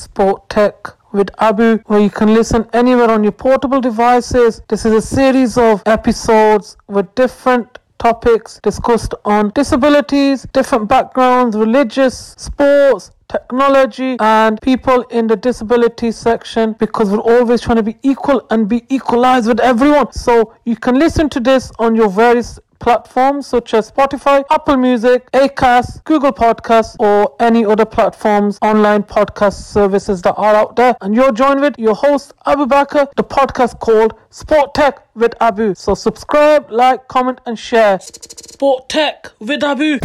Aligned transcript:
Sport 0.00 0.48
Tech 0.48 0.74
with 1.12 1.30
Abu, 1.38 1.78
where 1.86 2.00
you 2.00 2.10
can 2.10 2.32
listen 2.32 2.66
anywhere 2.72 3.10
on 3.10 3.22
your 3.22 3.32
portable 3.32 3.80
devices. 3.80 4.62
This 4.68 4.86
is 4.86 4.92
a 4.92 5.02
series 5.02 5.58
of 5.58 5.82
episodes 5.86 6.76
with 6.88 7.14
different 7.14 7.78
topics 7.98 8.58
discussed 8.62 9.14
on 9.26 9.50
disabilities, 9.54 10.46
different 10.54 10.88
backgrounds, 10.88 11.54
religious, 11.56 12.34
sports, 12.38 13.10
technology, 13.28 14.16
and 14.20 14.60
people 14.62 15.02
in 15.10 15.26
the 15.26 15.36
disability 15.36 16.10
section 16.10 16.72
because 16.78 17.10
we're 17.10 17.18
always 17.18 17.60
trying 17.60 17.76
to 17.76 17.82
be 17.82 17.96
equal 18.02 18.46
and 18.50 18.68
be 18.68 18.84
equalized 18.88 19.48
with 19.48 19.60
everyone. 19.60 20.12
So 20.12 20.54
you 20.64 20.76
can 20.76 20.98
listen 20.98 21.28
to 21.30 21.40
this 21.40 21.70
on 21.78 21.94
your 21.94 22.08
various 22.08 22.58
platforms 22.80 23.46
such 23.46 23.74
as 23.74 23.90
Spotify, 23.90 24.44
Apple 24.50 24.76
Music, 24.76 25.30
Acast, 25.32 26.02
Google 26.04 26.32
Podcasts, 26.32 26.96
or 26.98 27.36
any 27.38 27.64
other 27.64 27.84
platforms, 27.84 28.58
online 28.62 29.04
podcast 29.04 29.62
services 29.62 30.22
that 30.22 30.34
are 30.34 30.54
out 30.56 30.76
there. 30.76 30.96
And 31.00 31.14
you're 31.14 31.32
joined 31.32 31.60
with 31.60 31.78
your 31.78 31.94
host, 31.94 32.32
Abu 32.46 32.66
Bakr, 32.66 33.06
the 33.16 33.24
podcast 33.24 33.78
called 33.78 34.14
Sport 34.30 34.74
Tech 34.74 35.06
with 35.14 35.34
Abu. 35.40 35.74
So 35.74 35.94
subscribe, 35.94 36.70
like, 36.70 37.06
comment, 37.08 37.40
and 37.46 37.58
share. 37.58 38.00
Sport 38.00 38.88
Tech 38.88 39.30
with 39.38 39.62
Abu. 39.62 39.98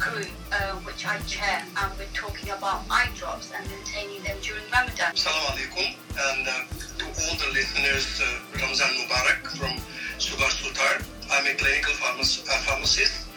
crew, 0.00 0.24
uh, 0.50 0.80
which 0.88 1.04
I 1.06 1.18
chair, 1.28 1.62
and 1.76 1.92
we're 1.98 2.08
talking 2.16 2.48
about 2.50 2.82
eye 2.90 3.10
drops 3.14 3.52
and 3.52 3.62
maintaining 3.68 4.22
them 4.24 4.36
during 4.40 4.64
Ramadan. 4.72 5.12
Assalamu 5.12 5.52
alaikum, 5.52 5.88
and 6.16 6.42
uh, 6.48 6.64
to 6.98 7.04
all 7.20 7.34
the 7.36 7.50
listeners, 7.52 8.08
uh, 8.24 8.58
Ramzan 8.64 8.88
Mubarak 8.96 9.44
from 9.60 9.76
Subhash 10.16 10.56
Sutar. 10.64 11.04
I'm 11.30 11.46
a 11.46 11.54
clinical 11.54 11.92
pharmac- 12.00 12.48
uh, 12.48 12.58
pharmacist 12.64 13.28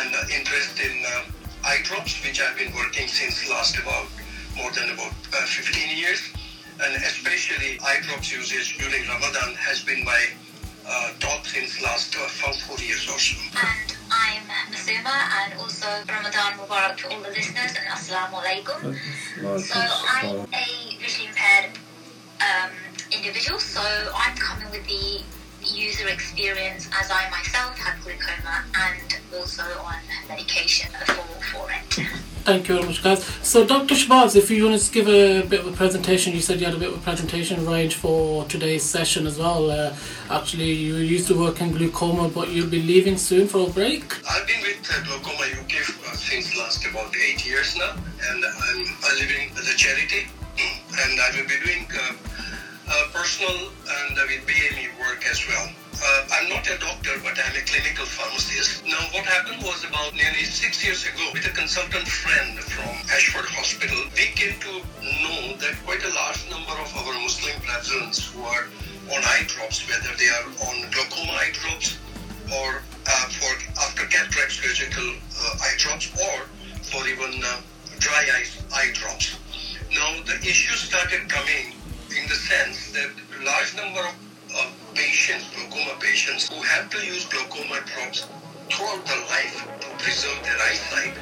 and 0.00 0.14
uh, 0.16 0.24
interested 0.34 0.90
in 0.90 1.04
uh, 1.04 1.68
eye 1.68 1.84
drops, 1.84 2.16
which 2.24 2.40
I've 2.40 2.56
been 2.56 2.74
working 2.74 3.06
since 3.08 3.48
last 3.50 3.76
about 3.78 4.08
more 4.56 4.72
than 4.72 4.90
about 4.90 5.12
uh, 5.36 5.44
15 5.44 5.96
years, 5.96 6.32
and 6.82 6.96
especially 7.04 7.78
eye 7.84 8.00
drops 8.08 8.32
usage 8.32 8.78
during 8.78 9.06
Ramadan 9.06 9.54
has 9.60 9.84
been 9.84 10.02
my 10.04 10.22
uh, 10.88 11.10
talk 11.20 11.44
since 11.44 11.82
last 11.82 12.16
uh, 12.16 12.26
four, 12.40 12.54
four 12.64 12.78
years 12.82 13.04
or 13.08 13.18
so. 13.18 13.36
And 14.88 15.04
and 15.04 15.58
also 15.58 15.86
Ramadan 16.08 16.52
Mubarak 16.58 16.96
to 16.98 17.10
all 17.10 17.20
the 17.20 17.30
listeners, 17.30 17.74
and 17.74 17.86
Assalamu 17.90 18.38
alaikum. 18.38 18.94
So 19.58 19.74
I'm 19.74 20.46
a 20.54 20.96
visually 21.00 21.26
impaired 21.26 21.72
um, 22.38 22.70
individual, 23.10 23.58
so 23.58 23.80
I'm 24.14 24.36
coming 24.36 24.70
with 24.70 24.86
the 24.86 25.22
user 25.66 26.06
experience 26.06 26.88
as 27.00 27.10
I 27.10 27.28
myself 27.30 27.76
have 27.78 28.00
glaucoma 28.04 28.64
and 28.78 29.18
also 29.34 29.64
on 29.82 29.96
medication 30.28 30.90
for, 31.04 31.14
for 31.50 31.68
it. 31.72 32.22
Thank 32.46 32.68
you 32.68 32.76
very 32.76 32.86
much, 32.86 33.02
guys. 33.02 33.24
So, 33.42 33.66
Dr. 33.66 33.96
Shabazz, 33.96 34.36
if 34.36 34.52
you 34.52 34.68
want 34.68 34.80
to 34.80 34.92
give 34.92 35.08
a 35.08 35.42
bit 35.42 35.58
of 35.58 35.66
a 35.66 35.72
presentation, 35.72 36.32
you 36.32 36.38
said 36.38 36.60
you 36.60 36.66
had 36.66 36.76
a 36.76 36.78
bit 36.78 36.90
of 36.90 36.98
a 36.98 37.00
presentation 37.00 37.66
range 37.66 37.96
for 37.96 38.44
today's 38.44 38.84
session 38.84 39.26
as 39.26 39.36
well. 39.36 39.68
Uh, 39.68 39.92
actually, 40.30 40.70
you 40.70 40.94
used 40.94 41.26
to 41.26 41.36
work 41.36 41.60
in 41.60 41.72
glaucoma, 41.72 42.28
but 42.28 42.50
you'll 42.50 42.70
be 42.70 42.80
leaving 42.80 43.18
soon 43.18 43.48
for 43.48 43.68
a 43.68 43.70
break. 43.72 44.04
I've 44.30 44.46
been 44.46 44.62
with 44.62 44.78
uh, 44.88 45.02
Glaucoma 45.06 45.42
UK 45.58 45.74
uh, 46.06 46.14
since 46.14 46.56
last 46.56 46.86
about 46.86 47.12
eight 47.16 47.44
years 47.44 47.76
now, 47.76 47.96
and 48.30 48.44
I'm 48.44 48.86
living 49.18 49.50
as 49.58 49.68
a 49.68 49.76
charity, 49.76 50.28
and 51.02 51.20
I 51.20 51.28
will 51.34 51.48
be 51.48 51.58
doing 51.66 51.88
uh, 51.98 52.14
uh, 52.88 53.08
personal 53.12 53.58
and 53.90 54.16
with 54.16 54.46
BME 54.46 54.96
work 55.00 55.26
as 55.28 55.44
well. 55.48 55.68
Uh, 55.96 56.28
I'm 56.30 56.48
not 56.48 56.68
a 56.68 56.76
doctor, 56.78 57.16
but 57.24 57.40
I'm 57.40 57.56
a 57.56 57.64
clinical 57.64 58.04
pharmacist. 58.04 58.84
Now, 58.84 59.00
what 59.16 59.24
happened 59.24 59.62
was 59.64 59.80
about 59.84 60.12
nearly 60.12 60.44
six 60.44 60.84
years 60.84 61.08
ago, 61.08 61.30
with 61.32 61.46
a 61.46 61.54
consultant 61.56 62.06
friend 62.06 62.58
from 62.60 62.92
Ashford 63.08 63.48
Hospital, 63.56 64.04
we 64.12 64.28
came 64.36 64.60
to 64.60 64.72
know 65.00 65.56
that 65.56 65.72
quite 65.88 66.04
a 66.04 66.12
large 66.12 66.44
number 66.52 66.76
of 66.76 66.92
our 67.00 67.16
Muslim 67.24 67.56
brethren 67.64 68.12
who 68.12 68.44
are 68.44 68.68
on 69.16 69.24
eye 69.24 69.48
drops, 69.48 69.88
whether 69.88 70.12
they 70.20 70.28
are 70.28 70.46
on 70.68 70.76
glaucoma 70.92 71.32
eye 71.32 71.54
drops 71.56 71.96
or 72.52 72.82
uh, 73.08 73.26
for 73.32 73.52
after 73.80 74.04
cataract 74.06 74.52
surgical 74.52 75.06
uh, 75.06 75.64
eye 75.64 75.76
drops 75.78 76.12
or 76.12 76.44
for 76.92 77.06
even 77.08 77.40
uh, 77.40 77.60
dry 77.98 78.20
eye 78.36 78.46
eye 78.74 78.90
drops. 78.92 79.38
Now 79.94 80.12
the 80.28 80.36
issue 80.44 80.76
started 80.76 81.28
coming 81.28 81.72
in 82.12 82.28
the 82.28 82.36
sense 82.36 82.92
that 82.92 83.10
large 83.42 83.74
number 83.76 84.00
of 84.00 84.25
uh, 84.56 84.66
patients, 84.94 85.44
glaucoma 85.54 85.94
patients, 86.00 86.48
who 86.48 86.60
have 86.62 86.88
to 86.90 86.98
use 87.04 87.24
glaucoma 87.26 87.80
drops 87.84 88.26
throughout 88.70 89.04
their 89.06 89.22
life 89.28 89.56
to 89.80 89.88
preserve 90.02 90.38
their 90.42 90.58
eyesight 90.66 91.14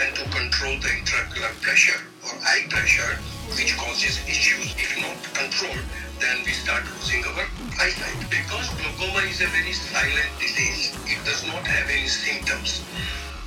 and 0.00 0.14
to 0.16 0.22
control 0.30 0.74
the 0.80 0.90
intraocular 0.98 1.52
pressure 1.62 2.00
or 2.26 2.34
eye 2.44 2.66
pressure, 2.68 3.16
which 3.56 3.76
causes 3.76 4.20
issues. 4.28 4.74
If 4.76 4.92
not 5.00 5.16
controlled, 5.34 5.84
then 6.20 6.42
we 6.44 6.52
start 6.52 6.84
losing 6.84 7.24
our 7.24 7.46
eyesight. 7.80 8.18
Because 8.28 8.68
glaucoma 8.76 9.24
is 9.26 9.40
a 9.40 9.48
very 9.48 9.72
silent 9.72 10.30
disease, 10.38 10.92
it 11.06 11.24
does 11.24 11.46
not 11.46 11.66
have 11.66 11.88
any 11.88 12.08
symptoms. 12.08 12.84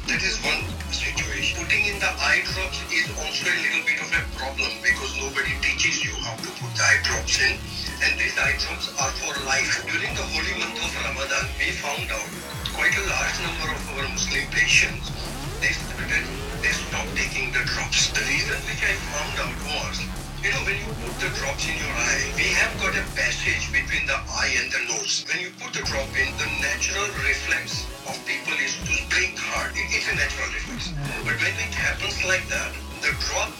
That 0.07 0.19
is 0.19 0.35
one 0.43 0.67
situation. 0.91 1.63
Putting 1.63 1.87
in 1.87 1.97
the 2.03 2.11
eye 2.19 2.43
drops 2.43 2.83
is 2.91 3.07
also 3.15 3.47
a 3.47 3.55
little 3.55 3.83
bit 3.87 4.03
of 4.03 4.11
a 4.11 4.21
problem 4.35 4.71
because 4.83 5.15
nobody 5.15 5.55
teaches 5.63 6.03
you 6.03 6.11
how 6.27 6.35
to 6.35 6.49
put 6.59 6.71
the 6.75 6.83
eye 6.83 6.99
drops 7.07 7.39
in. 7.39 7.55
And 8.03 8.19
these 8.19 8.35
eye 8.35 8.59
drops 8.59 8.91
are 8.99 9.13
for 9.23 9.31
life. 9.47 9.79
During 9.87 10.11
the 10.11 10.27
holy 10.27 10.59
month 10.59 10.75
of 10.75 10.91
Ramadan, 11.07 11.47
we 11.55 11.71
found 11.79 12.11
out 12.11 12.29
quite 12.75 12.91
a 12.99 13.03
large 13.07 13.37
number 13.47 13.69
of 13.71 13.81
our 13.95 14.07
Muslim 14.11 14.43
patients, 14.51 15.07
they 15.63 15.71
started, 15.71 16.25
they 16.59 16.73
stopped 16.73 17.15
taking 17.15 17.53
the 17.55 17.63
drops. 17.63 18.11
The 18.11 18.27
reason 18.27 18.59
which 18.67 18.83
I 18.83 18.93
found 19.13 19.33
out 19.39 19.57
was, 19.71 20.22
you 20.43 20.51
know, 20.51 20.63
when 20.67 20.75
you 20.75 20.87
put 20.99 21.15
the 21.23 21.29
drops 21.39 21.63
in 21.71 21.75
your 21.79 21.95
eye, 21.95 22.23
we 22.35 22.51
have 22.59 22.73
got 22.83 22.91
a 22.99 23.05
passage 23.15 23.63
between 23.71 24.03
the 24.05 24.19
eye 24.35 24.51
and 24.59 24.67
the 24.75 24.81
nose. 24.91 25.23
When 25.31 25.39
you 25.39 25.49
put 25.55 25.71
the 25.71 25.83
drop 25.87 26.11
in, 26.19 26.29
the 26.35 26.49
natural 26.59 27.07
reflex 27.23 27.87
of 28.03 28.19
people 28.27 28.51
is 28.59 28.75
to 28.83 28.93
blink 29.07 29.39
hard. 29.39 29.71
It- 29.75 29.87
It's 29.95 30.07
a 30.11 30.15
natural 30.19 30.49
reflex. 30.51 30.91
But 31.23 31.39
when 31.39 31.55
it 31.55 31.73
happens 31.73 32.17
like 32.27 32.43
that, 32.51 32.71
the 32.99 33.15
drop, 33.23 33.51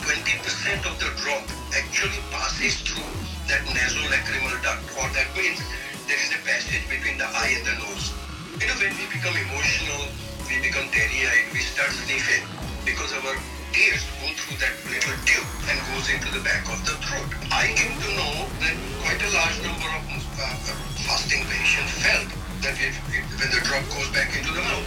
20% 0.00 0.80
of 0.88 0.96
the 0.98 1.12
drop 1.20 1.44
actually 1.76 2.20
passes 2.32 2.80
through 2.88 3.12
that 3.52 3.60
nasolacrimal 3.76 4.56
duct, 4.64 4.84
or 4.96 5.06
that 5.12 5.28
means 5.36 5.60
there 6.08 6.16
is 6.24 6.30
a 6.32 6.40
passage 6.48 6.84
between 6.88 7.18
the 7.20 7.28
eye 7.28 7.52
and 7.60 7.64
the 7.68 7.76
nose. 7.84 8.16
You 8.60 8.66
know, 8.68 8.76
when 8.80 8.96
we 8.96 9.04
become 9.12 9.36
emotional, 9.36 10.08
we 10.48 10.56
become 10.64 10.88
teary-eyed, 10.88 11.52
we 11.52 11.60
start 11.60 11.92
sniffing 11.92 12.44
because 12.88 13.12
our 13.12 13.36
tears 13.72 14.02
go 14.18 14.26
through 14.34 14.58
that 14.58 14.74
little 14.90 15.14
tube 15.22 15.46
and 15.70 15.78
goes 15.94 16.06
into 16.10 16.26
the 16.34 16.42
back 16.42 16.66
of 16.66 16.78
the 16.82 16.94
throat. 17.06 17.30
I 17.54 17.70
came 17.78 17.94
to 17.94 18.10
know 18.18 18.34
that 18.66 18.74
quite 18.98 19.22
a 19.22 19.30
large 19.30 19.58
number 19.62 19.90
of 19.94 20.02
uh, 20.10 20.58
fasting 21.06 21.46
patients 21.46 21.94
felt 22.02 22.28
that 22.66 22.74
if, 22.82 22.98
if, 23.14 23.22
when 23.38 23.50
the 23.54 23.62
drop 23.62 23.86
goes 23.94 24.10
back 24.10 24.34
into 24.34 24.50
the 24.50 24.62
mouth, 24.62 24.86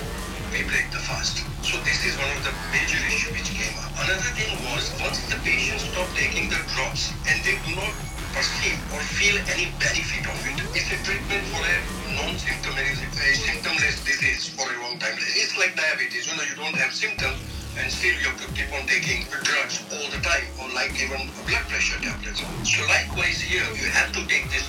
we 0.52 0.68
break 0.68 0.92
the 0.92 1.00
fast. 1.00 1.48
So 1.64 1.80
this 1.88 2.04
is 2.04 2.20
one 2.20 2.28
of 2.36 2.44
the 2.44 2.54
major 2.76 3.00
issues 3.08 3.32
which 3.32 3.50
came 3.56 3.74
up. 3.80 3.90
Another 4.04 4.32
thing 4.36 4.52
was 4.68 4.92
once 5.00 5.20
the 5.32 5.40
patients 5.48 5.88
stop 5.88 6.08
taking 6.20 6.52
the 6.52 6.60
drops 6.76 7.16
and 7.32 7.40
they 7.48 7.56
do 7.64 7.80
not 7.80 7.94
perceive 8.36 8.78
or 8.92 9.00
feel 9.16 9.40
any 9.48 9.72
benefit 9.80 10.28
of 10.28 10.38
it, 10.44 10.60
it's 10.76 10.92
a 10.92 11.00
treatment 11.08 11.44
for 11.56 11.64
a 11.64 11.78
non-symptomatic, 12.20 13.00
a 13.00 13.32
symptomless 13.32 14.04
disease 14.04 14.52
for 14.52 14.68
a 14.68 14.78
long 14.84 15.00
time. 15.00 15.16
It's 15.40 15.56
like 15.56 15.72
diabetes. 15.80 16.28
You 16.28 16.36
know, 16.36 16.44
you 16.44 16.58
don't 16.60 16.76
have 16.76 16.92
symptoms 16.92 17.53
and 17.78 17.90
still 17.92 18.14
you 18.14 18.30
have 18.30 18.38
to 18.38 18.50
keep 18.54 18.70
on 18.74 18.86
taking 18.86 19.26
drugs 19.42 19.82
all 19.90 20.08
the 20.14 20.22
time 20.22 20.46
or 20.62 20.70
like 20.78 20.94
even 21.02 21.30
blood 21.48 21.66
pressure 21.70 21.98
tablets. 22.02 22.42
So 22.66 22.86
likewise 22.86 23.42
here, 23.42 23.66
you 23.74 23.90
have 23.90 24.14
to 24.14 24.22
take 24.30 24.46
this 24.54 24.66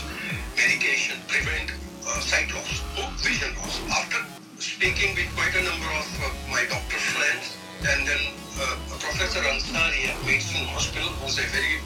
medication, 0.56 1.20
prevent 1.28 1.72
uh, 2.08 2.20
sight 2.20 2.48
loss, 2.54 2.80
or 2.96 3.08
vision 3.20 3.52
loss. 3.60 3.80
After 3.92 4.20
speaking 4.56 5.12
with 5.14 5.28
quite 5.36 5.52
a 5.52 5.62
number 5.64 5.90
of 5.92 6.08
uh, 6.24 6.32
my 6.48 6.64
doctor 6.70 7.00
friends 7.12 7.56
and 7.84 8.08
then 8.08 8.22
uh, 8.56 8.76
Professor 8.96 9.44
Ansari 9.44 10.08
at 10.08 10.16
Maidstone 10.24 10.64
Hospital, 10.72 11.08
who's 11.20 11.36
a 11.36 11.46
very 11.52 11.82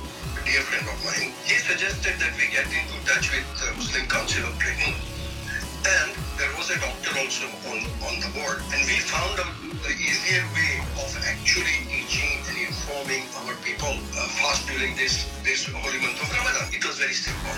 dear 0.46 0.62
friend 0.62 0.86
of 0.86 0.98
mine, 1.02 1.34
he 1.44 1.58
suggested 1.58 2.14
that 2.22 2.32
we 2.38 2.46
get 2.54 2.68
into 2.70 2.94
touch 3.04 3.34
with 3.34 3.46
the 3.58 3.68
Muslim 3.74 4.06
Council 4.06 4.46
of 4.46 4.54
Britain. 4.58 4.94
And 5.88 6.12
there 6.36 6.52
was 6.60 6.68
a 6.68 6.76
doctor 6.84 7.16
also 7.16 7.48
on, 7.72 7.80
on 8.04 8.20
the 8.20 8.28
board, 8.36 8.60
and 8.76 8.80
we 8.84 9.00
found 9.08 9.40
out 9.40 9.56
the 9.80 9.94
easier 9.96 10.44
way 10.52 10.84
of 11.00 11.08
actually 11.24 11.80
teaching 11.88 12.44
and 12.44 12.56
informing 12.60 13.24
our 13.40 13.56
people 13.64 13.96
uh, 14.12 14.28
fast 14.36 14.68
during 14.68 14.92
this, 15.00 15.24
this 15.40 15.64
holy 15.64 15.96
month 16.04 16.20
of 16.20 16.28
Ramadan. 16.28 16.68
It 16.76 16.84
was 16.84 17.00
very 17.00 17.16
simple. 17.16 17.56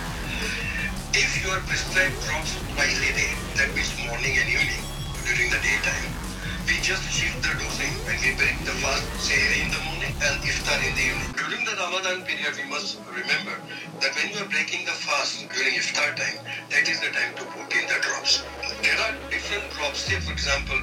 If 1.11 1.43
you 1.43 1.51
are 1.51 1.59
prescribed 1.67 2.15
drops 2.23 2.55
twice 2.71 3.03
a 3.03 3.13
day, 3.19 3.35
that 3.59 3.75
means 3.75 3.91
morning 4.07 4.39
and 4.39 4.47
evening 4.47 4.85
during 5.27 5.51
the 5.51 5.59
daytime, 5.59 6.30
we 6.67 6.77
just 6.85 7.05
shift 7.09 7.41
the 7.43 7.53
dosing 7.57 7.93
when 8.05 8.19
we 8.21 8.37
break 8.37 8.57
the 8.67 8.75
fast, 8.83 9.05
say 9.21 9.39
in 9.63 9.71
the 9.73 9.81
morning 9.89 10.13
and 10.21 10.37
iftar 10.45 10.81
in 10.85 10.93
the 10.99 11.05
evening. 11.09 11.33
During 11.39 11.63
the 11.65 11.77
Ramadan 11.79 12.27
period, 12.27 12.57
we 12.59 12.67
must 12.69 12.99
remember 13.09 13.57
that 14.01 14.13
when 14.17 14.33
you 14.35 14.39
are 14.43 14.51
breaking 14.51 14.85
the 14.85 14.97
fast 14.97 15.47
during 15.49 15.75
iftar 15.79 16.13
time, 16.19 16.43
that 16.69 16.85
is 16.89 17.01
the 17.01 17.13
time 17.15 17.33
to 17.39 17.45
put 17.55 17.71
in 17.73 17.85
the 17.87 17.99
drops. 18.03 18.45
There 18.83 18.99
are 18.99 19.15
different 19.31 19.71
drops. 19.73 20.05
Say, 20.11 20.21
for 20.21 20.33
example, 20.33 20.79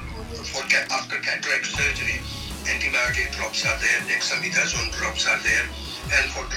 for 0.50 0.64
after 0.64 1.16
cataract 1.20 1.66
surgery, 1.66 2.18
antibiotic 2.66 3.30
drops 3.36 3.66
are 3.66 3.78
there, 3.78 4.00
dexamethasone 4.08 4.90
drops 4.96 5.28
are 5.28 5.40
there 5.44 5.66
and 6.12 6.30
for 6.32 6.47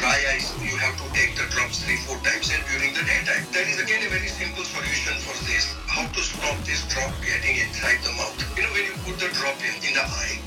you 0.64 0.80
have 0.80 0.96
to 0.96 1.08
take 1.12 1.36
the 1.36 1.44
drops 1.52 1.84
three 1.84 2.00
four 2.08 2.16
times 2.24 2.48
and 2.56 2.64
during 2.72 2.96
the 2.96 3.04
daytime. 3.04 3.44
That 3.52 3.68
is 3.68 3.84
again 3.84 4.00
a 4.00 4.10
very 4.10 4.32
simple 4.32 4.64
solution 4.64 5.20
for 5.20 5.36
this. 5.44 5.76
How 5.92 6.08
to 6.08 6.22
stop 6.24 6.56
this 6.64 6.88
drop 6.88 7.12
getting 7.20 7.60
inside 7.60 8.00
the 8.00 8.16
mouth? 8.16 8.40
You 8.56 8.64
know 8.64 8.72
when 8.72 8.88
you 8.88 8.96
put 9.04 9.20
the 9.20 9.28
drop 9.36 9.60
in 9.60 9.76
in 9.84 9.92
the 9.92 10.06
eye 10.08 10.40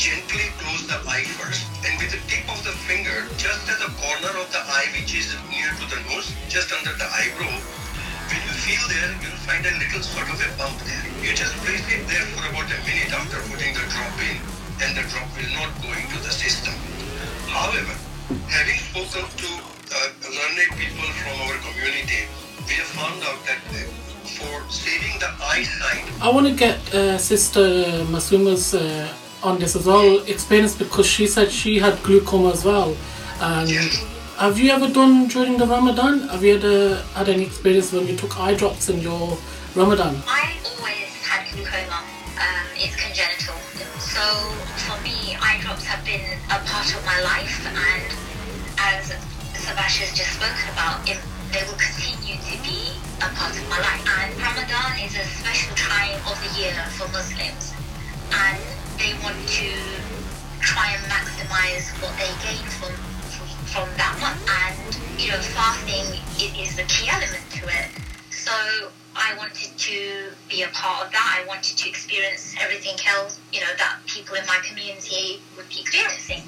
gently 0.00 0.46
close 0.62 0.86
the 0.86 0.94
eye 1.10 1.26
first 1.36 1.66
and 1.82 1.98
with 1.98 2.14
the 2.14 2.22
tip 2.30 2.46
of 2.46 2.62
the 2.62 2.70
finger 2.86 3.26
just 3.34 3.66
at 3.66 3.82
the 3.82 3.90
corner 3.98 4.30
of 4.38 4.46
the 4.54 4.62
eye 4.62 4.86
which 4.94 5.10
is 5.10 5.34
near 5.50 5.66
to 5.74 5.84
the 5.90 5.98
nose 6.06 6.30
just 6.46 6.70
under 6.70 6.94
the 6.94 7.08
eyebrow 7.18 7.50
when 8.30 8.40
you 8.46 8.54
feel 8.62 8.78
there 8.86 9.10
you'll 9.18 9.42
find 9.42 9.66
a 9.66 9.74
little 9.74 9.98
sort 9.98 10.30
of 10.30 10.38
a 10.38 10.48
bump 10.54 10.78
there. 10.86 11.04
You 11.18 11.34
just 11.34 11.52
place 11.66 11.82
it 11.90 12.06
there 12.06 12.24
for 12.30 12.46
about 12.46 12.70
a 12.70 12.78
minute 12.86 13.10
after 13.10 13.42
putting 13.50 13.74
the 13.74 13.84
drop 13.90 14.14
in 14.22 14.38
and 14.86 14.90
the 14.94 15.04
drop 15.10 15.26
will 15.34 15.52
not 15.58 15.74
go 15.82 15.90
into 15.90 16.16
the 16.22 16.30
system. 16.30 16.78
However 17.50 18.07
Having 18.28 18.76
spoken 18.76 19.24
to 19.40 19.48
uh, 19.48 20.08
learned 20.36 20.76
people 20.76 21.08
from 21.20 21.40
our 21.48 21.56
community, 21.64 22.28
we 22.68 22.74
have 22.74 22.86
found 22.92 23.22
out 23.24 23.40
that 23.46 23.62
uh, 23.72 23.88
for 24.36 24.70
saving 24.70 25.18
the 25.18 25.30
eyesight. 25.42 26.04
I 26.20 26.28
want 26.30 26.46
to 26.46 26.52
get 26.54 26.76
uh, 26.94 27.16
Sister 27.16 27.64
Masuma's 28.10 28.74
uh, 28.74 29.08
on 29.42 29.58
this 29.58 29.74
as 29.76 29.86
well 29.86 30.18
experience 30.26 30.76
because 30.76 31.06
she 31.06 31.26
said 31.26 31.50
she 31.50 31.78
had 31.78 32.02
glaucoma 32.02 32.50
as 32.50 32.64
well. 32.66 32.94
And 33.40 33.70
Yes. 33.70 34.04
have 34.36 34.58
you 34.58 34.72
ever 34.72 34.88
done 34.88 35.28
during 35.28 35.56
the 35.56 35.66
Ramadan? 35.66 36.28
Have 36.28 36.44
you 36.44 36.56
ever 36.56 36.96
had 37.14 37.30
any 37.30 37.44
experience 37.46 37.92
when 37.92 38.06
you 38.08 38.16
took 38.16 38.38
eye 38.38 38.54
drops 38.54 38.90
in 38.90 39.00
your 39.00 39.38
Ramadan? 39.74 40.22
I 40.26 40.52
always 40.68 41.08
had 41.24 41.48
glaucoma. 41.54 42.02
Um, 42.36 42.66
it's 42.76 42.94
congenital. 42.94 43.54
So 43.98 44.20
for 44.84 45.00
me, 45.02 45.34
eye 45.40 45.58
drops 45.62 45.84
have 45.84 46.04
been 46.04 46.36
a 46.50 46.58
part 46.68 46.92
of 46.94 47.04
my 47.06 47.20
life, 47.22 47.66
and 47.66 48.17
as 48.88 49.12
Subhash's 49.52 50.16
just 50.16 50.40
spoken 50.40 50.64
about, 50.72 51.04
they 51.04 51.60
will 51.68 51.76
continue 51.76 52.40
to 52.40 52.56
be 52.64 52.96
a 53.20 53.28
part 53.36 53.52
of 53.52 53.68
my 53.68 53.76
life. 53.84 54.00
And 54.00 54.32
Ramadan 54.40 54.96
is 55.04 55.12
a 55.12 55.24
special 55.28 55.76
time 55.76 56.16
of 56.24 56.40
the 56.40 56.48
year 56.56 56.72
for 56.96 57.04
Muslims, 57.12 57.76
and 58.32 58.56
they 58.96 59.12
want 59.20 59.36
to 59.60 59.68
try 60.60 60.96
and 60.96 61.02
maximize 61.04 61.92
what 62.00 62.16
they 62.16 62.32
gain 62.40 62.64
from 62.80 62.96
from 63.68 63.88
that 64.00 64.16
month. 64.24 64.40
And 64.48 65.20
you 65.20 65.32
know, 65.32 65.40
fasting 65.52 66.08
is 66.40 66.76
the 66.76 66.84
key 66.88 67.12
element 67.12 67.44
to 67.60 67.68
it. 67.68 67.92
So 68.30 68.52
I 69.14 69.36
wanted 69.36 69.76
to 69.76 70.32
be 70.48 70.62
a 70.62 70.68
part 70.68 71.04
of 71.04 71.12
that. 71.12 71.42
I 71.42 71.46
wanted 71.46 71.76
to 71.76 71.88
experience 71.88 72.54
everything 72.58 72.96
else, 73.06 73.38
you 73.52 73.60
know, 73.60 73.72
that 73.76 73.98
people 74.06 74.36
in 74.36 74.46
my 74.46 74.58
community 74.64 75.42
would 75.56 75.68
be 75.68 75.80
experiencing. 75.80 76.40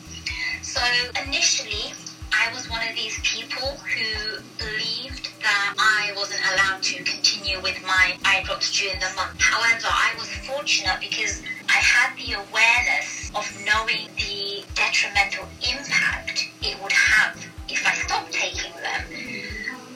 So 0.62 0.80
initially, 1.26 1.92
I 2.32 2.52
was 2.54 2.68
one 2.70 2.86
of 2.88 2.94
these 2.94 3.18
people 3.22 3.68
who 3.76 4.38
believed 4.58 5.28
that 5.42 5.74
I 5.78 6.12
wasn't 6.16 6.40
allowed 6.52 6.82
to 6.82 7.02
continue 7.02 7.60
with 7.60 7.80
my 7.86 8.16
eye 8.24 8.42
drops 8.44 8.76
during 8.78 8.98
the 9.00 9.10
month. 9.16 9.40
However, 9.40 9.86
I 9.86 10.14
was 10.18 10.28
fortunate 10.46 10.98
because 11.00 11.42
I 11.68 11.78
had 11.78 12.16
the 12.16 12.34
awareness 12.34 13.30
of 13.34 13.46
knowing 13.64 14.08
the 14.16 14.64
detrimental 14.74 15.46
impact 15.62 16.48
it 16.62 16.80
would 16.82 16.92
have 16.92 17.36
if 17.68 17.86
I 17.86 17.94
stopped 17.94 18.32
taking 18.32 18.72
them. 18.82 19.04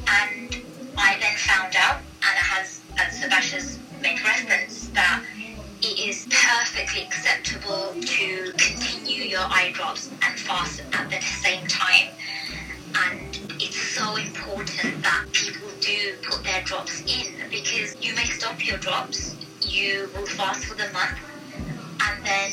And 0.07 0.57
I 0.97 1.19
then 1.21 1.37
found 1.37 1.75
out, 1.77 1.99
and 1.99 2.39
as, 2.59 2.81
as 2.99 3.21
Subhash's 3.21 3.79
made 4.01 4.23
reference, 4.23 4.89
that 4.89 5.25
it 5.83 5.99
is 5.99 6.27
perfectly 6.31 7.03
acceptable 7.03 7.95
to 8.01 8.53
continue 8.53 9.25
your 9.25 9.41
eye 9.41 9.73
drops 9.75 10.09
and 10.23 10.39
fast 10.39 10.83
at 10.93 11.11
the 11.11 11.21
same 11.21 11.67
time. 11.67 12.09
And 12.96 13.38
it's 13.61 13.76
so 13.76 14.17
important 14.17 15.02
that 15.02 15.26
people 15.32 15.69
do 15.81 16.14
put 16.23 16.44
their 16.44 16.62
drops 16.62 17.00
in 17.02 17.35
because 17.50 17.96
you 18.00 18.14
may 18.14 18.25
stop 18.25 18.67
your 18.67 18.79
drops, 18.79 19.37
you 19.61 20.08
will 20.14 20.26
fast 20.26 20.67
for 20.67 20.75
the 20.75 20.91
month, 20.93 21.19
and 22.02 22.25
then 22.25 22.52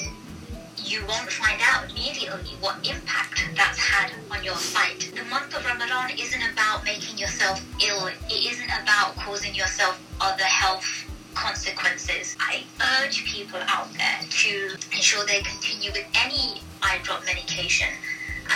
you 0.83 1.01
won't 1.07 1.31
find 1.31 1.61
out 1.63 1.89
immediately 1.91 2.51
what 2.59 2.75
impact 2.87 3.47
that's 3.55 3.77
had 3.77 4.11
on 4.31 4.43
your 4.43 4.55
sight. 4.55 5.11
The 5.15 5.23
month 5.25 5.55
of 5.55 5.65
Ramadan 5.65 6.11
isn't 6.19 6.41
about 6.53 6.83
making 6.83 7.17
yourself 7.17 7.63
ill, 7.87 8.07
it 8.07 8.17
isn't 8.29 8.69
about 8.81 9.15
causing 9.15 9.53
yourself 9.53 10.01
other 10.19 10.43
health 10.43 11.05
consequences. 11.33 12.35
I 12.39 12.63
urge 12.99 13.25
people 13.25 13.59
out 13.67 13.91
there 13.93 14.19
to 14.29 14.75
ensure 14.91 15.25
they 15.25 15.41
continue 15.41 15.91
with 15.91 16.05
any 16.15 16.61
eye 16.81 16.99
drop 17.03 17.23
medication. 17.25 17.87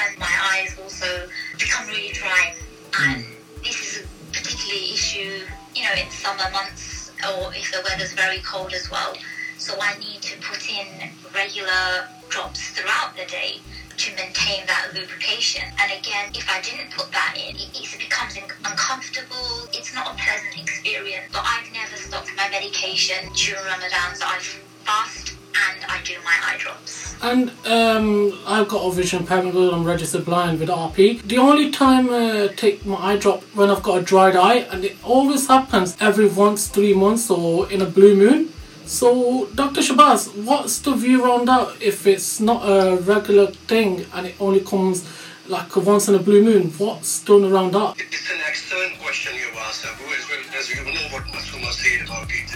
And 0.02 0.18
my 0.20 0.36
eyes 0.54 0.78
also 0.82 1.28
become 1.58 1.88
really 1.88 2.14
dry. 2.14 2.56
And 3.00 3.24
hmm. 3.24 3.32
this 3.64 3.82
is 3.82 4.04
a 4.04 4.08
particularly 4.32 4.94
issue, 4.94 5.46
you 5.76 5.84
know, 5.84 5.94
in 5.94 6.10
summer 6.10 6.50
months 6.52 7.12
or 7.24 7.54
if 7.54 7.72
the 7.72 7.82
weather's 7.84 8.14
very 8.14 8.40
cold 8.40 8.74
as 8.74 8.90
well. 8.92 9.16
So 9.58 9.76
I 9.82 9.98
need 9.98 10.22
to 10.22 10.38
put 10.42 10.70
in 10.70 11.10
regular 11.34 12.08
drops 12.30 12.70
throughout 12.72 13.16
the 13.16 13.26
day 13.26 13.60
to 13.98 14.16
maintain 14.16 14.66
that 14.68 14.92
lubrication. 14.94 15.64
And 15.80 15.92
again, 15.92 16.32
if 16.36 16.50
I 16.50 16.62
didn't 16.62 16.92
put 16.92 17.12
that 17.12 17.38
in, 17.38 17.56
it, 17.56 17.72
it 17.74 18.00
becomes 18.00 18.38
uncomfortable. 18.66 19.68
It's 19.74 19.96
not 19.96 20.14
a 20.14 20.16
pleasant 20.20 20.60
experience. 20.62 21.32
But 21.32 21.44
I've 21.46 21.72
never 21.72 21.96
stopped 21.96 22.30
my 22.36 22.50
medication 22.50 23.32
during 23.34 23.64
Ramadan. 23.64 24.16
So 24.16 24.26
I 24.26 24.40
fast 24.84 25.36
and 25.72 25.86
I 25.88 26.02
do 26.04 26.14
my 26.24 26.36
eye 26.44 26.58
drops. 26.60 27.05
And 27.22 27.52
um, 27.66 28.38
I've 28.46 28.68
got 28.68 28.86
a 28.86 28.92
vision 28.92 29.22
impairment. 29.22 29.56
I'm 29.56 29.84
registered 29.84 30.26
blind 30.26 30.60
with 30.60 30.70
RP. 30.70 31.22
The 31.24 31.38
only 31.38 31.72
time 31.72 32.10
I 32.12 32.50
take 32.56 32.86
my 32.86 32.96
eye 32.98 33.18
drop 33.18 33.42
when 33.56 33.70
I've 33.70 33.84
got 33.84 34.02
a 34.02 34.04
dried 34.04 34.36
eye, 34.36 34.68
and 34.72 34.84
it 34.84 34.96
always 35.04 35.48
happens 35.48 35.98
every 36.00 36.28
once 36.28 36.68
three 36.68 36.94
months 36.94 37.30
or 37.30 37.72
in 37.72 37.82
a 37.82 37.86
blue 37.86 38.16
moon. 38.16 38.52
So, 38.86 39.48
Dr. 39.56 39.82
Shabazz, 39.82 40.46
what's 40.46 40.78
the 40.80 40.94
view 40.94 41.26
around 41.26 41.48
that 41.48 41.82
if 41.82 42.06
it's 42.06 42.40
not 42.40 42.62
a 42.70 42.98
regular 42.98 43.48
thing 43.48 44.06
and 44.14 44.28
it 44.28 44.36
only 44.40 44.60
comes 44.60 45.04
like 45.48 45.76
once 45.76 46.08
in 46.08 46.14
a 46.14 46.20
blue 46.20 46.44
moon? 46.44 46.70
What's 46.78 47.24
done 47.24 47.46
around 47.46 47.74
that? 47.74 47.96
It's 47.98 48.30
an 48.32 48.42
excellent 48.48 49.00
question 49.00 49.34
you 49.34 49.50
asked, 49.58 49.86
Abu, 49.86 50.04
as 50.14 50.30
well 50.30 50.60
as 50.60 50.70
you 50.70 50.76
know 50.86 51.08
what 51.10 51.24
Masuma 51.34 51.72
said 51.72 52.06
about 52.06 52.30
it. 52.30 52.56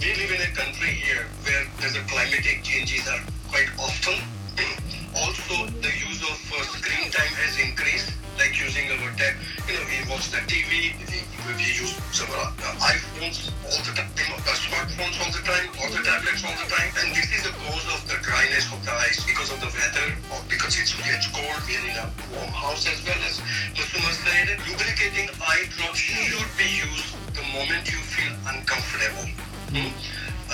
We 0.00 0.14
live 0.16 0.32
in 0.32 0.40
a 0.40 0.54
country 0.56 0.88
here 0.88 1.26
where 1.44 1.64
the 1.78 2.00
climatic 2.08 2.64
changes 2.64 3.06
are 3.06 3.20
quite 3.50 3.70
often. 3.82 4.14
Also, 5.10 5.66
the 5.82 5.90
use 5.90 6.22
of 6.22 6.38
uh, 6.54 6.62
screen 6.78 7.10
time 7.10 7.34
has 7.42 7.58
increased, 7.58 8.14
like 8.38 8.54
using 8.54 8.86
our 8.94 9.10
tab. 9.18 9.34
You 9.66 9.74
know, 9.74 9.82
we 9.90 9.98
watch 10.06 10.30
the 10.30 10.38
TV, 10.46 10.94
we, 11.02 11.18
we 11.58 11.66
use 11.66 11.98
some 12.14 12.30
uh, 12.30 12.54
iPhones 12.78 13.50
all 13.66 13.82
the 13.82 13.90
time, 13.98 14.06
uh, 14.06 14.54
smartphones 14.54 15.18
all 15.18 15.34
the 15.34 15.42
time, 15.42 15.66
or 15.82 15.90
the 15.90 15.98
tablets 16.06 16.46
all 16.46 16.54
the 16.54 16.68
time. 16.70 16.94
And 17.02 17.10
this 17.10 17.26
is 17.34 17.42
the 17.42 17.54
cause 17.66 17.86
of 17.90 18.00
the 18.06 18.22
dryness 18.22 18.70
of 18.70 18.78
the 18.86 18.94
eyes 19.02 19.18
because 19.26 19.50
of 19.50 19.58
the 19.58 19.70
weather, 19.74 20.14
or 20.30 20.38
because 20.46 20.78
it's 20.78 20.94
gets 21.02 21.26
cold. 21.34 21.58
We 21.66 21.74
are 21.74 21.86
in 21.90 21.96
a 21.98 22.06
warm 22.30 22.54
house 22.54 22.86
as 22.86 23.02
well 23.02 23.18
as 23.26 23.42
Masuma 23.74 24.14
said. 24.14 24.62
Lubricating 24.62 25.26
eye 25.42 25.66
drops 25.74 25.98
should 25.98 26.52
be 26.54 26.70
used 26.86 27.18
the 27.34 27.42
moment 27.50 27.82
you 27.90 27.98
feel 27.98 28.30
uncomfortable. 28.46 29.26
Hmm? 29.74 29.90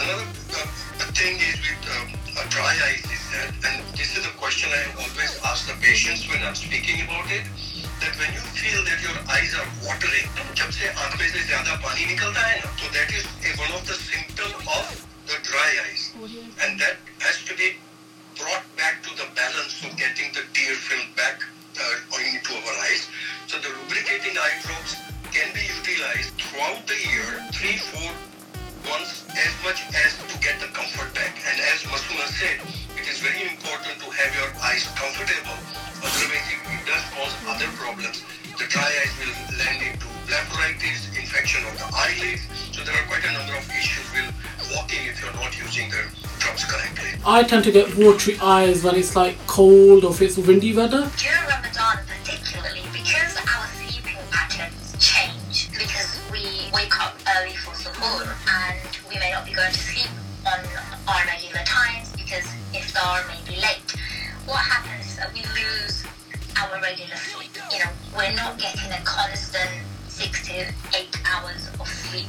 Another 0.00 0.24
uh, 0.24 0.66
thing 1.12 1.36
is 1.44 1.60
with 1.60 1.84
um, 1.92 2.25
uh, 2.37 2.45
dry 2.49 2.73
eyes 2.87 3.05
is 3.05 3.23
that, 3.31 3.49
and 3.67 3.83
this 3.95 4.17
is 4.17 4.25
a 4.25 4.33
question 4.41 4.69
I 4.71 4.83
always 4.95 5.33
ask 5.45 5.67
the 5.67 5.77
patients 5.81 6.27
when 6.29 6.41
I'm 6.43 6.55
speaking 6.55 7.01
about 7.05 7.29
it, 7.31 7.45
that 8.01 8.13
when 8.17 8.33
you 8.33 8.43
feel 8.57 8.81
that 8.85 8.99
your 9.01 9.17
eyes 9.29 9.53
are 9.55 9.69
watering, 9.85 10.27
जब 10.55 10.69
से 10.71 10.89
आंख 10.89 11.19
में 11.19 11.29
से 11.29 11.41
ज्यादा 11.47 11.75
पानी 11.85 12.05
निकलता 12.05 12.41
है 12.41 12.59
ना, 12.65 12.69
so 12.77 12.87
that 12.95 13.09
is 13.13 13.25
a, 13.45 13.51
one 13.61 13.71
of 13.77 13.85
the 13.87 13.93
symptom 13.93 14.51
of 14.67 14.85
the 15.27 15.37
dry 15.45 15.71
eyes, 15.85 16.11
and 16.65 16.79
that 16.79 16.97
has 17.19 17.43
to 17.45 17.53
be 17.55 17.77
brought 18.35 18.65
back 18.75 19.03
to 19.03 19.11
the 19.15 19.27
balance 19.35 19.83
of 19.85 19.95
getting 19.97 20.33
the 20.33 20.43
tear 20.53 20.75
film 20.75 21.07
back 21.15 21.43
uh, 21.77 22.17
into 22.17 22.53
our 22.55 22.75
eyes. 22.89 23.07
So 23.47 23.57
the 23.59 23.69
lubricating 23.69 24.37
eye 24.37 24.57
drops 24.65 24.95
can 25.31 25.53
be 25.53 25.63
utilized 25.67 26.33
throughout 26.41 26.87
the 26.87 26.95
year 26.95 27.29
wants 28.88 29.26
as 29.34 29.52
much 29.62 29.82
as 29.94 30.16
to 30.18 30.34
get 30.38 30.58
the 30.60 30.70
comfort 30.72 31.12
back. 31.14 31.34
And 31.46 31.60
as 31.60 31.82
Masuma 31.90 32.26
said, 32.30 32.62
it 32.96 33.06
is 33.06 33.18
very 33.18 33.42
important 33.46 33.98
to 34.00 34.08
have 34.10 34.30
your 34.34 34.50
eyes 34.62 34.86
comfortable. 34.94 35.58
Otherwise, 36.02 36.46
it 36.54 36.82
does 36.86 37.04
cause 37.14 37.34
other 37.50 37.70
problems. 37.74 38.22
The 38.58 38.66
dry 38.70 38.86
eyes 38.86 39.12
will 39.20 39.34
land 39.58 39.80
into 39.82 40.06
blepharitis, 40.26 41.12
infection 41.18 41.62
of 41.66 41.74
the 41.78 41.88
eyelids. 41.94 42.42
So 42.72 42.82
there 42.84 42.94
are 42.94 43.06
quite 43.06 43.24
a 43.24 43.32
number 43.32 43.54
of 43.56 43.66
issues 43.70 44.06
with 44.14 44.28
walking 44.74 45.06
if 45.06 45.20
you're 45.20 45.34
not 45.34 45.52
using 45.58 45.90
the 45.90 46.02
drops 46.38 46.64
correctly. 46.64 47.10
I 47.26 47.42
tend 47.42 47.64
to 47.64 47.72
get 47.72 47.96
watery 47.96 48.38
eyes 48.40 48.82
when 48.84 48.94
it's 48.94 49.16
like 49.16 49.36
cold 49.46 50.04
or 50.04 50.10
if 50.12 50.22
it's 50.22 50.36
windy 50.38 50.74
weather. 50.74 51.10
Yeah, 51.22 51.55
we 59.56 59.62
may 59.62 59.68
not 59.68 59.72
be 59.72 59.72
going 59.72 59.72
to 59.72 59.78
sleep 59.78 60.10
on 60.46 60.60
our 61.08 61.24
regular 61.26 61.64
times 61.64 62.12
because 62.12 62.44
iftar 62.72 63.26
may 63.28 63.40
be 63.48 63.56
late. 63.60 63.96
What 64.44 64.60
happens 64.60 65.06
is 65.06 65.16
that 65.16 65.32
we 65.32 65.40
lose 65.56 66.04
our 66.60 66.80
regular 66.80 67.16
sleep. 67.16 67.50
You 67.72 67.78
know, 67.80 67.90
we're 68.16 68.34
not 68.34 68.58
getting 68.58 68.90
a 68.92 69.00
constant 69.04 69.70
six 70.08 70.46
to 70.48 70.66
eight 70.96 71.16
hours 71.24 71.68
of 71.80 71.88
sleep. 71.88 72.26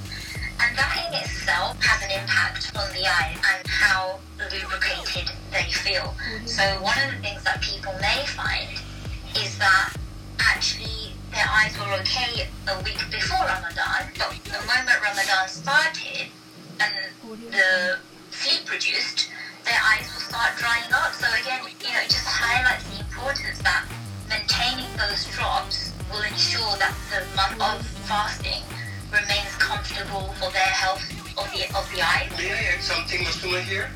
And 0.60 0.77
that 0.77 1.07
in 1.07 1.13
itself 1.19 1.77
has 1.84 2.03
an 2.03 2.22
impact 2.22 2.72
on 2.75 2.89
the 2.93 3.05
eye 3.05 3.36
and 3.36 3.67
how 3.67 4.19
lubricated 4.39 5.31
they 5.51 5.69
feel. 5.69 6.15
Mm-hmm. 6.17 6.48
So 6.48 6.63
one 6.81 6.98
of 7.05 7.12
the 7.13 7.22
things 7.22 7.43
that 7.43 7.62
people 7.62 7.93
may 8.01 8.25
find 8.25 8.72
is 9.38 9.57
that 9.60 9.93
actually 10.39 11.13
their 11.31 11.46
eyes 11.46 11.77
were 11.77 11.93
okay 12.01 12.48
a 12.67 12.84
week 12.84 13.00
before 13.12 13.46
Ramadan, 13.46 14.10
but 14.17 14.34
the 14.46 14.60
moment 14.65 14.98
Ramadan 15.03 15.48
started 15.48 16.31
and 16.79 16.93
the 17.51 17.98
sleep 18.31 18.65
produced, 18.65 19.29
their 19.65 19.79
eyes 19.93 20.07
will 20.13 20.22
start 20.22 20.57
drying 20.57 20.91
up. 20.93 21.13
So 21.13 21.27
again, 21.41 21.62
you 21.65 21.91
know, 21.93 22.01
it 22.01 22.10
just 22.10 22.27
highlights 22.27 22.88
the 22.89 23.00
importance 23.01 23.60
that 23.63 23.86
maintaining 24.29 24.89
those 24.98 25.25
drops 25.36 25.93
will 26.12 26.24
ensure 26.24 26.75
that 26.77 26.96
the 27.12 27.24
month 27.36 27.60
of 27.60 27.86
fasting 28.07 28.63
remains 29.12 29.53
comfortable 29.60 30.34
for 30.39 30.51
their 30.51 30.72
health 30.72 31.03
of 31.38 31.48
the 31.51 31.67
of 31.75 31.86
the 31.93 32.01
eyes. 32.01 32.31
May 32.38 32.51
I 32.51 32.75
add 32.75 32.81
something, 32.81 33.19
Masuma, 33.24 33.62
here? 33.62 33.89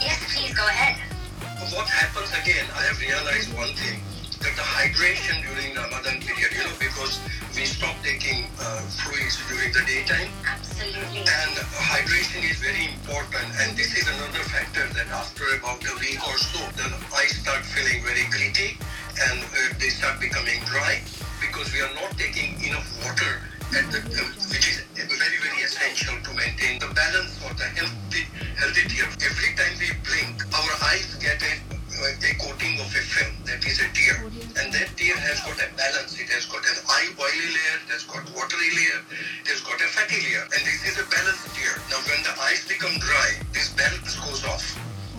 Yes, 0.00 0.18
please 0.32 0.54
go 0.54 0.66
ahead. 0.66 0.98
What 1.74 1.88
happens 1.88 2.30
again, 2.30 2.66
I 2.74 2.82
have 2.86 3.00
realized 3.00 3.54
one 3.54 3.74
thing, 3.74 4.00
that 4.40 4.54
the 4.54 4.62
hydration 4.62 5.42
during 5.42 5.74
the 5.74 5.82
Ramadan 5.82 6.20
period, 6.22 6.50
you 6.54 6.62
know, 6.62 6.76
because 6.78 7.18
we 7.54 7.66
stop 7.66 7.94
taking 8.02 8.46
uh, 8.62 8.82
fluids 9.02 9.38
during 9.50 9.72
the 9.74 9.82
daytime, 9.82 10.30
Absolutely. 10.46 11.26
and 11.26 11.54
hydration 11.74 12.46
is 12.46 12.58
very 12.62 12.94
important, 12.94 13.48
and 13.62 13.74
this 13.76 13.94
is 13.98 14.06
another 14.06 14.42
factor 14.46 14.86
that 14.94 15.08
after 15.10 15.44
about 15.58 15.82
a 15.82 15.94
week 15.98 16.22
or 16.22 16.38
so, 16.38 16.62
the 16.78 16.86
eyes 17.18 17.34
start 17.34 17.64
feeling 17.66 18.02
very 18.06 18.26
gritty, 18.30 18.78
and 19.26 19.42
uh, 19.42 19.74
they 19.82 19.90
start 19.90 20.20
becoming 20.20 20.62
dry, 20.70 21.02
because 21.42 21.66
we 21.74 21.82
are 21.82 21.94
not 21.98 22.10
taking 22.14 22.54
enough 22.62 22.86
water, 23.02 23.42
at 23.74 23.84
the, 23.90 24.00
uh, 24.00 24.22
which 24.48 24.64
is 24.70 24.86
very, 24.94 25.38
very 25.42 25.60
essential 25.66 26.14
to 26.22 26.30
maintain 26.32 26.78
the 26.78 26.88
balance 26.94 27.36
or 27.44 27.52
the 27.54 27.68
healthy, 27.74 28.24
healthy 28.56 28.86
tear. 28.88 29.08
Every 29.20 29.50
time 29.58 29.74
we 29.82 29.92
blink, 30.06 30.40
our 30.54 30.72
eyes 30.88 31.18
get 31.20 31.42
a, 31.42 31.52
a 31.98 32.34
coating 32.38 32.78
of 32.78 32.86
a 32.94 33.02
film, 33.02 33.34
that 33.44 33.62
is 33.66 33.82
a 33.82 33.88
tear, 33.90 34.22
and 34.62 34.70
that 34.70 34.88
tear 34.94 35.18
has 35.18 35.42
got 35.42 35.58
a 35.58 35.68
balance. 35.74 36.14
It 36.14 36.30
has 36.30 36.46
got 36.46 36.62
an 36.62 36.78
eye 36.86 37.10
oily 37.18 37.50
layer, 37.50 37.78
it 37.82 37.90
has 37.90 38.04
got 38.06 38.22
watery 38.34 38.70
layer, 38.70 39.02
it 39.42 39.48
has 39.50 39.60
got 39.66 39.78
a 39.82 39.88
fatty 39.90 40.22
layer, 40.22 40.46
and 40.46 40.60
this 40.62 40.80
is 40.86 40.96
a 41.02 41.06
balanced 41.10 41.50
tear. 41.58 41.74
Now, 41.90 41.98
when 42.06 42.20
the 42.22 42.34
eyes 42.46 42.62
become 42.70 42.94
dry, 43.02 43.28
this 43.50 43.74
balance 43.74 44.14
goes 44.14 44.46
off, 44.46 44.64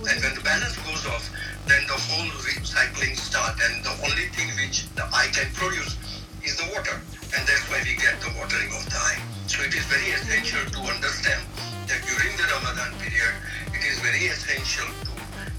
and 0.07 0.15
when 0.23 0.33
the 0.35 0.45
balance 0.45 0.79
goes 0.87 1.03
off, 1.11 1.27
then 1.67 1.83
the 1.85 1.99
whole 1.99 2.31
recycling 2.47 3.13
start, 3.19 3.59
and 3.59 3.83
the 3.83 3.93
only 4.07 4.31
thing 4.31 4.47
which 4.55 4.87
the 4.95 5.03
eye 5.11 5.27
can 5.35 5.51
produce 5.53 5.99
is 6.47 6.55
the 6.55 6.67
water, 6.71 6.95
and 7.35 7.41
that's 7.43 7.65
why 7.67 7.83
we 7.83 7.93
get 7.99 8.15
the 8.23 8.31
watering 8.39 8.71
of 8.71 8.83
the 8.87 8.95
eye. 8.95 9.19
So 9.51 9.61
it 9.67 9.75
is 9.75 9.83
very 9.91 10.15
essential 10.15 10.63
to 10.63 10.79
understand 10.87 11.43
that 11.91 11.99
during 12.07 12.33
the 12.39 12.47
Ramadan 12.47 12.95
period, 13.03 13.35
it 13.75 13.83
is 13.83 13.99
very 13.99 14.31
essential 14.31 14.87
to 14.87 15.11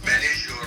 manage 0.07 0.49
your 0.49 0.65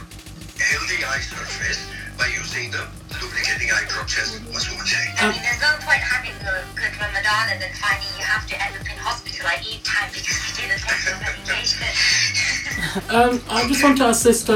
healthy 0.60 1.03
eye 1.03 1.19
surface 1.19 1.89
by 2.17 2.27
using 2.27 2.69
the 2.72 2.86
lubricating 3.22 3.72
eye 3.72 3.86
drops, 3.88 4.17
as 4.19 4.39
Masuma 4.50 4.86
said. 4.86 5.13
I 5.17 5.31
mean, 5.31 5.41
there's 5.41 5.62
no 5.62 5.74
point 5.81 6.01
having 6.01 6.36
a 6.45 6.63
good 6.75 6.93
Ramadan 7.00 7.53
and 7.53 7.62
then 7.62 7.74
finding 7.79 8.10
you 8.17 8.25
have 8.25 8.45
to 8.48 8.55
end 8.62 8.75
up 8.75 8.86
in 8.86 8.98
hospital 8.98 9.48
at 9.48 9.65
each 9.65 9.83
time 9.83 10.10
because 10.13 10.29
you 10.29 10.63
do 10.63 10.74
the 10.74 10.79
same 10.79 11.19
medication. 11.19 11.88
Um, 13.10 13.41
I 13.50 13.67
just 13.67 13.83
want 13.83 13.98
to 13.98 14.05
ask 14.05 14.22
Sister 14.22 14.53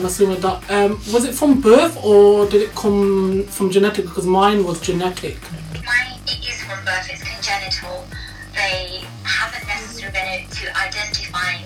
Masuma 0.00 0.40
that 0.40 0.70
um, 0.70 0.92
was 1.12 1.24
it 1.24 1.34
from 1.34 1.60
birth 1.60 1.98
or 2.02 2.46
did 2.48 2.62
it 2.62 2.74
come 2.74 3.44
from 3.44 3.70
genetic? 3.70 4.06
Because 4.06 4.26
mine 4.26 4.64
was 4.64 4.80
genetic. 4.80 5.36
Mine, 5.84 6.18
it 6.26 6.48
is 6.48 6.62
from 6.62 6.82
birth, 6.84 7.08
it's 7.10 7.22
congenital. 7.22 8.06
They 8.54 9.02
haven't 9.24 9.66
necessarily 9.66 10.12
been 10.12 10.26
able 10.26 10.50
to 10.50 10.76
identify 10.78 11.60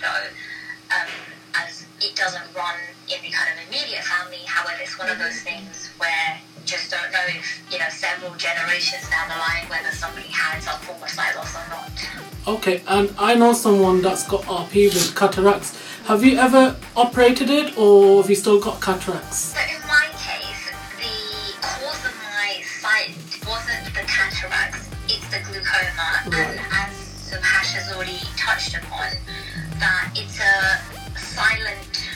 though, 0.00 0.26
um, 0.94 1.08
as 1.54 1.86
it 2.00 2.16
doesn't 2.16 2.44
run 2.56 2.74
in 3.08 3.20
the 3.22 3.30
kind 3.30 3.48
of 3.52 3.56
immediate 3.68 4.04
family. 4.04 4.40
However, 4.46 4.80
it's 4.82 4.98
one 4.98 5.08
of 5.08 5.18
those 5.18 5.40
things 5.42 5.90
where 5.98 6.38
you 6.56 6.62
just 6.64 6.90
don't 6.90 7.10
know 7.12 7.24
if, 7.28 7.62
you 7.70 7.78
know, 7.78 7.88
several 7.90 8.34
generations 8.34 9.08
down 9.10 9.28
the 9.28 9.36
line 9.36 9.68
whether 9.68 9.94
somebody 9.94 10.28
has 10.28 10.66
a 10.66 10.76
form 10.84 11.02
of 11.02 11.08
sight 11.08 11.36
loss 11.36 11.54
or 11.54 11.68
not. 11.70 11.90
Okay, 12.46 12.82
and 12.88 13.12
I 13.18 13.34
know 13.34 13.52
someone 13.52 14.02
that's 14.02 14.26
got 14.28 14.42
RP 14.42 14.92
with 14.92 15.14
cataracts. 15.16 15.80
Have 16.04 16.24
you 16.24 16.38
ever 16.38 16.76
operated 16.96 17.48
it 17.48 17.78
or 17.78 18.20
have 18.20 18.28
you 18.28 18.36
still 18.36 18.60
got 18.60 18.80
cataracts? 18.82 19.54
So 19.54 19.60
in 19.60 19.80
my 19.88 20.08
case, 20.20 20.68
the 21.00 21.56
cause 21.60 22.04
of 22.04 22.14
my 22.20 22.60
sight 22.62 23.16
wasn't 23.48 23.84
the 23.94 24.04
cataracts, 24.04 24.90
it's 25.08 25.24
the 25.32 25.40
glaucoma. 25.40 26.28
Right. 26.28 26.58
And 26.58 26.60
as 26.72 26.92
Subhash 27.32 27.72
has 27.72 27.92
already 27.94 28.20
touched 28.36 28.76
upon, 28.76 29.16
that 29.80 30.12
it's 30.14 30.38
a 30.38 31.18
silent 31.18 32.08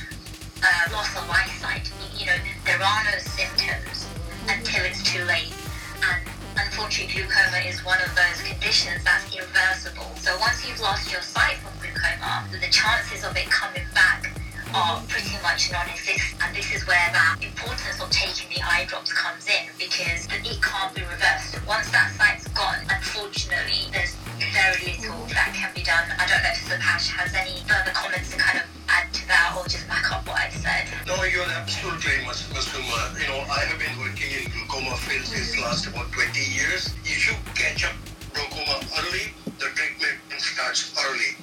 uh, 0.62 0.92
loss 0.92 1.10
of 1.16 1.28
eyesight. 1.30 1.90
You 2.16 2.26
know, 2.26 2.38
there 2.64 2.80
are 2.82 3.02
no 3.04 3.18
symptoms 3.18 4.08
until 4.48 4.84
it's 4.84 5.02
too 5.02 5.24
late. 5.24 5.54
And 6.02 6.22
unfortunately, 6.56 7.22
glaucoma 7.22 7.62
is 7.66 7.84
one 7.84 7.98
of 8.02 8.14
those 8.14 8.42
conditions 8.42 9.02
that's 9.04 9.26
irreversible. 9.34 10.10
So 10.16 10.36
once 10.38 10.66
you've 10.66 10.80
lost 10.80 11.10
your 11.10 11.22
sight 11.22 11.58
from 11.58 11.74
glaucoma, 11.80 12.46
the 12.52 12.70
chances 12.70 13.24
of 13.24 13.36
it 13.36 13.50
coming 13.50 13.86
back 13.94 14.30
are 14.74 15.00
pretty 15.08 15.36
much 15.42 15.72
non-existent. 15.72 16.42
And 16.42 16.54
this 16.54 16.74
is 16.74 16.86
where 16.86 17.08
that 17.12 17.38
importance 17.42 18.00
of 18.00 18.10
taking 18.10 18.48
the 18.54 18.62
eye 18.62 18.84
drops 18.86 19.12
comes 19.12 19.46
in 19.48 19.70
because 19.78 20.26
it 20.30 20.62
can't 20.62 20.94
be 20.94 21.02
reversed. 21.02 21.58
Once 21.66 21.90
that 21.90 22.12
sight's 22.14 22.46
gone, 22.48 22.84
unfortunately, 22.90 23.88
there's 23.92 24.14
very 24.58 24.98
little 24.98 25.22
that 25.30 25.54
can 25.54 25.70
be 25.70 25.86
done. 25.86 26.02
I 26.18 26.26
don't 26.26 26.42
know 26.42 26.50
if 26.50 26.58
Subhash 26.66 27.14
has 27.14 27.30
any 27.30 27.62
further 27.70 27.94
comments 27.94 28.34
to 28.34 28.36
kind 28.42 28.58
of 28.58 28.66
add 28.90 29.06
to 29.14 29.22
that 29.30 29.54
or 29.54 29.62
just 29.70 29.86
back 29.86 30.10
up 30.10 30.26
what 30.26 30.34
I've 30.34 30.50
said. 30.50 30.90
No, 31.06 31.14
you're 31.22 31.46
absolutely 31.46 32.02
right, 32.02 32.26
Mas- 32.26 32.50
Masuma. 32.50 33.14
You 33.14 33.30
know, 33.30 33.38
I 33.46 33.62
have 33.70 33.78
been 33.78 33.94
working 34.02 34.26
in 34.34 34.50
glaucoma 34.50 34.98
field 35.06 35.22
since 35.30 35.54
last 35.62 35.86
about 35.86 36.10
20 36.10 36.42
years. 36.42 36.90
If 37.06 37.30
you 37.30 37.38
catch 37.54 37.86
up 37.86 37.94
glaucoma 38.34 38.82
early, 38.98 39.30
the 39.46 39.70
treatment 39.78 40.18
starts 40.42 40.90
early. 41.06 41.38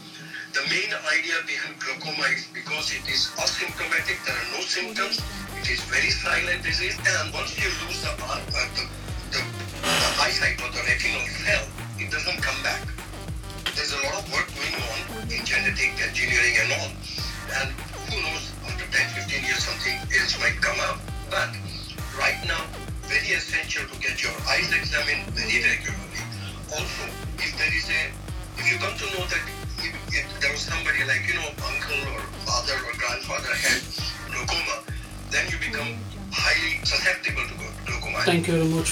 The 0.52 0.68
main 0.68 0.92
idea 1.08 1.40
behind 1.48 1.80
glaucoma 1.80 2.28
is 2.36 2.52
because 2.52 2.92
it 2.92 3.08
is 3.08 3.32
asymptomatic, 3.40 4.20
there 4.28 4.36
are 4.36 4.50
no 4.56 4.62
symptoms, 4.64 5.24
it 5.56 5.68
is 5.72 5.84
very 5.88 6.12
silent 6.12 6.64
disease, 6.64 6.96
and 6.96 7.32
once 7.36 7.56
you 7.60 7.68
lose 7.84 8.00
the, 8.04 8.16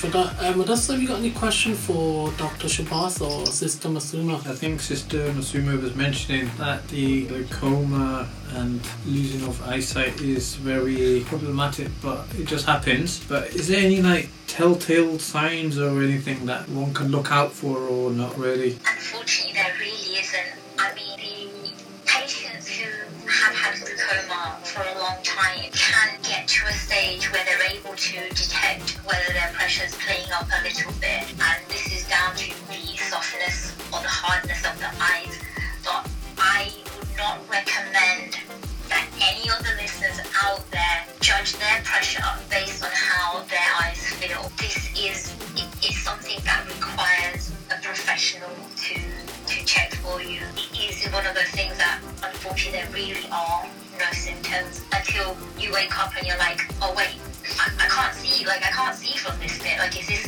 for 0.04 0.10
that. 0.10 0.44
Um, 0.44 0.60
Adessa, 0.60 0.92
have 0.92 1.02
you 1.02 1.08
got 1.08 1.20
any 1.20 1.32
question 1.32 1.74
for 1.76 2.30
Dr. 2.32 2.68
Shabas 2.68 3.22
or 3.22 3.46
Sister 3.46 3.88
Masuma? 3.88 4.36
I 4.46 4.54
think 4.54 4.82
Sister 4.82 5.30
Masuma 5.32 5.82
was 5.82 5.96
mentioning 5.96 6.50
that 6.58 6.86
the 6.90 7.26
glaucoma 7.28 8.28
and 8.52 8.82
losing 9.06 9.48
of 9.48 9.66
eyesight 9.66 10.20
is 10.20 10.56
very 10.56 11.24
problematic, 11.28 11.88
but 12.02 12.26
it 12.38 12.48
just 12.48 12.66
happens. 12.66 13.24
But 13.24 13.56
is 13.56 13.70
there 13.70 13.80
any 13.80 14.02
like 14.02 14.28
telltale 14.48 15.20
signs 15.20 15.80
or 15.80 16.04
anything 16.04 16.48
that 16.48 16.68
one 16.68 16.94
can 16.94 17.08
look 17.08 17.32
out 17.32 17.54
for, 17.54 17.78
or 17.78 18.12
not 18.12 18.38
really? 18.38 18.72
Unfortunately, 18.86 19.54
there 19.54 19.74
really 19.80 20.20
isn't. 20.20 20.52
I 20.80 20.94
mean, 20.96 21.18
the 21.64 21.72
patients 22.06 22.68
who 22.68 22.90
have 23.30 23.56
had 23.56 23.80
glaucoma 23.80 24.60
for 24.64 24.82
a 24.82 25.00
long 25.00 25.24
time 25.24 25.72
can 25.72 26.20
get 26.24 26.48
to 26.48 26.66
a 26.68 26.74
stage 26.74 27.32
where 27.32 27.46
they're 27.46 27.72
able 27.72 27.96
to 27.96 28.20
detect 28.36 29.00
whether 29.06 29.32
their 29.32 29.48
pressure 29.48 29.53
pressure's 29.74 29.96
playing 30.06 30.32
up 30.32 30.46
a 30.46 30.64
little 30.64 30.92
bit, 31.02 31.26
and 31.34 31.58
this 31.68 31.88
is 31.90 32.08
down 32.08 32.36
to 32.36 32.54
the 32.70 32.98
softness 32.98 33.74
or 33.92 34.00
the 34.02 34.08
hardness 34.08 34.62
of 34.70 34.78
the 34.78 34.92
eyes. 35.02 35.34
But 35.84 36.08
I 36.38 36.70
would 36.94 37.18
not 37.18 37.42
recommend 37.50 38.38
that 38.90 39.08
any 39.18 39.50
of 39.50 39.58
the 39.66 39.74
listeners 39.82 40.22
out 40.46 40.62
there 40.70 41.06
judge 41.22 41.58
their 41.58 41.82
pressure 41.84 42.22
based 42.52 42.84
on 42.84 42.92
how 42.94 43.42
their 43.50 43.66
eyes 43.82 43.98
feel. 44.22 44.52
This 44.62 44.78
is 44.94 45.34
it 45.58 45.90
is 45.90 45.98
something 46.04 46.38
that 46.46 46.68
requires 46.70 47.52
a 47.74 47.82
professional 47.82 48.54
to 48.78 48.94
to 48.94 49.66
check 49.66 49.96
for 50.06 50.22
you. 50.22 50.42
It 50.78 51.02
is 51.02 51.12
one 51.12 51.26
of 51.26 51.34
those 51.34 51.50
things 51.50 51.76
that 51.80 52.00
unfortunately 52.22 52.78
there 52.78 53.18
really 53.18 53.28
are 53.32 53.66
no 53.98 54.12
symptoms 54.12 54.86
until 54.94 55.36
you 55.58 55.74
wake 55.74 55.98
up 55.98 56.14
and 56.16 56.28
you're 56.28 56.38
like, 56.38 56.62
oh 56.82 56.94
wait, 56.96 57.18
I, 57.60 57.72
I 57.80 57.88
can't 57.88 58.16
see, 58.16 58.46
like 58.46 58.64
I 58.64 58.72
can't 58.72 58.96
see 58.96 59.18
from 59.18 59.40
this 59.40 59.60
bit. 59.60 59.78
Like 59.78 60.00
is 60.00 60.08
this 60.08 60.28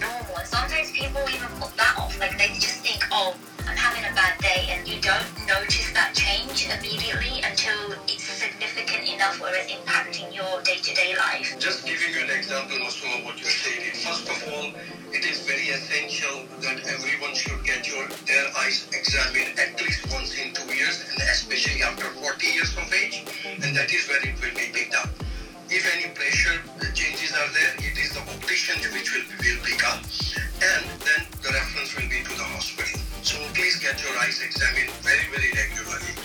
normal? 0.00 0.38
And 0.38 0.46
sometimes 0.46 0.90
people 0.92 1.22
even 1.30 1.48
put 1.58 1.74
that 1.76 1.94
off. 1.98 2.18
Like 2.18 2.38
they 2.38 2.48
just 2.58 2.82
think, 2.82 3.02
oh, 3.12 3.36
I'm 3.68 3.76
having 3.76 4.04
a 4.10 4.14
bad 4.14 4.38
day, 4.40 4.66
and 4.72 4.88
you 4.88 5.00
don't 5.00 5.28
notice 5.46 5.92
that 5.92 6.14
change 6.16 6.66
immediately 6.72 7.44
until 7.44 7.92
it's 8.08 8.24
significant 8.24 9.04
enough 9.04 9.38
where 9.40 9.52
it's 9.54 9.70
impacting 9.70 10.34
your 10.34 10.62
day-to-day 10.62 11.14
life. 11.20 11.52
Just 11.60 11.84
giving 11.84 12.14
you 12.14 12.24
an 12.24 12.30
example, 12.30 12.80
of 12.80 13.24
what 13.28 13.36
you're 13.36 13.52
saying. 13.52 13.92
First 13.92 14.24
of 14.24 14.40
all, 14.48 14.72
it 15.12 15.24
is 15.24 15.44
very 15.44 15.68
essential 15.68 16.48
that 16.64 16.80
everyone 16.88 17.34
should 17.34 17.62
get 17.62 17.86
your 17.86 18.08
their 18.24 18.46
eyes 18.56 18.88
examined 18.92 19.58
at 19.60 19.76
least 19.80 20.08
once 20.12 20.32
in 20.34 20.54
two 20.54 20.72
years, 20.74 21.04
and 21.12 21.20
especially 21.28 21.82
after 21.82 22.08
40 22.08 22.46
years 22.46 22.72
of 22.72 22.88
age, 22.92 23.22
and 23.44 23.76
that 23.76 23.92
is 23.92 24.08
where 24.08 24.24
it 24.24 24.34
will 24.40 24.56
be 24.56 24.72
picked 24.72 24.96
up. 24.96 25.10
If 25.68 25.84
any 25.84 26.08
pressure 26.16 26.64
changes 26.96 27.28
are 27.36 27.50
there, 27.52 27.76
it 27.76 27.92
is 28.00 28.16
the 28.16 28.24
optician 28.24 28.80
which 28.88 29.12
will, 29.12 29.28
will 29.36 29.60
pick 29.60 29.84
up, 29.84 30.00
and 30.64 30.84
then 31.04 31.28
the 31.44 31.52
reference 31.52 31.92
will 31.92 32.08
be 32.08 32.24
to 32.24 32.32
the 32.40 32.48
hospital. 32.56 32.96
So 33.20 33.36
please 33.52 33.76
get 33.76 34.00
your 34.00 34.16
eyes 34.16 34.40
examined 34.40 34.88
very, 35.04 35.28
very 35.28 35.52
regularly. 35.52 36.16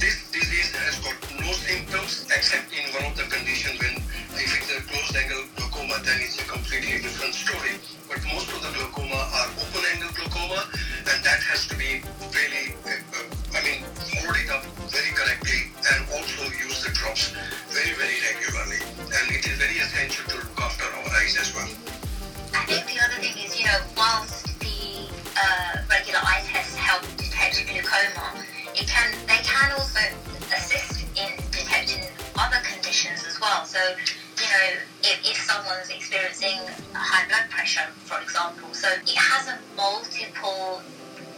This 0.00 0.32
disease 0.32 0.72
has 0.80 0.96
got 1.04 1.12
no 1.36 1.52
symptoms 1.52 2.24
except 2.32 2.72
in 2.72 2.88
one 2.96 3.12
of 3.12 3.14
the 3.20 3.28
conditions 3.28 3.76
when 3.84 4.00
if 4.40 4.48
it's 4.56 4.72
a 4.72 4.80
closed 4.88 5.12
angle 5.12 5.44
glaucoma, 5.60 6.00
then 6.00 6.16
it's 6.24 6.40
a 6.40 6.48
completely 6.48 6.96
different 7.04 7.36
story. 7.36 7.76
But 8.08 8.24
most 8.32 8.48
of 8.48 8.64
the 8.64 8.72
glaucoma 8.80 9.20
are 9.20 9.48
open 9.60 9.84
angle 9.92 10.12
glaucoma, 10.16 10.72
and 11.04 11.18
that 11.20 11.44
has 11.52 11.68
to 11.68 11.76
be 11.76 12.00
really, 12.32 12.72
uh, 12.88 12.96
uh, 13.12 13.28
I 13.52 13.60
mean, 13.60 13.84
it 14.46 14.50
up 14.50 14.64
very 14.88 15.12
correctly 15.12 15.72
and 15.92 16.00
also 16.12 16.44
use 16.52 16.75
the 16.86 16.92
drops 16.94 17.34
very, 17.74 17.92
very 17.98 18.18
regularly. 18.30 18.78
And 19.10 19.26
it 19.34 19.42
is 19.42 19.58
very 19.58 19.78
essential 19.82 20.22
to 20.30 20.36
look 20.38 20.60
after 20.60 20.86
our 20.86 21.08
eyes 21.18 21.36
as 21.38 21.50
well. 21.54 21.68
I 22.54 22.62
think 22.66 22.86
the 22.86 23.02
other 23.02 23.18
thing 23.18 23.34
is, 23.42 23.58
you 23.58 23.66
know, 23.66 23.80
whilst 23.96 24.46
the 24.60 25.10
uh, 25.34 25.82
regular 25.90 26.20
eye 26.22 26.42
tests 26.46 26.76
help 26.76 27.02
detect 27.16 27.58
glaucoma, 27.66 28.44
it 28.74 28.86
can 28.86 29.10
they 29.26 29.42
can 29.42 29.72
also 29.72 30.00
assist 30.54 31.02
in 31.18 31.30
detecting 31.50 32.06
other 32.38 32.62
conditions 32.62 33.24
as 33.26 33.40
well. 33.40 33.64
So, 33.64 33.80
you 34.38 34.46
know, 34.46 34.66
if, 35.02 35.18
if 35.26 35.36
someone's 35.42 35.90
experiencing 35.90 36.60
high 36.94 37.26
blood 37.26 37.50
pressure, 37.50 37.88
for 38.06 38.20
example, 38.22 38.72
so 38.72 38.88
it 38.88 39.16
has 39.16 39.48
a 39.48 39.58
multiple 39.76 40.82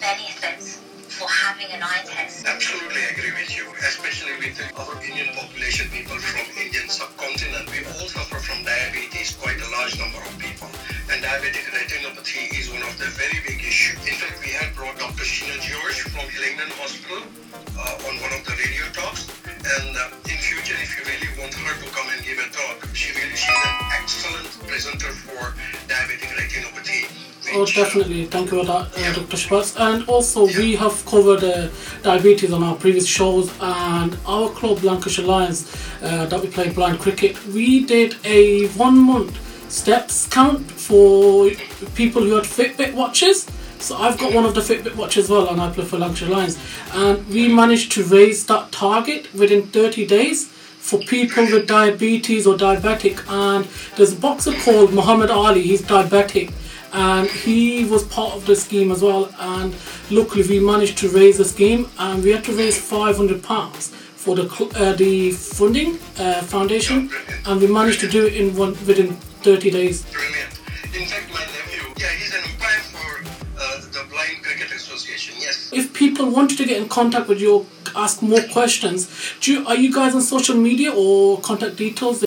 benefits 0.00 0.82
for 1.18 1.26
having 1.26 1.66
an 1.74 1.82
eye 1.82 2.06
test. 2.06 2.46
Absolutely 2.46 3.02
agree 3.10 3.34
with 3.34 3.50
you, 3.50 3.66
especially 3.82 4.38
with 4.38 4.54
our 4.78 4.94
Indian 5.02 5.34
population, 5.34 5.90
people 5.90 6.14
from 6.14 6.46
Indian 6.54 6.86
subcontinent. 6.86 7.66
We 7.74 7.82
all 7.90 8.06
suffer 8.06 8.38
from 8.38 8.62
diabetes, 8.62 9.34
quite 9.34 9.58
a 9.58 9.68
large 9.74 9.98
number 9.98 10.22
of 10.22 10.30
people. 10.38 10.70
And 11.10 11.18
diabetic 11.18 11.66
retinopathy 11.74 12.54
is 12.54 12.70
one 12.70 12.86
of 12.86 12.94
the 13.02 13.10
very 13.18 13.42
big 13.42 13.58
issues. 13.66 13.98
In 14.06 14.14
fact, 14.14 14.38
we 14.46 14.54
had 14.54 14.70
brought 14.78 14.94
Dr. 14.94 15.26
Sheena 15.26 15.58
George 15.58 16.06
from 16.06 16.22
Hillingdon 16.30 16.70
Hospital 16.78 17.26
uh, 17.74 18.06
on 18.06 18.14
one 18.22 18.32
of 18.38 18.46
the 18.46 18.54
radio 18.54 18.86
talks. 18.94 19.26
And 19.58 19.98
uh, 19.98 20.30
in 20.30 20.38
future, 20.38 20.78
if 20.78 20.94
you 20.94 21.02
really 21.02 21.34
want 21.34 21.50
her 21.50 21.74
to 21.82 21.86
come 21.90 22.06
and 22.14 22.22
give 22.22 22.38
a 22.38 22.46
talk, 22.54 22.94
she 22.94 23.10
will, 23.10 23.34
she's 23.34 23.50
an 23.66 23.74
excellent 23.98 24.50
presenter 24.70 25.10
for 25.10 25.50
diabetic 25.90 26.30
retinopathy. 26.38 27.10
Oh, 27.54 27.64
definitely. 27.64 28.26
Thank 28.26 28.50
you 28.50 28.60
for 28.60 28.66
that, 28.66 28.96
uh, 28.96 29.12
Dr. 29.14 29.36
Schwartz. 29.36 29.76
And 29.76 30.06
also, 30.08 30.46
we 30.46 30.76
have 30.76 31.04
covered 31.06 31.42
uh, 31.42 31.68
diabetes 32.02 32.52
on 32.52 32.62
our 32.62 32.76
previous 32.76 33.06
shows, 33.06 33.50
and 33.60 34.16
our 34.26 34.50
club, 34.50 34.82
Lancashire 34.82 35.24
Lions, 35.24 35.74
uh, 36.02 36.26
that 36.26 36.40
we 36.40 36.48
play 36.48 36.68
blind 36.70 37.00
cricket, 37.00 37.42
we 37.46 37.84
did 37.84 38.16
a 38.24 38.68
one 38.68 38.98
month 38.98 39.38
steps 39.70 40.26
count 40.28 40.70
for 40.70 41.50
people 41.94 42.22
who 42.22 42.34
had 42.34 42.44
Fitbit 42.44 42.94
watches. 42.94 43.46
So 43.78 43.96
I've 43.96 44.18
got 44.18 44.34
one 44.34 44.44
of 44.44 44.54
the 44.54 44.60
Fitbit 44.60 44.96
watches 44.96 45.24
as 45.24 45.30
well, 45.30 45.48
and 45.48 45.60
I 45.60 45.70
play 45.70 45.84
for 45.84 45.98
Lancashire 45.98 46.28
Lions. 46.28 46.58
And 46.92 47.26
we 47.28 47.48
managed 47.48 47.92
to 47.92 48.04
raise 48.04 48.44
that 48.46 48.72
target 48.72 49.32
within 49.34 49.66
30 49.68 50.06
days 50.06 50.48
for 50.48 50.98
people 51.00 51.44
with 51.44 51.66
diabetes 51.66 52.46
or 52.46 52.56
diabetic. 52.56 53.24
And 53.28 53.64
there's 53.96 54.12
a 54.12 54.16
boxer 54.16 54.52
called 54.52 54.92
Muhammad 54.92 55.30
Ali, 55.30 55.62
he's 55.62 55.82
diabetic 55.82 56.52
and 56.92 57.28
he 57.28 57.84
was 57.84 58.04
part 58.04 58.34
of 58.34 58.46
the 58.46 58.56
scheme 58.56 58.90
as 58.92 59.02
well. 59.02 59.32
And 59.38 59.74
luckily, 60.10 60.46
we 60.48 60.60
managed 60.60 60.98
to 60.98 61.08
raise 61.08 61.38
the 61.38 61.44
scheme, 61.44 61.88
and 61.98 62.22
we 62.22 62.30
had 62.30 62.44
to 62.44 62.52
raise 62.52 62.78
500 62.80 63.42
pounds 63.42 63.88
for 63.88 64.34
the 64.36 64.48
cl- 64.48 64.70
uh, 64.76 64.92
the 64.94 65.30
funding 65.32 65.98
uh, 66.18 66.42
foundation, 66.42 67.10
and 67.46 67.60
we 67.60 67.66
managed 67.66 68.00
to 68.00 68.08
do 68.08 68.26
it 68.26 68.34
in 68.36 68.56
one 68.56 68.70
within 68.86 69.14
30 69.42 69.70
days. 69.70 70.04
Brilliant. 70.12 70.52
In 70.94 71.06
fact, 71.06 71.30
my 71.32 71.40
nephew, 71.40 71.82
yeah, 71.98 72.08
he's 72.08 72.34
an 72.34 72.42
umpire 72.50 72.80
for 72.80 73.20
uh, 73.60 73.80
the 73.80 74.06
Blind 74.10 74.42
Cricket 74.42 74.72
Association. 74.72 75.34
Yes. 75.38 75.70
If 75.72 75.92
people 75.94 76.30
wanted 76.30 76.58
to 76.58 76.64
get 76.64 76.80
in 76.82 76.88
contact 76.88 77.28
with 77.28 77.40
you, 77.40 77.54
or 77.54 77.66
ask 77.94 78.22
more 78.22 78.40
questions, 78.52 79.08
do 79.40 79.52
you, 79.52 79.66
are 79.66 79.76
you 79.76 79.92
guys 79.92 80.14
on 80.14 80.22
social 80.22 80.56
media 80.56 80.92
or 80.94 81.38
contact 81.40 81.76
details? 81.76 82.24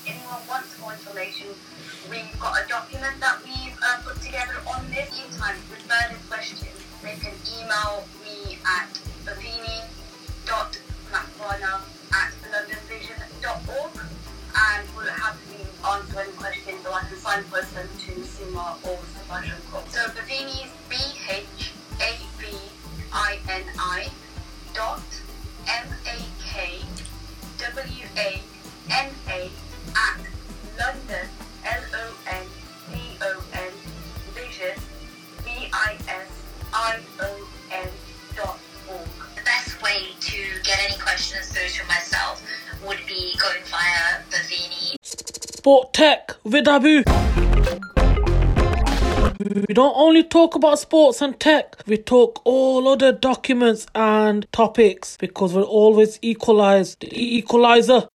We 49.68 49.74
don't 49.74 49.96
only 49.96 50.24
talk 50.24 50.56
about 50.56 50.80
sports 50.80 51.22
and 51.22 51.40
tech, 51.40 51.76
we 51.88 51.98
talk 51.98 52.42
all 52.46 52.88
other 52.88 53.12
documents 53.12 53.88
and 53.96 54.46
topics 54.52 55.18
because 55.18 55.54
we're 55.56 55.64
always 55.64 56.20
equalized. 56.22 57.02
The 57.02 57.38
equalizer. 57.38 58.08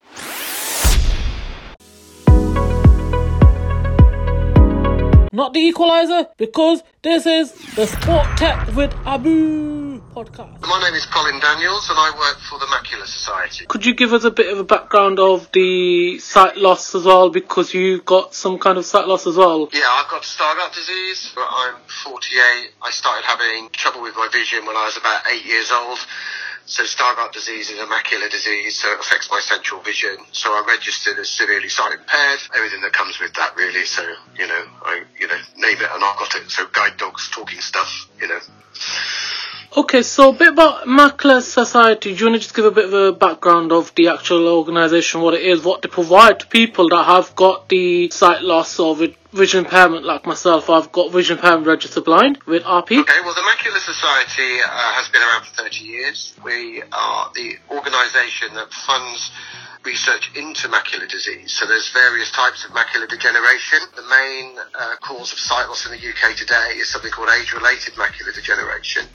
Not 5.36 5.52
the 5.52 5.60
equalizer 5.60 6.30
because 6.38 6.82
this 7.02 7.26
is 7.26 7.52
the 7.76 7.86
Sport 7.86 8.26
Tech 8.38 8.74
with 8.74 8.94
Abu 9.06 10.00
podcast. 10.16 10.62
My 10.62 10.80
name 10.82 10.94
is 10.94 11.06
Colin 11.08 11.42
Daniels 11.42 11.90
and 11.90 12.00
I 12.00 12.10
work 12.18 12.40
for 12.40 12.58
the 12.58 12.66
Macular 12.68 13.06
Society. 13.06 13.66
Could 13.66 13.86
you 13.86 13.94
give 13.94 14.14
us 14.14 14.24
a 14.24 14.32
bit 14.32 14.50
of 14.54 14.60
a 14.60 14.64
background 14.64 15.20
of 15.20 15.52
the 15.52 16.20
sight 16.20 16.56
loss 16.56 16.96
as 16.96 17.04
well 17.04 17.30
because 17.30 17.74
you've 17.74 18.06
got 18.06 18.34
some 18.34 18.58
kind 18.58 18.78
of 18.78 18.86
sight 18.86 19.10
loss 19.10 19.28
as 19.28 19.36
well? 19.36 19.68
Yeah, 19.74 19.90
I've 19.90 20.10
got 20.10 20.22
Stargardt 20.22 20.74
disease. 20.74 21.34
But 21.36 21.50
I'm 21.52 21.76
48. 22.06 22.72
I 22.82 22.92
started 22.92 23.26
having 23.26 23.68
trouble 23.74 24.04
with 24.04 24.16
my 24.16 24.30
vision 24.32 24.66
when 24.66 24.78
I 24.78 24.86
was 24.86 24.96
about 24.96 25.22
eight 25.34 25.44
years 25.44 25.70
old. 25.70 26.00
So 26.68 26.84
Stargardt 26.84 27.32
disease 27.32 27.70
is 27.70 27.80
a 27.80 27.86
macular 27.86 28.30
disease, 28.30 28.82
so 28.82 28.92
it 28.92 29.00
affects 29.00 29.30
my 29.30 29.40
central 29.40 29.82
vision. 29.82 30.18
So 30.32 30.50
I 30.50 30.66
registered 30.68 31.20
as 31.20 31.30
severely 31.30 31.70
sight 31.70 31.94
impaired, 31.94 32.40
everything 32.56 32.82
that 32.82 32.92
comes 32.92 33.20
with 33.20 33.34
that 33.36 33.56
really. 33.56 33.86
So, 33.86 34.02
you 34.38 34.48
know, 34.48 34.64
I, 34.82 35.04
you 35.20 35.28
know, 35.28 35.38
name 35.58 35.78
it 35.78 35.90
and 35.94 36.04
I've 36.04 36.18
got 36.18 36.34
it. 36.36 36.50
So 36.50 36.66
guide 36.66 36.98
dogs, 36.98 37.30
talking 37.30 37.62
stuff, 37.62 38.10
you 38.20 38.28
know. 38.28 38.40
Okay, 39.78 40.04
so 40.04 40.30
a 40.30 40.34
bit 40.34 40.54
about 40.54 40.86
Macular 40.88 41.42
Society. 41.42 42.14
Do 42.14 42.18
you 42.18 42.26
want 42.28 42.36
to 42.36 42.40
just 42.40 42.56
give 42.56 42.64
a 42.64 42.72
bit 42.72 42.86
of 42.86 42.94
a 42.94 43.12
background 43.12 43.74
of 43.74 43.94
the 43.96 44.08
actual 44.08 44.48
organisation, 44.48 45.20
what 45.20 45.34
it 45.34 45.42
is, 45.42 45.66
what 45.66 45.82
they 45.82 45.90
provide 45.90 46.40
to 46.40 46.48
people 46.48 46.88
that 46.88 47.04
have 47.04 47.36
got 47.36 47.68
the 47.68 48.10
sight 48.10 48.42
loss 48.42 48.80
or 48.80 48.96
vision 49.34 49.66
impairment 49.66 50.06
like 50.06 50.26
myself? 50.26 50.70
I've 50.70 50.94
got 50.94 51.12
vision 51.12 51.36
impairment 51.36 51.68
registered 51.68 52.06
blind 52.06 52.38
with 52.46 52.64
RP. 52.64 53.02
Okay, 53.02 53.20
well, 53.26 53.34
the 53.34 53.42
Macular 53.42 53.80
Society 53.80 54.62
uh, 54.62 54.70
has 54.70 55.10
been 55.10 55.22
around 55.22 55.44
for 55.44 55.64
30 55.64 55.84
years. 55.84 56.34
We 56.42 56.82
are 56.94 57.32
the 57.36 57.58
organisation 57.70 58.54
that 58.54 58.72
funds 58.72 59.30
research 59.86 60.32
into 60.36 60.68
macular 60.68 61.08
disease. 61.08 61.54
So 61.54 61.66
there's 61.66 61.90
various 61.94 62.32
types 62.32 62.66
of 62.66 62.72
macular 62.72 63.08
degeneration. 63.08 63.80
The 63.96 64.04
main 64.10 64.58
uh, 64.58 64.96
cause 65.02 65.32
of 65.32 65.40
sight 65.40 65.68
loss 65.68 65.86
in 65.86 65.92
the 65.92 66.02
UK 66.02 66.36
today 66.36 66.82
is 66.82 66.90
something 66.90 67.12
called 67.12 67.30
age-related 67.30 67.94
macular 67.94 68.34
degeneration. 68.34 69.06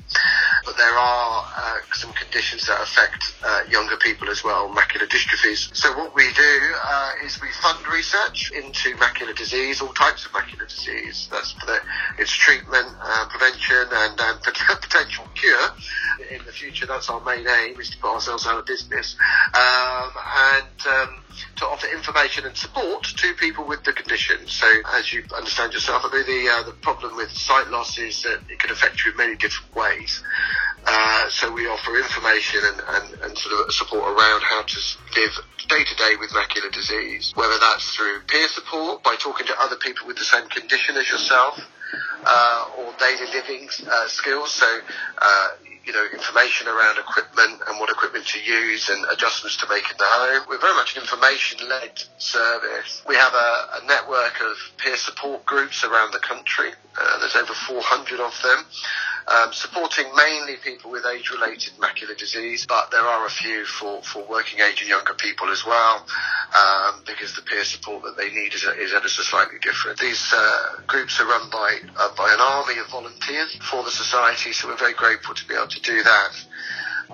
But 0.64 0.76
there 0.76 0.94
are 0.94 1.44
uh, 1.56 1.78
some 1.94 2.12
conditions 2.12 2.66
that 2.66 2.80
affect 2.80 3.35
uh, 3.42 3.62
younger 3.68 3.96
people 3.96 4.30
as 4.30 4.44
well, 4.44 4.68
macular 4.70 5.09
dystrophies. 5.09 5.74
So 5.74 5.96
what 5.98 6.14
we 6.14 6.24
do 6.33 6.59
uh, 6.85 7.12
is 7.24 7.40
we 7.42 7.48
fund 7.61 7.78
research 7.88 8.52
into 8.52 8.94
macular 8.96 9.37
disease, 9.37 9.80
all 9.80 9.92
types 9.92 10.24
of 10.24 10.33
macular 10.33 10.68
disease. 10.68 11.28
That's 11.30 11.52
for 11.52 11.66
the, 11.66 11.78
its 12.18 12.33
treatment, 12.33 12.88
uh, 13.02 13.26
prevention, 13.28 13.87
and 13.90 14.20
um, 14.20 14.38
potential 14.44 15.24
cure. 15.35 15.68
In 16.30 16.44
the 16.44 16.52
future, 16.52 16.87
that's 16.87 17.09
our 17.09 17.20
main 17.24 17.46
aim, 17.48 17.80
is 17.80 17.90
to 17.90 17.98
put 17.98 18.11
ourselves 18.11 18.46
out 18.46 18.59
of 18.59 18.66
business. 18.66 19.16
Um, 19.54 20.11
and 20.16 20.60
and 20.61 20.87
um, 20.87 21.20
to 21.57 21.66
offer 21.66 21.87
information 21.88 22.46
and 22.46 22.57
support 22.57 23.05
to 23.05 23.35
people 23.35 23.66
with 23.66 23.83
the 23.85 23.92
condition. 23.92 24.46
So, 24.46 24.66
as 24.94 25.12
you 25.12 25.25
understand 25.37 25.73
yourself, 25.73 26.03
I 26.05 26.12
mean, 26.12 26.27
the 26.27 26.51
uh, 26.51 26.62
the 26.64 26.73
problem 26.73 27.16
with 27.16 27.31
sight 27.31 27.68
loss 27.68 27.99
is 27.99 28.23
that 28.23 28.40
it 28.49 28.59
can 28.59 28.70
affect 28.70 29.05
you 29.05 29.12
in 29.12 29.16
many 29.16 29.37
different 29.37 29.75
ways. 29.75 30.23
Uh, 30.87 31.29
so 31.29 31.53
we 31.53 31.66
offer 31.66 31.96
information 31.96 32.61
and, 32.64 32.81
and, 32.88 33.20
and 33.23 33.38
sort 33.38 33.55
of 33.55 33.73
support 33.73 34.03
around 34.03 34.40
how 34.40 34.62
to 34.62 34.79
live 35.16 35.31
day 35.68 35.85
to 35.85 35.94
day 35.96 36.16
with 36.18 36.31
macular 36.31 36.73
disease, 36.73 37.33
whether 37.35 37.59
that's 37.61 37.94
through 37.94 38.20
peer 38.27 38.49
support 38.49 39.03
by 39.03 39.14
talking 39.16 39.46
to 39.46 39.55
other 39.61 39.77
people 39.77 40.07
with 40.07 40.16
the 40.16 40.25
same 40.25 40.49
condition 40.49 40.96
as 40.96 41.09
yourself, 41.09 41.61
uh, 42.25 42.64
or 42.79 42.94
daily 42.99 43.31
living 43.33 43.68
uh, 43.90 44.09
skills. 44.09 44.53
So 44.53 44.66
uh, 45.18 45.49
you 45.90 45.96
know, 45.96 46.07
information 46.12 46.68
around 46.68 46.98
equipment 46.98 47.61
and 47.66 47.81
what 47.81 47.90
equipment 47.90 48.24
to 48.24 48.38
use 48.38 48.88
and 48.90 49.05
adjustments 49.11 49.57
to 49.57 49.66
make 49.68 49.90
in 49.90 49.96
the 49.98 50.07
home. 50.07 50.46
We're 50.48 50.61
very 50.61 50.74
much 50.74 50.94
an 50.94 51.03
information-led 51.03 52.00
service. 52.16 53.03
We 53.09 53.16
have 53.16 53.35
a, 53.35 53.83
a 53.83 53.87
network 53.88 54.40
of 54.40 54.55
peer 54.79 54.96
support 54.96 55.44
groups 55.44 55.83
around 55.83 56.12
the 56.12 56.20
country. 56.20 56.70
Uh, 56.94 57.18
there's 57.18 57.35
over 57.35 57.53
400 57.53 58.20
of 58.20 58.40
them 58.40 58.64
um, 59.28 59.52
supporting 59.52 60.06
mainly 60.16 60.56
people 60.62 60.90
with 60.90 61.04
age-related 61.06 61.72
macular 61.78 62.16
disease, 62.16 62.66
but 62.66 62.90
there 62.90 63.02
are 63.02 63.26
a 63.26 63.30
few 63.30 63.64
for, 63.64 64.02
for 64.02 64.24
working 64.28 64.61
age 64.61 64.80
and 64.80 64.88
younger 64.88 65.14
people 65.14 65.48
as 65.50 65.64
well, 65.64 66.06
um, 66.56 67.02
because 67.06 67.35
the 67.37 67.42
peer 67.42 67.64
support 67.64 68.02
that 68.02 68.16
they 68.16 68.30
need 68.30 68.54
is, 68.54 68.64
is 68.78 68.92
ever 68.94 69.09
so 69.09 69.22
slightly 69.22 69.59
different. 69.62 69.98
These 69.98 70.33
uh, 70.33 70.80
groups 70.87 71.20
are 71.20 71.26
run 71.26 71.50
by 71.50 71.78
uh, 71.96 72.14
by 72.16 72.33
an 72.33 72.40
army 72.40 72.78
of 72.78 72.88
volunteers 72.90 73.56
for 73.70 73.83
the 73.85 73.90
society, 73.90 74.52
so 74.52 74.68
we're 74.68 74.76
very 74.76 74.94
grateful 74.94 75.35
to 75.35 75.48
be 75.48 75.54
able 75.54 75.68
to 75.68 75.80
do 75.83 76.02
that. 76.02 76.33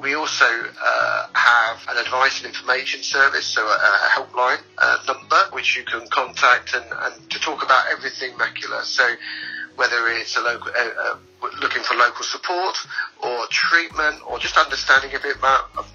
We 0.00 0.14
also 0.14 0.44
uh, 0.44 1.26
have 1.32 1.78
an 1.88 1.96
advice 1.96 2.44
and 2.44 2.54
information 2.54 3.02
service, 3.02 3.46
so 3.46 3.62
a, 3.62 3.74
a 3.74 4.10
helpline 4.12 4.60
uh, 4.76 4.98
number 5.06 5.40
which 5.52 5.76
you 5.76 5.84
can 5.84 6.06
contact 6.08 6.74
and, 6.74 6.84
and 6.84 7.30
to 7.30 7.40
talk 7.40 7.64
about 7.64 7.86
everything 7.90 8.32
macular. 8.32 8.82
So 8.84 9.04
whether 9.76 10.08
it's 10.08 10.36
a 10.36 10.40
local, 10.40 10.72
uh, 10.72 10.88
uh, 11.00 11.16
looking 11.60 11.82
for 11.82 11.94
local 11.94 12.24
support 12.24 12.76
or 13.22 13.46
treatment 13.50 14.16
or 14.26 14.38
just 14.38 14.56
understanding 14.56 15.14
a 15.14 15.20
bit 15.20 15.36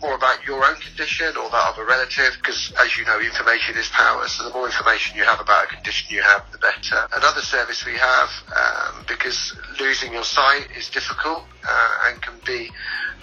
more 0.01 0.15
about 0.15 0.45
your 0.45 0.63
own 0.63 0.75
condition 0.75 1.27
or 1.37 1.49
that 1.49 1.69
of 1.69 1.77
a 1.77 1.85
relative 1.85 2.37
because 2.41 2.73
as 2.79 2.97
you 2.97 3.05
know 3.05 3.19
information 3.19 3.75
is 3.75 3.89
power. 3.89 4.27
So 4.27 4.47
the 4.47 4.53
more 4.53 4.65
information 4.65 5.17
you 5.17 5.23
have 5.23 5.41
about 5.41 5.65
a 5.65 5.67
condition 5.67 6.15
you 6.15 6.21
have 6.21 6.45
the 6.51 6.57
better. 6.59 7.07
Another 7.13 7.41
service 7.41 7.85
we 7.85 7.97
have 7.97 8.29
um, 8.55 9.05
because 9.07 9.55
losing 9.79 10.13
your 10.13 10.23
sight 10.23 10.67
is 10.77 10.89
difficult 10.89 11.43
uh, 11.67 11.97
and 12.07 12.21
can 12.21 12.39
be 12.45 12.69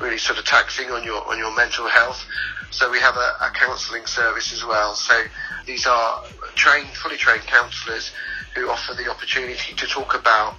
really 0.01 0.19
sort 0.19 0.39
of 0.39 0.45
taxing 0.45 0.91
on 0.91 1.05
your 1.05 1.27
on 1.29 1.39
your 1.39 1.55
mental 1.55 1.89
health. 1.89 2.25
So 2.71 2.91
we 2.91 3.01
have 3.01 3.17
a, 3.17 3.47
a 3.47 3.51
counselling 3.55 4.07
service 4.07 4.53
as 4.53 4.65
well. 4.65 4.95
So 4.95 5.15
these 5.67 5.87
are 5.87 6.23
trained 6.59 6.89
fully 6.89 7.17
trained 7.17 7.47
counsellors 7.47 8.11
who 8.55 8.69
offer 8.69 8.93
the 8.95 9.09
opportunity 9.11 9.75
to 9.75 9.87
talk 9.87 10.15
about 10.15 10.57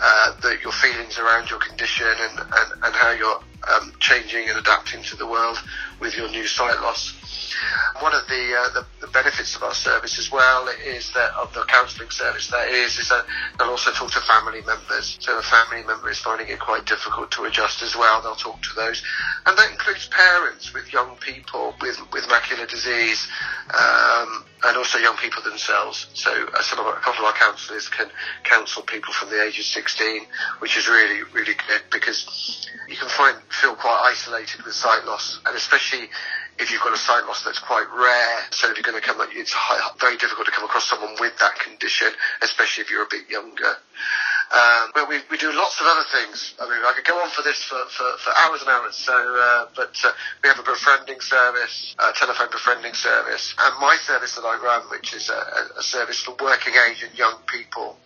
uh, 0.00 0.32
the, 0.40 0.56
your 0.62 0.72
feelings 0.72 1.18
around 1.18 1.50
your 1.50 1.58
condition 1.58 2.06
and, 2.06 2.38
and, 2.38 2.84
and 2.84 2.94
how 2.94 3.10
you're 3.10 3.40
um, 3.74 3.92
changing 4.00 4.48
and 4.48 4.58
adapting 4.58 5.02
to 5.02 5.16
the 5.16 5.26
world 5.26 5.58
with 6.00 6.16
your 6.16 6.28
new 6.30 6.46
sight 6.46 6.80
loss. 6.80 7.19
One 8.00 8.14
of 8.14 8.26
the, 8.28 8.54
uh, 8.54 8.68
the, 8.74 9.06
the 9.06 9.12
benefits 9.12 9.56
of 9.56 9.62
our 9.62 9.74
service 9.74 10.18
as 10.18 10.30
well 10.30 10.68
is 10.68 11.12
that 11.12 11.34
of 11.34 11.52
the 11.54 11.64
counselling 11.64 12.10
service 12.10 12.48
that 12.48 12.68
is 12.68 12.98
is 12.98 13.08
that 13.08 13.24
they'll 13.58 13.68
also 13.68 13.90
talk 13.92 14.10
to 14.12 14.20
family 14.20 14.62
members. 14.62 15.16
So 15.20 15.38
a 15.38 15.42
family 15.42 15.82
member 15.84 16.10
is 16.10 16.18
finding 16.18 16.48
it 16.48 16.58
quite 16.58 16.86
difficult 16.86 17.30
to 17.32 17.44
adjust 17.44 17.82
as 17.82 17.96
well, 17.96 18.22
they'll 18.22 18.34
talk 18.34 18.62
to 18.62 18.74
those, 18.76 19.02
and 19.46 19.56
that 19.56 19.70
includes 19.70 20.08
parents 20.08 20.72
with 20.74 20.92
young 20.92 21.16
people 21.16 21.74
with 21.80 21.98
with 22.12 22.24
macular 22.28 22.68
disease. 22.68 23.26
Um, 23.72 24.44
and 24.62 24.76
also 24.76 24.98
young 24.98 25.16
people 25.16 25.42
themselves. 25.42 26.06
So 26.14 26.30
uh, 26.30 26.62
some 26.62 26.78
of 26.78 26.86
our, 26.86 26.96
a 26.96 27.00
couple 27.00 27.24
of 27.24 27.32
our 27.32 27.38
counsellors 27.38 27.88
can 27.88 28.08
counsel 28.44 28.82
people 28.82 29.12
from 29.12 29.30
the 29.30 29.42
age 29.42 29.58
of 29.58 29.64
16, 29.64 30.22
which 30.58 30.76
is 30.76 30.86
really, 30.88 31.22
really 31.32 31.54
good 31.54 31.82
because 31.90 32.68
you 32.88 32.96
can 32.96 33.08
find 33.08 33.36
feel 33.48 33.74
quite 33.74 34.10
isolated 34.12 34.62
with 34.64 34.74
sight 34.74 35.04
loss, 35.06 35.40
and 35.46 35.56
especially 35.56 36.08
if 36.60 36.70
you've 36.70 36.82
got 36.82 36.92
a 36.92 37.00
sight 37.00 37.24
loss 37.24 37.42
that's 37.42 37.58
quite 37.58 37.88
rare. 37.92 38.38
So 38.52 38.68
you're 38.68 38.84
going 38.84 39.00
to 39.00 39.04
come, 39.04 39.16
it's 39.32 39.56
very 39.98 40.16
difficult 40.16 40.46
to 40.46 40.52
come 40.52 40.64
across 40.64 40.88
someone 40.88 41.16
with 41.18 41.36
that 41.38 41.58
condition, 41.58 42.08
especially 42.42 42.82
if 42.84 42.90
you're 42.90 43.02
a 43.02 43.10
bit 43.10 43.28
younger. 43.28 43.80
Um, 44.50 44.90
but 44.94 45.08
we, 45.08 45.18
we 45.30 45.38
do 45.38 45.52
lots 45.54 45.80
of 45.80 45.86
other 45.86 46.04
things. 46.10 46.54
I 46.60 46.66
mean, 46.68 46.82
I 46.82 46.92
could 46.94 47.06
go 47.06 47.14
on 47.22 47.30
for 47.30 47.42
this 47.42 47.62
for, 47.62 47.78
for, 47.86 48.18
for 48.18 48.30
hours 48.44 48.60
and 48.60 48.70
hours. 48.70 48.96
So, 48.96 49.14
uh, 49.14 49.66
but 49.76 49.94
uh, 50.04 50.10
we 50.42 50.48
have 50.48 50.58
a 50.58 50.66
befriending 50.66 51.20
service, 51.20 51.94
a 51.98 52.12
telephone 52.12 52.50
befriending 52.50 52.94
service, 52.94 53.54
and 53.58 53.74
my 53.80 53.96
service 54.02 54.34
that 54.34 54.42
I 54.42 54.58
run, 54.58 54.82
which 54.90 55.14
is 55.14 55.30
a, 55.30 55.78
a 55.78 55.82
service 55.82 56.20
for 56.20 56.34
working 56.42 56.74
age 56.90 57.02
and 57.06 57.16
young 57.16 57.38
people. 57.46 57.96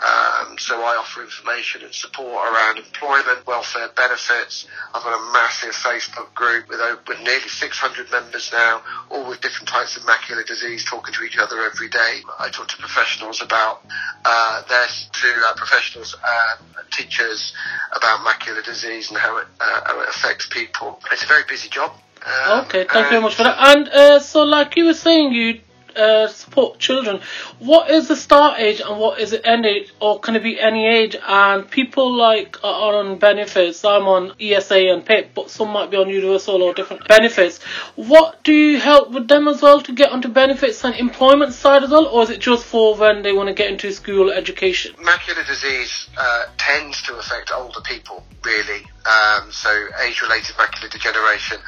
Um, 0.00 0.58
so 0.58 0.82
I 0.82 0.96
offer 0.96 1.22
information 1.22 1.82
and 1.82 1.94
support 1.94 2.52
around 2.52 2.78
employment, 2.78 3.46
welfare 3.46 3.88
benefits. 3.96 4.66
I've 4.92 5.02
got 5.02 5.14
a 5.14 5.32
massive 5.32 5.70
Facebook 5.70 6.34
group 6.34 6.68
with, 6.68 6.80
with 7.06 7.20
nearly 7.20 7.48
600 7.48 8.10
members 8.10 8.50
now, 8.52 8.82
all 9.10 9.28
with 9.28 9.40
different 9.40 9.68
types 9.68 9.96
of 9.96 10.02
macular 10.02 10.44
disease, 10.44 10.84
talking 10.84 11.14
to 11.14 11.22
each 11.22 11.38
other 11.38 11.62
every 11.62 11.88
day. 11.88 12.22
I 12.38 12.50
talk 12.50 12.68
to 12.68 12.76
professionals 12.76 13.40
about 13.40 13.86
uh, 14.24 14.62
their 14.68 14.86
to 14.86 15.42
uh, 15.46 15.54
professionals 15.54 16.16
and 16.26 16.90
teachers 16.90 17.52
about 17.92 18.20
macular 18.20 18.64
disease 18.64 19.10
and 19.10 19.18
how 19.18 19.38
it, 19.38 19.46
uh, 19.60 19.80
how 19.86 20.00
it 20.00 20.08
affects 20.08 20.46
people. 20.46 21.00
It's 21.12 21.22
a 21.22 21.26
very 21.26 21.44
busy 21.48 21.68
job. 21.68 21.92
Um, 22.26 22.64
okay, 22.64 22.84
thank 22.84 23.04
you 23.04 23.10
very 23.10 23.22
much 23.22 23.34
for 23.34 23.44
that. 23.44 23.76
And 23.76 23.88
uh, 23.88 24.20
so, 24.20 24.44
like 24.44 24.76
you 24.76 24.86
were 24.86 24.94
saying, 24.94 25.32
you 25.32 25.60
uh, 25.96 26.28
support 26.28 26.78
children. 26.78 27.20
What 27.58 27.90
is 27.90 28.08
the 28.08 28.16
start 28.16 28.60
age 28.60 28.80
and 28.80 28.98
what 28.98 29.20
is 29.20 29.30
the 29.30 29.46
end 29.46 29.66
age, 29.66 29.92
or 30.00 30.20
can 30.20 30.36
it 30.36 30.42
be 30.42 30.60
any 30.60 30.86
age? 30.86 31.16
And 31.26 31.70
people 31.70 32.14
like 32.14 32.62
are 32.64 32.94
on 32.94 33.18
benefits. 33.18 33.84
I'm 33.84 34.06
on 34.06 34.32
ESA 34.40 34.92
and 34.92 35.04
PIP, 35.04 35.34
but 35.34 35.50
some 35.50 35.70
might 35.70 35.90
be 35.90 35.96
on 35.96 36.08
universal 36.08 36.62
or 36.62 36.74
different 36.74 37.06
benefits. 37.08 37.62
What 37.96 38.42
do 38.44 38.52
you 38.52 38.80
help 38.80 39.10
with 39.10 39.28
them 39.28 39.48
as 39.48 39.62
well 39.62 39.80
to 39.82 39.92
get 39.92 40.10
onto 40.10 40.28
benefits 40.28 40.84
and 40.84 40.94
employment 40.94 41.52
side 41.52 41.82
as 41.82 41.90
well, 41.90 42.06
or 42.06 42.22
is 42.22 42.30
it 42.30 42.40
just 42.40 42.64
for 42.64 42.94
when 42.96 43.22
they 43.22 43.32
want 43.32 43.48
to 43.48 43.54
get 43.54 43.70
into 43.70 43.92
school 43.92 44.30
education? 44.30 44.94
Macular 44.96 45.46
disease 45.46 46.08
uh, 46.16 46.46
tends 46.58 47.02
to 47.02 47.16
affect 47.16 47.50
older 47.54 47.80
people, 47.80 48.24
really. 48.44 48.86
Um, 49.04 49.52
so 49.52 49.70
age-related 50.02 50.56
macular 50.56 50.90
degeneration 50.90 51.58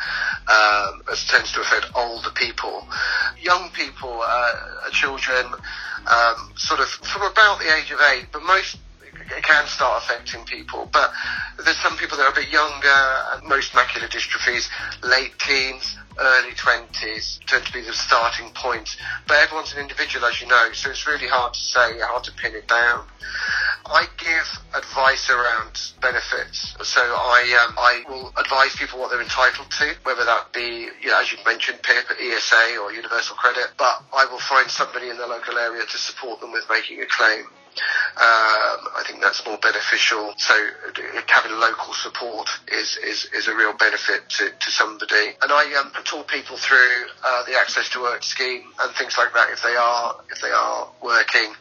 um, 0.49 1.03
tends 1.29 1.53
to 1.53 1.61
affect 1.61 1.87
older 1.95 2.31
people. 2.31 2.89
Young 3.41 3.71
people, 3.71 4.16
uh, 4.25 4.91
children, 4.91 5.47
um, 6.07 6.53
sort 6.57 6.81
of 6.81 6.87
from 6.87 7.23
about 7.23 7.59
the 7.59 7.75
age 7.77 7.91
of 7.91 8.01
eight, 8.13 8.27
but 8.33 8.43
most 8.43 8.77
it 9.31 9.43
can 9.43 9.67
start 9.67 10.03
affecting 10.03 10.45
people. 10.45 10.89
But 10.93 11.13
there's 11.65 11.79
some 11.79 11.97
people 11.97 12.17
that 12.19 12.25
are 12.25 12.33
a 12.33 12.35
bit 12.35 12.51
younger, 12.51 13.03
and 13.33 13.49
most 13.49 13.73
macular 13.73 14.09
dystrophies, 14.09 14.69
late 15.03 15.39
teens, 15.39 15.97
early 16.19 16.53
20s 16.53 17.41
tend 17.47 17.65
to 17.67 17.73
be 17.73 17.83
the 17.83 17.93
starting 17.93 18.51
point. 18.55 18.97
But 19.29 19.39
everyone's 19.39 19.75
an 19.75 19.81
individual, 19.81 20.25
as 20.27 20.41
you 20.41 20.49
know, 20.49 20.71
so 20.73 20.91
it's 20.91 21.07
really 21.07 21.29
hard 21.29 21.55
to 21.55 21.61
say, 21.61 22.01
hard 22.01 22.25
to 22.25 22.33
pin 22.33 22.55
it 22.55 22.69
down. 22.69 23.07
I 23.87 24.07
give 24.19 24.49
advice 24.75 25.31
around 25.31 25.93
benefits. 26.01 26.75
So 26.83 27.01
I 27.01 27.67
um, 27.67 27.75
I 27.79 28.03
will 28.09 28.33
advise 28.37 28.75
people 28.75 28.99
what 28.99 29.11
they're 29.11 29.23
entitled 29.23 29.71
to, 29.71 29.95
whether 30.03 30.25
that 30.25 30.53
be, 30.53 30.89
you 31.01 31.09
know, 31.09 31.21
as 31.21 31.31
you 31.31 31.39
mentioned, 31.47 31.83
PIP, 31.83 32.19
ESA, 32.21 32.79
or 32.83 32.93
Universal 32.93 33.37
Credit. 33.37 33.69
But 33.79 34.03
I 34.13 34.27
will 34.27 34.41
find 34.41 34.69
somebody 34.71 35.11
in 35.11 35.17
the 35.19 35.27
local 35.27 35.57
area 35.59 35.85
to 35.85 35.99
support 35.99 36.41
them 36.41 36.51
with 36.51 36.65
making 36.69 37.01
a 37.01 37.07
claim. 37.07 37.45
Um, 38.17 38.89
I 38.97 39.03
think 39.07 39.21
that's 39.21 39.45
more 39.45 39.59
beneficial. 39.59 40.33
So 40.39 40.55
uh, 40.55 41.21
having 41.27 41.53
local 41.53 41.93
support 41.95 42.49
is, 42.69 42.97
is, 42.97 43.29
is 43.35 43.49
a 43.49 43.55
real 43.55 43.75
benefit 43.77 44.29
to, 44.29 44.51
to 44.51 44.71
somebody. 44.71 45.37
And 45.43 45.53
I 45.53 45.75
um, 45.81 45.93
talk 46.05 46.29
people 46.29 46.57
through 46.57 47.07
uh, 47.25 47.45
the 47.45 47.59
access 47.59 47.89
to 47.91 48.01
work 48.01 48.23
scheme 48.23 48.63
and 48.81 48.95
things 48.97 49.19
like 49.19 49.33
that 49.35 49.51
if 49.51 49.63
they 49.63 49.77
are 49.77 50.17
if 50.31 50.41
they 50.41 50.51
are 50.51 50.89
working 51.03 51.53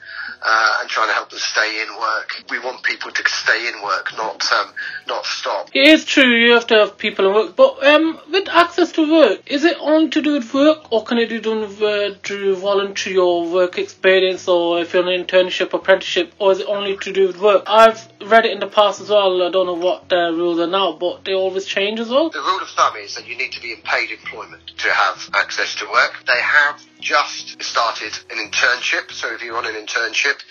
uh, 0.42 0.78
and 0.80 0.90
trying 0.90 1.08
to 1.10 1.14
help 1.14 1.30
them 1.30 1.40
stay 1.40 1.82
in 1.82 1.88
work. 2.00 2.44
We 2.50 2.60
want 2.60 2.84
people 2.84 3.12
to 3.12 3.30
stay 3.30 3.68
in 3.68 3.82
work, 3.84 4.12
not 4.18 4.52
um, 4.52 4.74
not 5.08 5.26
stop. 5.26 5.70
It 5.74 5.88
is 5.88 6.06
true 6.06 6.24
you 6.24 6.54
have 6.54 6.68
to 6.68 6.76
have 6.76 6.98
people 6.98 7.28
in 7.28 7.34
work, 7.34 7.56
but 7.56 7.84
um, 7.86 8.20
with 8.32 8.48
access 8.50 8.92
to 8.94 9.12
work, 9.12 9.42
is 9.48 9.64
it 9.64 9.78
only 9.80 10.10
to 10.12 10.22
do 10.22 10.34
with 10.34 10.54
work, 10.54 10.92
or 10.92 11.04
can 11.04 11.18
it 11.18 11.30
be 11.30 11.40
done 11.40 11.64
uh, 11.64 12.16
through 12.24 12.56
voluntary 12.56 13.18
or 13.18 13.50
work 13.50 13.78
experience, 13.78 14.48
or 14.48 14.80
if 14.80 14.94
you're 14.94 15.08
an 15.08 15.26
internship, 15.26 15.74
apprenticeship, 15.74 16.05
or 16.40 16.52
is 16.52 16.60
it 16.60 16.68
only 16.68 16.98
to 16.98 17.12
do 17.12 17.28
with 17.28 17.40
work? 17.40 17.64
I've 17.68 18.08
read 18.22 18.46
it 18.46 18.52
in 18.52 18.60
the 18.60 18.68
past 18.68 19.02
as 19.02 19.10
well. 19.10 19.42
I 19.42 19.50
don't 19.50 19.66
know 19.66 19.74
what 19.74 20.10
the 20.10 20.32
rules 20.34 20.60
are 20.60 20.68
now, 20.68 20.94
but 20.94 21.26
they 21.26 21.34
always 21.34 21.66
change 21.66 22.00
as 22.00 22.10
well. 22.10 22.30
The 22.30 22.40
rule 22.40 22.62
of 22.62 22.70
thumb 22.70 22.96
is 22.98 23.16
that 23.16 23.28
you 23.28 23.38
need 23.38 23.52
to 23.54 23.62
be 23.62 23.72
in 23.72 23.82
paid 23.82 24.12
employment 24.12 24.68
to 24.78 24.90
have 24.92 25.30
access 25.34 25.76
to 25.76 25.86
work. 25.86 26.24
They 26.26 26.40
have 26.42 26.84
just 27.00 27.62
started 27.62 28.14
an 28.30 28.38
internship, 28.38 29.12
so 29.12 29.34
if 29.34 29.42
you're 29.42 29.58
on 29.58 29.66
an 29.66 29.74
internship, 29.76 30.42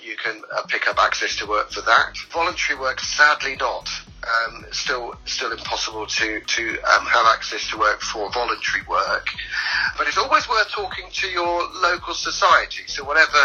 you 0.00 0.16
can 0.16 0.42
uh, 0.54 0.62
pick 0.68 0.88
up 0.88 0.98
access 0.98 1.36
to 1.36 1.46
work 1.46 1.70
for 1.70 1.82
that. 1.82 2.16
Voluntary 2.32 2.78
work, 2.78 3.00
sadly 3.00 3.56
not. 3.56 3.88
Um, 4.20 4.66
still, 4.70 5.14
still 5.24 5.50
impossible 5.50 6.06
to 6.06 6.40
to 6.40 6.62
um, 6.82 7.06
have 7.06 7.26
access 7.26 7.66
to 7.70 7.78
work 7.78 8.02
for 8.02 8.30
voluntary 8.30 8.84
work. 8.86 9.26
But 9.96 10.08
it's 10.08 10.18
always 10.18 10.46
worth 10.46 10.68
talking 10.70 11.06
to 11.10 11.28
your 11.28 11.66
local 11.80 12.12
society. 12.12 12.82
So 12.86 13.02
whatever 13.02 13.38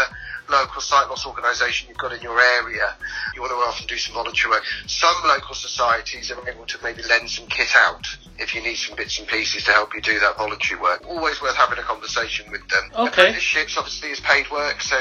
local 0.48 0.80
sight 0.80 1.08
loss 1.08 1.26
organisation 1.26 1.88
you've 1.88 1.98
got 1.98 2.12
in 2.12 2.22
your 2.22 2.40
area, 2.40 2.94
you 3.34 3.40
want 3.40 3.50
to 3.52 3.56
often 3.56 3.86
do 3.86 3.96
some 3.96 4.14
voluntary 4.14 4.50
work. 4.50 4.64
Some 4.86 5.14
local 5.24 5.54
societies 5.54 6.30
are 6.30 6.48
able 6.48 6.66
to 6.66 6.78
maybe 6.82 7.02
lend 7.02 7.30
some 7.30 7.46
kit 7.46 7.74
out 7.74 8.06
if 8.38 8.54
you 8.54 8.62
need 8.62 8.76
some 8.76 8.96
bits 8.96 9.18
and 9.18 9.26
pieces 9.28 9.64
to 9.64 9.72
help 9.72 9.94
you 9.94 10.00
do 10.00 10.18
that 10.20 10.36
voluntary 10.36 10.80
work. 10.80 11.06
Always 11.08 11.40
worth 11.40 11.56
having 11.56 11.78
a 11.78 11.82
conversation 11.82 12.50
with 12.50 12.66
them. 12.68 12.84
Okay. 12.94 13.08
Apprenticeships 13.08 13.76
obviously 13.76 14.10
is 14.10 14.20
paid 14.20 14.50
work, 14.50 14.80
so 14.80 14.96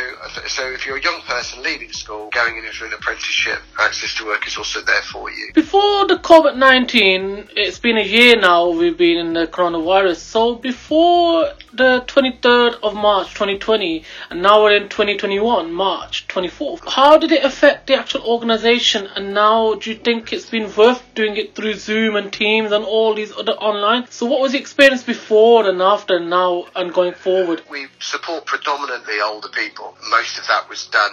so 0.48 0.72
if 0.72 0.86
you're 0.86 0.98
a 0.98 1.04
young 1.04 1.22
person 1.22 1.62
leaving 1.64 1.92
school, 1.92 2.30
going 2.32 2.58
into 2.58 2.86
an 2.86 2.94
apprenticeship, 2.94 3.60
access 3.80 4.16
to 4.16 4.26
work 4.26 4.48
is 4.48 4.58
also 4.58 4.82
there 4.82 5.02
for 5.02 5.30
you. 5.30 5.52
Before 5.54 6.08
the 6.08 6.18
COVID 6.18 6.58
19, 6.58 7.50
it's 7.56 7.80
been 7.80 7.98
a 7.98 8.04
year 8.04 8.40
now 8.40 8.70
we've 8.70 8.98
been 8.98 9.18
in 9.18 9.34
the 9.34 9.48
coronavirus. 9.48 10.18
So 10.18 10.56
before 10.56 11.52
the 11.74 12.04
23rd 12.08 12.80
of 12.84 12.94
March 12.94 13.30
2020, 13.30 14.04
and 14.30 14.42
now 14.42 14.64
we're 14.64 14.76
in 14.76 14.90
2021, 15.36 15.74
March 15.74 16.28
24th, 16.28 16.90
how 16.90 17.18
did 17.18 17.32
it 17.32 17.44
affect 17.44 17.88
the 17.88 17.96
actual 17.96 18.22
organization? 18.22 19.08
And 19.16 19.34
now 19.34 19.76
do 19.76 19.90
you 19.90 19.98
think 19.98 20.32
it's 20.32 20.50
been 20.50 20.74
worth 20.76 21.04
doing 21.14 21.36
it 21.36 21.56
through 21.56 21.74
Zoom 21.74 22.16
and 22.16 22.32
Teams 22.32 22.72
and 22.72 22.86
all 22.86 23.14
these 23.14 23.36
other 23.36 23.52
online? 23.54 24.08
So 24.10 24.26
what 24.26 24.40
was 24.40 24.54
the 24.54 24.60
experience 24.60 25.04
before 25.04 25.70
and 25.70 25.82
after 25.82 26.18
and 26.18 26.30
now 26.30 26.68
and 26.76 26.94
going 26.94 27.14
forward? 27.14 27.64
We 27.70 27.88
support 28.00 28.46
predominantly 28.46 29.20
older 29.20 29.50
people. 29.50 29.98
Most 30.10 30.38
of 30.38 30.48
that 30.48 30.70
was 30.70 30.88
done 30.88 31.12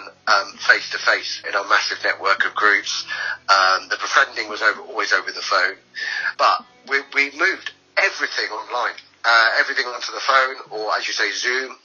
face 0.59 0.91
to 0.91 0.99
face 0.99 1.43
in 1.49 1.55
our 1.55 1.69
massive 1.69 1.99
network 2.05 2.45
of 2.47 2.55
groups. 2.55 3.05
Um, 3.49 3.89
the 3.89 3.97
befriending 3.97 4.49
was 4.49 4.63
over, 4.63 4.81
always 4.83 5.13
over 5.13 5.33
the 5.33 5.43
phone, 5.43 5.77
but 6.39 6.65
we, 6.89 7.01
we 7.15 7.37
moved 7.37 7.73
everything 7.99 8.47
online. 8.51 8.95
Uh, 9.25 9.51
everything 9.61 9.87
onto 9.87 10.13
the 10.13 10.21
phone, 10.21 10.57
or 10.71 10.93
as 10.97 11.07
you 11.07 11.13
say, 11.13 11.31
Zoom. 11.33 11.77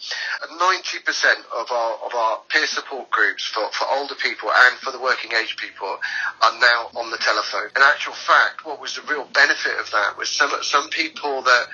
Ninety 0.59 0.99
percent 1.05 1.39
of 1.55 1.71
our 1.71 1.93
of 2.05 2.15
our 2.15 2.39
peer 2.49 2.65
support 2.67 3.11
groups 3.11 3.45
for, 3.45 3.69
for 3.73 3.85
older 3.91 4.15
people 4.15 4.49
and 4.53 4.77
for 4.79 4.91
the 4.91 4.99
working 4.99 5.31
age 5.33 5.55
people 5.57 5.87
are 6.41 6.59
now 6.59 6.89
on 6.95 7.11
the 7.11 7.17
telephone. 7.17 7.69
In 7.75 7.83
actual 7.83 8.13
fact, 8.13 8.65
what 8.65 8.81
was 8.81 8.95
the 8.95 9.03
real 9.03 9.27
benefit 9.33 9.77
of 9.79 9.91
that 9.91 10.17
was 10.17 10.29
some 10.29 10.51
some 10.63 10.89
people 10.89 11.43
that 11.43 11.67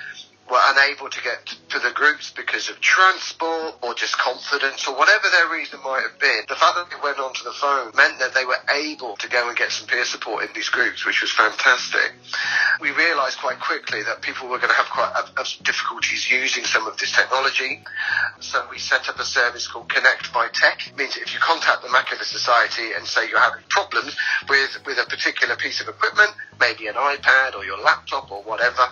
were 0.50 0.60
unable 0.76 1.08
to 1.08 1.20
get 1.22 1.46
to 1.70 1.78
the 1.78 1.90
groups 1.92 2.30
because 2.36 2.68
of 2.68 2.80
transport 2.80 3.74
or 3.82 3.94
just 3.94 4.18
confidence 4.18 4.86
or 4.86 4.96
whatever 4.96 5.24
their 5.32 5.48
reason 5.48 5.80
might 5.82 6.02
have 6.02 6.18
been. 6.20 6.44
The 6.48 6.54
fact 6.54 6.76
that 6.76 6.90
they 6.90 7.00
went 7.02 7.18
onto 7.18 7.44
the 7.44 7.52
phone 7.52 7.92
meant 7.96 8.18
that 8.20 8.34
they 8.34 8.44
were 8.44 8.60
able 8.68 9.16
to 9.16 9.28
go 9.28 9.48
and 9.48 9.56
get 9.56 9.72
some 9.72 9.86
peer 9.88 10.04
support 10.04 10.44
in 10.44 10.50
these 10.54 10.68
groups, 10.68 11.06
which 11.06 11.22
was 11.22 11.32
fantastic. 11.32 12.12
We 12.80 12.90
realised 12.90 13.38
quite 13.38 13.58
quickly 13.58 14.02
that 14.02 14.20
people 14.20 14.48
were 14.48 14.58
going 14.58 14.70
to 14.70 14.76
have 14.76 14.90
quite 14.92 15.12
have, 15.16 15.32
have 15.36 15.48
difficulties 15.64 16.30
using 16.30 16.64
some 16.64 16.86
of 16.86 16.98
this 16.98 17.12
technology. 17.12 17.82
So 18.40 18.66
we 18.70 18.78
set 18.78 19.08
up 19.08 19.18
a 19.18 19.24
service 19.24 19.66
called 19.66 19.88
Connect 19.88 20.32
by 20.32 20.48
Tech. 20.52 20.86
It 20.86 20.96
means 20.96 21.16
if 21.16 21.32
you 21.32 21.40
contact 21.40 21.82
the 21.82 21.88
Macular 21.88 22.24
Society 22.24 22.92
and 22.92 23.06
say 23.06 23.28
you're 23.28 23.40
having 23.40 23.64
problems 23.68 24.14
with, 24.48 24.78
with 24.84 24.98
a 24.98 25.08
particular 25.08 25.56
piece 25.56 25.80
of 25.80 25.88
equipment, 25.88 26.30
maybe 26.60 26.86
an 26.86 26.94
iPad 26.94 27.54
or 27.54 27.64
your 27.64 27.78
laptop 27.80 28.30
or 28.30 28.42
whatever, 28.42 28.82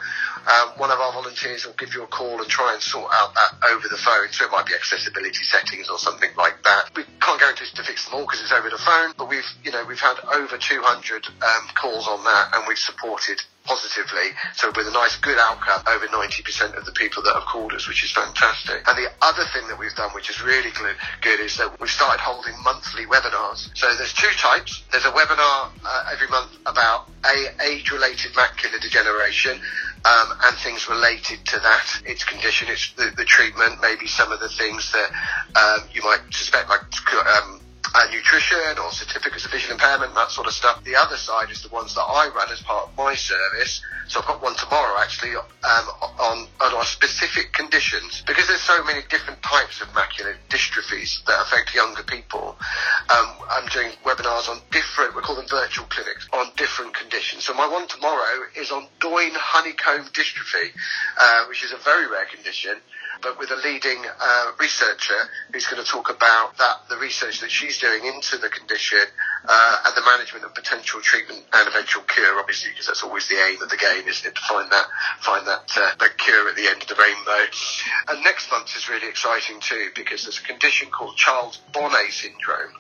um, 0.47 0.69
one 0.77 0.91
of 0.91 0.99
our 0.99 1.13
volunteers 1.13 1.67
will 1.67 1.75
give 1.75 1.95
you 1.95 2.03
a 2.03 2.07
call 2.07 2.41
and 2.41 2.49
try 2.49 2.73
and 2.73 2.83
sort 2.83 3.11
out 3.13 3.35
that 3.35 3.71
over 3.71 3.89
the 3.89 3.97
phone. 3.97 4.29
So 4.31 4.47
it 4.47 4.51
might 4.51 4.67
be 4.67 4.75
accessibility 4.75 5.45
settings 5.45 5.89
or 5.89 5.99
something 5.99 6.31
like 6.37 6.63
that. 6.65 6.91
We 6.97 7.05
can't 7.21 7.41
guarantee 7.41 7.67
to 7.75 7.83
fix 7.85 8.07
them 8.07 8.15
all 8.15 8.23
because 8.23 8.41
it's 8.41 8.53
over 8.53 8.71
the 8.71 8.79
phone, 8.79 9.15
but 9.17 9.29
we've, 9.29 9.49
you 9.65 9.71
know, 9.71 9.85
we've 9.87 10.01
had 10.01 10.17
over 10.33 10.59
200 10.59 11.27
um, 11.27 11.69
calls 11.75 12.09
on 12.09 12.25
that 12.25 12.55
and 12.55 12.65
we've 12.67 12.79
supported 12.79 13.41
positively. 13.65 14.35
So 14.55 14.73
with 14.75 14.87
a 14.87 14.93
nice 14.93 15.17
good 15.17 15.39
outcome, 15.39 15.83
over 15.87 16.07
90% 16.07 16.77
of 16.77 16.85
the 16.85 16.93
people 16.93 17.23
that 17.23 17.35
have 17.35 17.45
called 17.45 17.73
us, 17.73 17.87
which 17.89 18.05
is 18.05 18.13
fantastic. 18.13 18.83
And 18.87 18.99
the 18.99 19.11
other 19.23 19.45
thing 19.53 19.69
that 19.69 19.79
we've 19.79 19.95
done, 19.95 20.11
which 20.15 20.31
is 20.31 20.43
really 20.43 20.71
good, 21.21 21.41
is 21.41 21.57
that 21.59 21.81
we've 21.81 21.91
started 21.91 22.21
holding 22.21 22.55
monthly 22.65 23.07
webinars. 23.07 23.71
So 23.75 23.87
there's 23.97 24.13
two 24.13 24.31
types. 24.39 24.83
There's 24.91 25.05
a 25.05 25.13
webinar 25.13 25.71
uh, 25.85 26.11
every 26.13 26.29
month 26.29 26.51
about 26.67 27.09
a 27.25 27.55
age-related 27.63 28.33
macular 28.33 28.81
degeneration 28.81 29.61
um, 30.05 30.29
and 30.43 30.57
things 30.59 30.89
related 30.89 31.45
to 31.47 31.59
that, 31.61 32.03
its 32.05 32.25
condition, 32.25 32.69
its 32.69 32.93
the, 32.97 33.13
the 33.17 33.25
treatment, 33.25 33.79
maybe 33.81 34.07
some 34.07 34.33
of 34.33 34.41
the 34.41 34.49
things 34.49 34.91
that 34.93 35.11
um, 35.55 35.89
you 35.93 36.03
might 36.03 36.21
suspect, 36.31 36.69
like 36.69 36.83
um, 37.15 37.62
nutrition 38.11 38.79
or 38.79 38.91
certificates 38.91 39.45
of 39.45 39.51
vision 39.51 39.73
impairment, 39.73 40.15
that 40.15 40.31
sort 40.31 40.47
of 40.47 40.53
stuff. 40.53 40.83
The 40.85 40.97
other 40.97 41.17
side 41.17 41.51
is 41.51 41.63
the 41.63 41.69
ones 41.69 41.95
that 41.95 42.03
I 42.03 42.29
run 42.35 42.51
as 42.51 42.61
part 42.63 42.89
of 42.89 42.97
my 42.97 43.15
service. 43.15 43.83
So 44.09 44.21
I've 44.21 44.27
got 44.27 44.43
one 44.43 44.55
tomorrow 44.57 44.99
actually 45.01 45.37
um, 45.37 45.45
on, 46.19 46.49
on 46.61 46.85
specific 46.85 47.53
conditions 47.53 48.23
because 48.27 48.49
there's 48.49 48.61
so 48.61 48.83
many 48.85 49.01
different 49.09 49.43
types 49.43 49.81
of 49.81 49.89
macular 49.89 50.35
dystrophies 50.49 51.25
that 51.27 51.41
affect 51.43 51.75
younger 51.75 52.03
people. 52.03 52.57
Um, 53.11 53.29
doing 53.73 53.91
webinars 54.05 54.49
on 54.49 54.61
different, 54.71 55.17
we 55.17 55.23
call 55.23 55.37
them 55.37 55.47
virtual 55.49 55.87
clinics, 55.87 56.29
on 56.33 56.51
different 56.57 56.95
conditions. 56.95 57.45
So 57.45 57.55
my 57.55 57.69
one 57.69 57.89
tomorrow 57.89 58.45
is 58.57 58.71
on 58.71 58.87
Doyne 59.01 59.35
honeycomb 59.35 60.07
dystrophy, 60.13 60.71
uh, 61.19 61.47
which 61.49 61.65
is 61.65 61.73
a 61.73 61.79
very 61.79 62.07
rare 62.09 62.27
condition 62.27 62.77
but 63.23 63.39
with 63.39 63.51
a 63.51 63.57
leading 63.57 64.05
uh, 64.21 64.53
researcher 64.59 65.29
who's 65.53 65.67
going 65.67 65.83
to 65.83 65.89
talk 65.89 66.11
about 66.11 66.59
that, 66.59 66.89
the 66.91 66.97
research 66.97 67.41
that 67.41 67.51
she's 67.51 67.79
doing 67.79 68.05
into 68.05 68.37
the 68.37 68.49
condition 68.49 68.99
uh, 69.49 69.77
and 69.87 69.97
the 69.97 70.05
management 70.07 70.45
of 70.45 70.55
potential 70.55 71.01
treatment 71.01 71.43
and 71.53 71.69
eventual 71.69 72.03
cure, 72.03 72.39
obviously, 72.39 72.71
because 72.71 72.87
that's 72.87 73.03
always 73.03 73.29
the 73.29 73.37
aim 73.37 73.61
of 73.63 73.69
the 73.69 73.77
game, 73.77 74.07
isn't 74.07 74.27
it, 74.27 74.35
to 74.35 74.41
find 74.43 74.71
that 74.71 74.87
find 75.21 75.47
that 75.47 75.67
uh, 75.77 75.91
that 75.99 76.19
cure 76.19 76.49
at 76.49 76.57
the 76.57 76.69
end 76.69 76.83
of 76.83 76.89
the 76.89 76.95
rainbow. 76.95 77.45
And 78.09 78.23
next 78.23 78.51
month 78.51 78.77
is 78.77 78.89
really 78.89 79.09
exciting 79.09 79.61
too, 79.61 79.91
because 79.95 80.25
there's 80.25 80.39
a 80.39 80.43
condition 80.43 80.91
called 80.91 81.17
Charles 81.17 81.59
Bonnet 81.73 82.13
syndrome, 82.13 82.73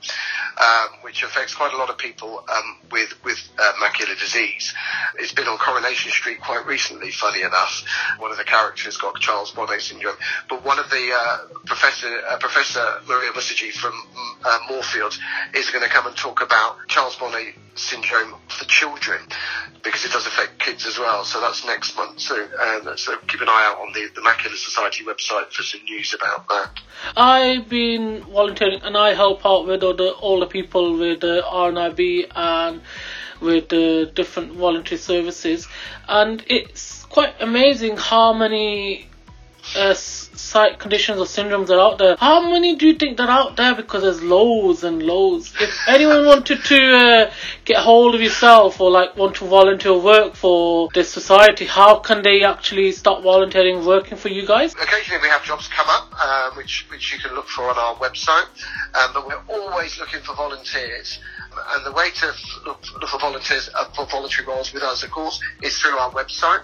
um, 0.60 0.88
which 1.02 1.22
affects 1.22 1.54
quite 1.54 1.72
a 1.72 1.76
lot 1.76 1.90
of 1.90 1.98
people 1.98 2.44
um, 2.48 2.78
with 2.90 3.12
with 3.24 3.38
uh, 3.58 3.72
macular 3.82 4.18
disease. 4.18 4.72
It's 5.18 5.32
been 5.32 5.48
on 5.48 5.58
Coronation 5.58 6.10
Street 6.12 6.40
quite 6.40 6.66
recently, 6.66 7.10
funny 7.10 7.42
enough. 7.42 7.84
One 8.18 8.30
of 8.30 8.38
the 8.38 8.44
characters 8.44 8.96
got 8.96 9.18
Charles 9.20 9.50
Bonnet 9.50 9.82
syndrome, 9.82 10.16
but 10.48 10.64
one 10.64 10.78
of 10.78 10.88
the 10.90 11.10
uh, 11.12 11.38
professor 11.66 12.22
uh, 12.30 12.38
Professor 12.38 13.00
Maria 13.08 13.32
Moosajee 13.32 13.72
from 13.72 13.94
uh, 14.44 14.58
Moorfields 14.70 15.18
is 15.54 15.70
going 15.70 15.82
to 15.82 15.90
come 15.90 16.06
and 16.06 16.16
talk 16.16 16.40
about 16.40 16.51
Charles 16.88 17.16
Bonnet 17.16 17.54
syndrome 17.74 18.34
for 18.48 18.64
children 18.66 19.18
because 19.82 20.04
it 20.04 20.12
does 20.12 20.26
affect 20.26 20.58
kids 20.58 20.86
as 20.86 20.98
well. 20.98 21.24
So 21.24 21.40
that's 21.40 21.64
next 21.64 21.96
month. 21.96 22.20
So, 22.20 22.36
um, 22.36 22.96
so 22.96 23.16
keep 23.26 23.40
an 23.40 23.48
eye 23.48 23.72
out 23.72 23.80
on 23.80 23.92
the, 23.92 24.08
the 24.14 24.20
Macular 24.20 24.56
Society 24.56 25.04
website 25.04 25.50
for 25.52 25.62
some 25.62 25.82
news 25.84 26.14
about 26.14 26.48
that. 26.48 26.80
I've 27.16 27.68
been 27.68 28.22
volunteering 28.22 28.80
and 28.82 28.96
I 28.96 29.14
help 29.14 29.44
out 29.44 29.66
with 29.66 29.82
all 29.82 30.40
the 30.40 30.46
people 30.46 30.98
with 30.98 31.24
uh, 31.24 31.42
RNIB 31.50 32.30
and 32.34 32.82
with 33.40 33.72
uh, 33.72 34.04
different 34.12 34.52
voluntary 34.52 34.98
services, 34.98 35.66
and 36.08 36.44
it's 36.46 37.02
quite 37.06 37.34
amazing 37.40 37.96
how 37.96 38.32
many 38.32 39.08
uh, 39.74 39.94
s- 40.32 40.40
sight 40.40 40.78
conditions 40.78 41.18
or 41.18 41.24
syndromes 41.24 41.70
are 41.70 41.78
out 41.80 41.98
there. 41.98 42.16
How 42.18 42.42
many 42.48 42.76
do 42.76 42.86
you 42.86 42.94
think 42.94 43.16
that 43.18 43.28
are 43.28 43.38
out 43.40 43.56
there? 43.56 43.74
Because 43.74 44.02
there's 44.02 44.22
loads 44.22 44.84
and 44.84 45.02
loads. 45.02 45.52
If 45.60 45.76
anyone 45.88 46.26
wanted 46.26 46.62
to 46.64 46.96
uh, 46.96 47.32
get 47.64 47.78
hold 47.78 48.14
of 48.14 48.20
yourself 48.20 48.80
or 48.80 48.90
like 48.90 49.16
want 49.16 49.36
to 49.36 49.44
volunteer 49.46 49.96
work 49.98 50.34
for 50.34 50.88
this 50.94 51.10
society, 51.10 51.64
how 51.66 51.98
can 52.00 52.22
they 52.22 52.42
actually 52.44 52.92
start 52.92 53.22
volunteering 53.22 53.84
working 53.84 54.18
for 54.18 54.28
you 54.28 54.46
guys? 54.46 54.74
Occasionally 54.74 55.22
we 55.22 55.28
have 55.28 55.44
jobs 55.44 55.68
come 55.68 55.86
up, 55.88 56.12
um, 56.22 56.56
which 56.56 56.86
which 56.90 57.12
you 57.12 57.18
can 57.18 57.34
look 57.34 57.48
for 57.48 57.64
on 57.70 57.78
our 57.78 57.94
website, 57.96 58.46
um, 58.94 59.10
but 59.14 59.26
we're 59.26 59.42
always 59.48 59.98
looking 59.98 60.20
for 60.20 60.34
volunteers. 60.34 61.18
And 61.74 61.86
the 61.86 61.92
way 61.92 62.10
to 62.10 62.32
look, 62.66 62.84
for 62.84 63.18
volunteers 63.18 63.68
uh, 63.74 63.84
for 63.94 64.06
voluntary 64.06 64.46
roles 64.46 64.72
with 64.72 64.82
us, 64.82 65.02
of 65.02 65.10
course, 65.10 65.40
is 65.62 65.78
through 65.78 65.96
our 65.96 66.10
website. 66.10 66.62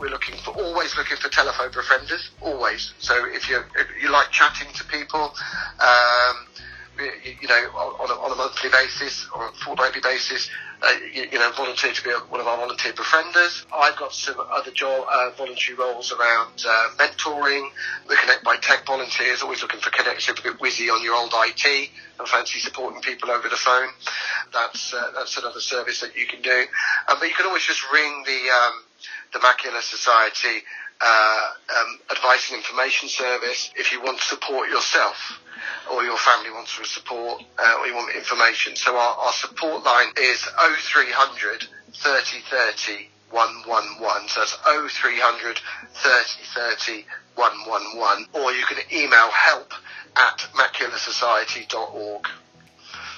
We're 0.00 0.10
looking 0.10 0.36
for 0.36 0.50
always 0.52 0.96
looking 0.96 1.16
for 1.16 1.28
telephone 1.28 1.70
befrienders, 1.70 2.30
always. 2.40 2.92
So 2.98 3.26
if 3.26 3.48
you 3.48 3.60
if 3.76 3.86
you 4.02 4.10
like 4.10 4.30
chatting 4.30 4.72
to 4.74 4.84
people, 4.84 5.34
um, 5.80 6.46
you, 6.98 7.36
you 7.40 7.48
know, 7.48 7.54
on 7.54 8.10
a, 8.10 8.14
on 8.14 8.32
a 8.32 8.36
monthly 8.36 8.70
basis 8.70 9.26
or 9.34 9.48
a 9.48 9.52
fortnightly 9.52 10.00
basis, 10.00 10.48
uh, 10.82 10.92
you, 11.12 11.26
you 11.32 11.38
know, 11.38 11.50
volunteer 11.52 11.92
to 11.92 12.04
be 12.04 12.10
one 12.28 12.40
of 12.40 12.46
our 12.46 12.56
volunteer 12.56 12.92
befrienders. 12.92 13.64
I've 13.74 13.96
got 13.96 14.12
some 14.12 14.36
other 14.38 14.70
job, 14.70 15.06
uh, 15.10 15.30
voluntary 15.36 15.76
roles 15.76 16.12
around 16.12 16.64
uh, 16.66 16.88
mentoring, 16.96 17.68
the 18.08 18.16
Connect 18.16 18.44
by 18.44 18.56
Tech 18.56 18.86
volunteers, 18.86 19.42
always 19.42 19.62
looking 19.62 19.80
for 19.80 19.90
connections, 19.90 20.38
a 20.38 20.42
bit 20.42 20.58
whizzy 20.58 20.90
on 20.92 21.02
your 21.02 21.14
old 21.14 21.32
IT 21.34 21.90
and 22.18 22.28
fancy 22.28 22.58
supporting 22.58 23.00
people 23.00 23.30
over 23.30 23.48
the 23.48 23.56
phone. 23.56 23.88
That's 24.52 24.92
uh, 24.94 25.12
that's 25.14 25.36
another 25.38 25.60
service 25.60 26.00
that 26.00 26.16
you 26.16 26.26
can 26.26 26.42
do. 26.42 26.64
Um, 27.08 27.16
but 27.18 27.28
you 27.28 27.34
can 27.34 27.46
always 27.46 27.64
just 27.64 27.82
ring 27.92 28.24
the 28.26 28.50
um, 28.50 28.82
the 29.32 29.38
Macular 29.40 29.82
Society 29.82 30.62
uh, 31.00 31.48
um, 31.78 31.98
Advice 32.10 32.50
and 32.50 32.58
Information 32.58 33.08
Service 33.08 33.70
if 33.76 33.92
you 33.92 34.00
want 34.02 34.20
support 34.20 34.68
yourself 34.68 35.40
or 35.92 36.04
your 36.04 36.16
family 36.16 36.50
wants 36.50 36.72
some 36.72 36.84
support 36.84 37.42
uh, 37.58 37.76
or 37.80 37.86
you 37.86 37.94
want 37.94 38.14
information. 38.14 38.76
So 38.76 38.96
our, 38.96 39.16
our 39.16 39.32
support 39.32 39.84
line 39.84 40.08
is 40.16 40.42
0300 40.42 41.66
30 41.94 42.40
30 42.50 43.08
111. 43.30 44.28
So 44.28 44.40
that's 44.40 44.56
0300 44.64 45.60
30 45.94 46.24
30 46.54 47.06
111. 47.34 48.26
Or 48.32 48.52
you 48.52 48.64
can 48.64 48.78
email 48.92 49.30
help 49.30 49.72
at 50.16 50.38
macularsociety.org. 50.54 52.26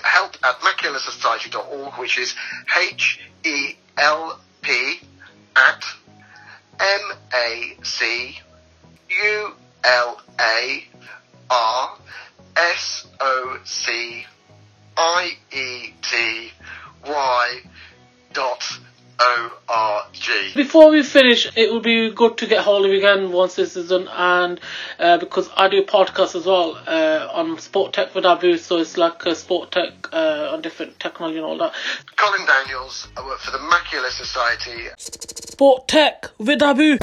Help 0.02 0.36
at 0.44 0.60
macularsociety.org, 0.60 1.94
which 1.94 2.18
is 2.18 2.34
H 2.76 3.20
E 3.44 3.76
L 3.96 4.40
P 4.62 5.00
at 5.56 5.84
M 6.80 7.12
A 7.34 7.76
C 7.82 8.38
U 9.08 9.52
L 9.84 10.22
A 10.40 10.84
R 11.50 11.98
S 12.56 13.06
O 13.20 13.58
C 13.64 14.24
I 14.96 15.36
E 15.52 15.92
T 16.02 16.52
Y 17.06 17.60
dot 18.32 18.78
O 19.20 19.52
R 19.68 20.06
G. 20.12 20.52
Before 20.54 20.90
we 20.90 21.02
finish, 21.02 21.50
it 21.56 21.72
would 21.72 21.82
be 21.82 22.10
good 22.10 22.38
to 22.38 22.46
get 22.46 22.64
hold 22.64 22.84
of 22.84 22.92
you 22.92 22.98
again 22.98 23.32
once 23.32 23.56
this 23.56 23.76
is 23.76 23.88
done, 23.88 24.08
and 24.08 24.60
uh, 24.98 25.18
because 25.18 25.50
I 25.56 25.68
do 25.68 25.82
podcasts 25.82 26.36
as 26.36 26.46
well 26.46 26.78
uh, 26.86 27.28
on 27.32 27.58
Sport 27.58 27.94
Tech 27.94 28.14
with 28.14 28.24
Abu, 28.24 28.56
so 28.58 28.78
it's 28.78 28.96
like 28.96 29.26
a 29.26 29.34
Sport 29.34 29.72
Tech 29.72 29.92
uh, 30.12 30.50
on 30.52 30.62
different 30.62 31.00
technology 31.00 31.38
and 31.38 31.46
all 31.46 31.58
that. 31.58 31.72
Colin 32.16 32.46
Daniels, 32.46 33.08
I 33.16 33.26
work 33.26 33.40
for 33.40 33.50
the 33.50 33.58
Macular 33.58 34.10
Society. 34.10 34.88
Sport 34.96 35.88
Tech 35.88 36.30
with 36.38 36.62
Abu. 36.62 36.98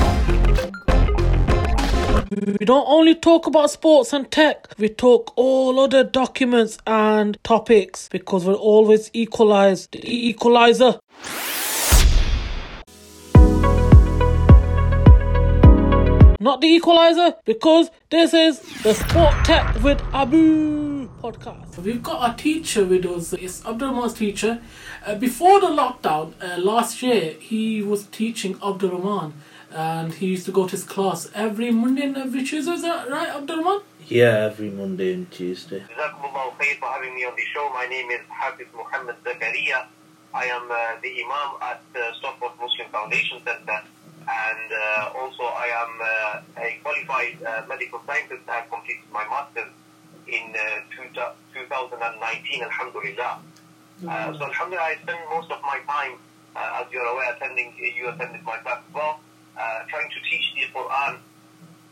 We 2.59 2.65
don't 2.65 2.87
only 2.87 3.15
talk 3.15 3.45
about 3.45 3.69
sports 3.69 4.11
and 4.11 4.29
tech, 4.31 4.67
we 4.77 4.89
talk 4.89 5.31
all 5.35 5.79
other 5.79 6.03
documents 6.03 6.77
and 6.87 7.37
topics 7.43 8.09
because 8.09 8.45
we're 8.45 8.53
always 8.55 9.11
equalized. 9.13 9.91
The 9.91 10.29
equalizer. 10.29 10.99
Not 16.45 16.61
the 16.61 16.67
equalizer 16.67 17.33
because 17.43 17.89
this 18.11 18.31
is 18.31 18.59
the 18.83 18.93
Sport 18.93 19.33
Tech 19.45 19.81
with 19.81 19.99
Abu 20.13 21.07
podcast. 21.19 21.75
We've 21.79 22.03
got 22.03 22.29
a 22.29 22.37
teacher 22.37 22.85
with 22.85 23.03
us. 23.07 23.33
It's 23.33 23.65
Abdurrahman's 23.65 24.13
teacher. 24.13 24.61
Uh, 25.03 25.15
before 25.15 25.59
the 25.59 25.69
lockdown 25.81 26.33
uh, 26.39 26.59
last 26.59 27.01
year, 27.01 27.33
he 27.39 27.81
was 27.81 28.05
teaching 28.05 28.59
Abdurrahman 28.63 29.33
and 29.71 30.13
he 30.13 30.27
used 30.27 30.45
to 30.45 30.51
go 30.51 30.67
to 30.67 30.71
his 30.73 30.83
class 30.83 31.27
every 31.33 31.71
Monday 31.71 32.03
and 32.03 32.15
every 32.15 32.43
Tuesday. 32.43 32.73
Is 32.73 32.83
that 32.83 33.09
right, 33.09 33.29
Abdurrahman? 33.29 33.81
Yeah, 34.07 34.45
every 34.45 34.69
Monday 34.69 35.15
and 35.15 35.31
Tuesday. 35.31 35.79
Jazakumullah 35.79 36.53
khair 36.59 36.77
for 36.77 36.89
having 36.89 37.15
me 37.15 37.25
on 37.25 37.35
the 37.35 37.45
show. 37.55 37.71
My 37.73 37.87
name 37.87 38.11
is 38.11 38.21
Hafiz 38.29 38.67
Muhammad 38.77 39.15
Zakaria. 39.23 39.87
I 40.31 40.45
am 40.45 40.69
uh, 40.69 41.01
the 41.01 41.09
Imam 41.09 41.57
at 41.61 41.81
uh, 41.95 42.13
Stockport 42.19 42.53
Muslim 42.61 42.87
Foundation 42.91 43.41
Center 43.43 43.81
and 44.27 44.69
uh, 44.73 45.19
also 45.21 45.43
I 45.43 45.67
am 45.69 45.93
uh, 46.01 46.61
a 46.61 46.79
qualified 46.81 47.37
uh, 47.43 47.61
medical 47.69 48.01
scientist. 48.05 48.41
I 48.49 48.65
have 48.65 48.69
completed 48.69 49.05
my 49.11 49.23
master's 49.29 49.71
in 50.27 50.55
uh, 50.55 50.81
two, 50.89 51.05
2019, 51.53 52.63
Alhamdulillah. 52.63 53.39
Uh, 54.07 54.33
so 54.33 54.45
Alhamdulillah, 54.45 54.83
I 54.83 54.95
spend 55.03 55.19
most 55.29 55.51
of 55.51 55.61
my 55.61 55.79
time, 55.87 56.17
uh, 56.55 56.81
as 56.81 56.91
you're 56.91 57.05
aware, 57.05 57.33
attending, 57.33 57.73
you 57.77 58.09
attended 58.09 58.43
my 58.43 58.57
class 58.57 58.81
as 58.87 58.93
well, 58.93 59.19
uh, 59.57 59.85
trying 59.87 60.09
to 60.09 60.19
teach 60.29 60.53
the 60.55 60.65
Quran 60.73 61.19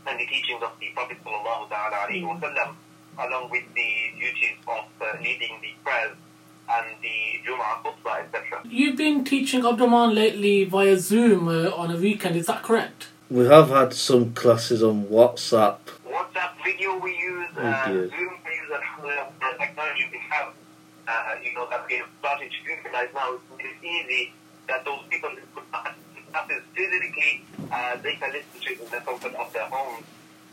and 0.08 0.20
the 0.20 0.26
teachings 0.26 0.62
of 0.62 0.74
the 0.80 0.90
Prophet 0.94 1.18
sallallahu 1.24 1.70
ta'ala 1.70 2.10
alayhi 2.10 2.28
wa 2.28 2.36
sallam, 2.42 2.76
along 3.20 3.50
with 3.52 3.64
the 3.74 3.92
duties 4.20 4.58
of 4.68 4.86
uh, 5.00 5.16
leading 5.22 5.54
the 5.62 5.72
prayers 5.84 6.18
and 6.70 6.88
the 7.02 7.40
Jum'ah 7.46 7.84
khutbah, 7.84 8.26
etc. 8.26 8.43
You've 8.74 8.98
been 8.98 9.24
teaching 9.24 9.68
Abdurrahman 9.68 10.16
lately 10.16 10.64
via 10.64 10.98
Zoom 10.98 11.48
uh, 11.48 11.70
on 11.78 11.92
a 11.92 11.96
weekend, 11.96 12.36
is 12.36 12.48
that 12.48 12.64
correct? 12.64 13.10
We 13.30 13.46
have 13.46 13.70
had 13.70 13.94
some 13.94 14.34
classes 14.34 14.82
on 14.82 15.06
WhatsApp. 15.06 15.78
WhatsApp 16.10 16.58
video 16.66 16.98
we 16.98 17.16
use, 17.16 17.50
Oh, 17.56 17.62
uh, 17.62 17.88
dear. 17.88 18.10
Zoom 18.10 18.34
we 18.44 18.50
use, 18.50 18.72
alhamdulillah, 18.74 19.30
the 19.40 19.58
technology 19.60 20.10
we 20.12 20.18
have, 20.28 20.54
uh, 21.08 21.36
you 21.44 21.54
know, 21.54 21.70
that 21.70 21.86
we 21.88 21.98
have 21.98 22.10
started 22.18 22.50
to 22.50 22.72
utilize 22.72 23.10
now. 23.14 23.38
It's 23.60 23.84
easy 23.84 24.34
that 24.68 24.84
those 24.84 25.06
people 25.08 25.30
who 25.30 25.46
could 25.54 25.70
not 25.72 25.94
classes 26.32 26.64
physically, 26.74 27.46
uh, 27.72 27.98
they 28.02 28.16
can 28.16 28.32
listen 28.34 28.58
to 28.60 28.74
it 28.74 28.82
in 28.82 28.90
the 28.90 29.02
comfort 29.06 29.36
of 29.36 29.54
their 29.54 29.70
homes. 29.70 30.04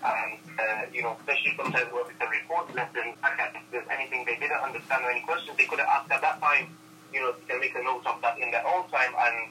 And, 0.04 0.36
uh, 0.60 0.92
you 0.92 1.00
know, 1.00 1.16
especially 1.20 1.56
sometimes 1.56 1.88
when 1.90 2.04
it's 2.04 2.20
a 2.20 2.28
report 2.28 2.68
lesson, 2.74 3.16
if 3.16 3.64
there's 3.72 3.88
anything 3.88 4.26
they 4.26 4.36
didn't 4.36 4.60
understand 4.60 5.04
or 5.06 5.10
any 5.10 5.22
questions 5.22 5.56
they 5.56 5.64
could 5.64 5.78
have 5.78 5.88
asked 5.88 6.12
at 6.12 6.20
that 6.20 6.38
time, 6.42 6.76
you 7.12 7.20
know, 7.20 7.32
they 7.32 7.52
can 7.52 7.60
make 7.60 7.74
a 7.74 7.82
note 7.82 8.06
of 8.06 8.20
that 8.22 8.38
in 8.38 8.50
their 8.50 8.66
own 8.66 8.88
time 8.88 9.12
and 9.18 9.50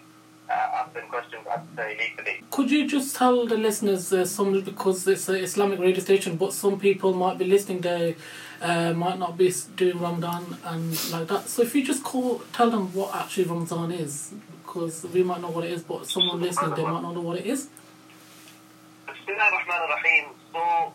uh, 0.49 0.81
ask 0.81 0.93
them 0.93 1.07
questions 1.09 1.45
at 1.47 1.63
a 1.77 1.81
later 1.81 2.23
date. 2.23 2.49
Could 2.49 2.71
you 2.71 2.87
just 2.87 3.15
tell 3.15 3.45
the 3.45 3.57
listeners 3.57 4.11
uh, 4.11 4.25
some 4.25 4.59
because 4.61 5.07
it's 5.07 5.29
an 5.29 5.35
Islamic 5.35 5.79
radio 5.79 5.99
station, 6.01 6.37
but 6.37 6.53
some 6.53 6.79
people 6.79 7.13
might 7.13 7.37
be 7.37 7.45
listening, 7.45 7.81
they 7.81 8.15
uh, 8.61 8.93
might 8.93 9.19
not 9.19 9.37
be 9.37 9.53
doing 9.75 9.99
Ramadan 9.99 10.57
and 10.65 11.11
like 11.11 11.27
that. 11.27 11.47
So 11.47 11.61
if 11.61 11.75
you 11.75 11.83
just 11.83 12.03
call, 12.03 12.41
tell 12.53 12.69
them 12.69 12.93
what 12.93 13.15
actually 13.15 13.45
Ramadan 13.45 13.91
is, 13.91 14.33
because 14.63 15.05
we 15.13 15.23
might 15.23 15.41
know 15.41 15.51
what 15.51 15.65
it 15.65 15.71
is, 15.71 15.83
but 15.83 16.07
someone 16.07 16.41
listening 16.41 16.73
they 16.75 16.83
might 16.83 17.01
not 17.01 17.13
know 17.13 17.21
what 17.21 17.37
it 17.37 17.45
is. 17.45 17.69
So 20.51 20.93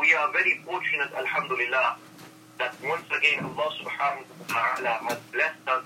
we 0.00 0.14
are 0.14 0.32
very 0.32 0.60
fortunate, 0.64 1.12
Alhamdulillah, 1.12 1.96
that 2.58 2.74
once 2.82 3.04
again 3.16 3.44
Allah 3.44 3.70
subhanahu 3.78 4.24
wa 4.40 4.46
ta'ala 4.48 4.98
has 5.08 5.18
blessed 5.30 5.68
us 5.68 5.84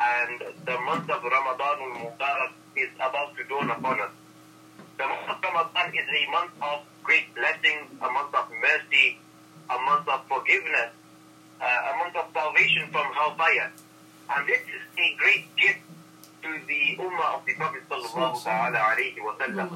and 0.00 0.42
the 0.64 0.78
month 0.80 1.08
of 1.10 1.22
Ramadan 1.22 1.76
al-Mubarak 1.80 2.52
is 2.76 2.90
about 2.96 3.36
to 3.36 3.44
dawn 3.44 3.70
upon 3.70 4.00
us. 4.00 4.10
The 4.98 5.06
month 5.06 5.28
of 5.28 5.38
Ramadan 5.42 5.94
is 5.94 6.08
a 6.08 6.30
month 6.30 6.52
of 6.60 6.78
great 7.02 7.34
blessings, 7.34 7.88
a 8.00 8.08
month 8.10 8.34
of 8.34 8.46
mercy, 8.60 9.18
a 9.70 9.78
month 9.78 10.08
of 10.08 10.26
forgiveness, 10.28 10.90
uh, 11.60 11.64
a 11.64 11.98
month 11.98 12.16
of 12.16 12.26
salvation 12.32 12.88
from 12.92 13.12
hellfire. 13.12 13.72
And 14.28 14.46
this 14.46 14.60
is 14.60 14.82
a 14.98 15.14
great 15.16 15.54
gift 15.56 15.80
to 16.42 16.50
the 16.66 16.96
Ummah 16.98 17.38
of 17.38 17.46
the 17.46 17.54
Prophet 17.54 17.82
sallallahu 17.88 18.36
alayhi 18.44 19.22
wa 19.22 19.34
sallam. 19.38 19.70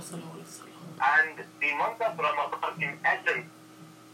And 1.01 1.45
the 1.61 1.71
month 1.75 2.01
of 2.03 2.19
Ramadan, 2.19 2.83
in 2.83 2.99
essence, 3.05 3.49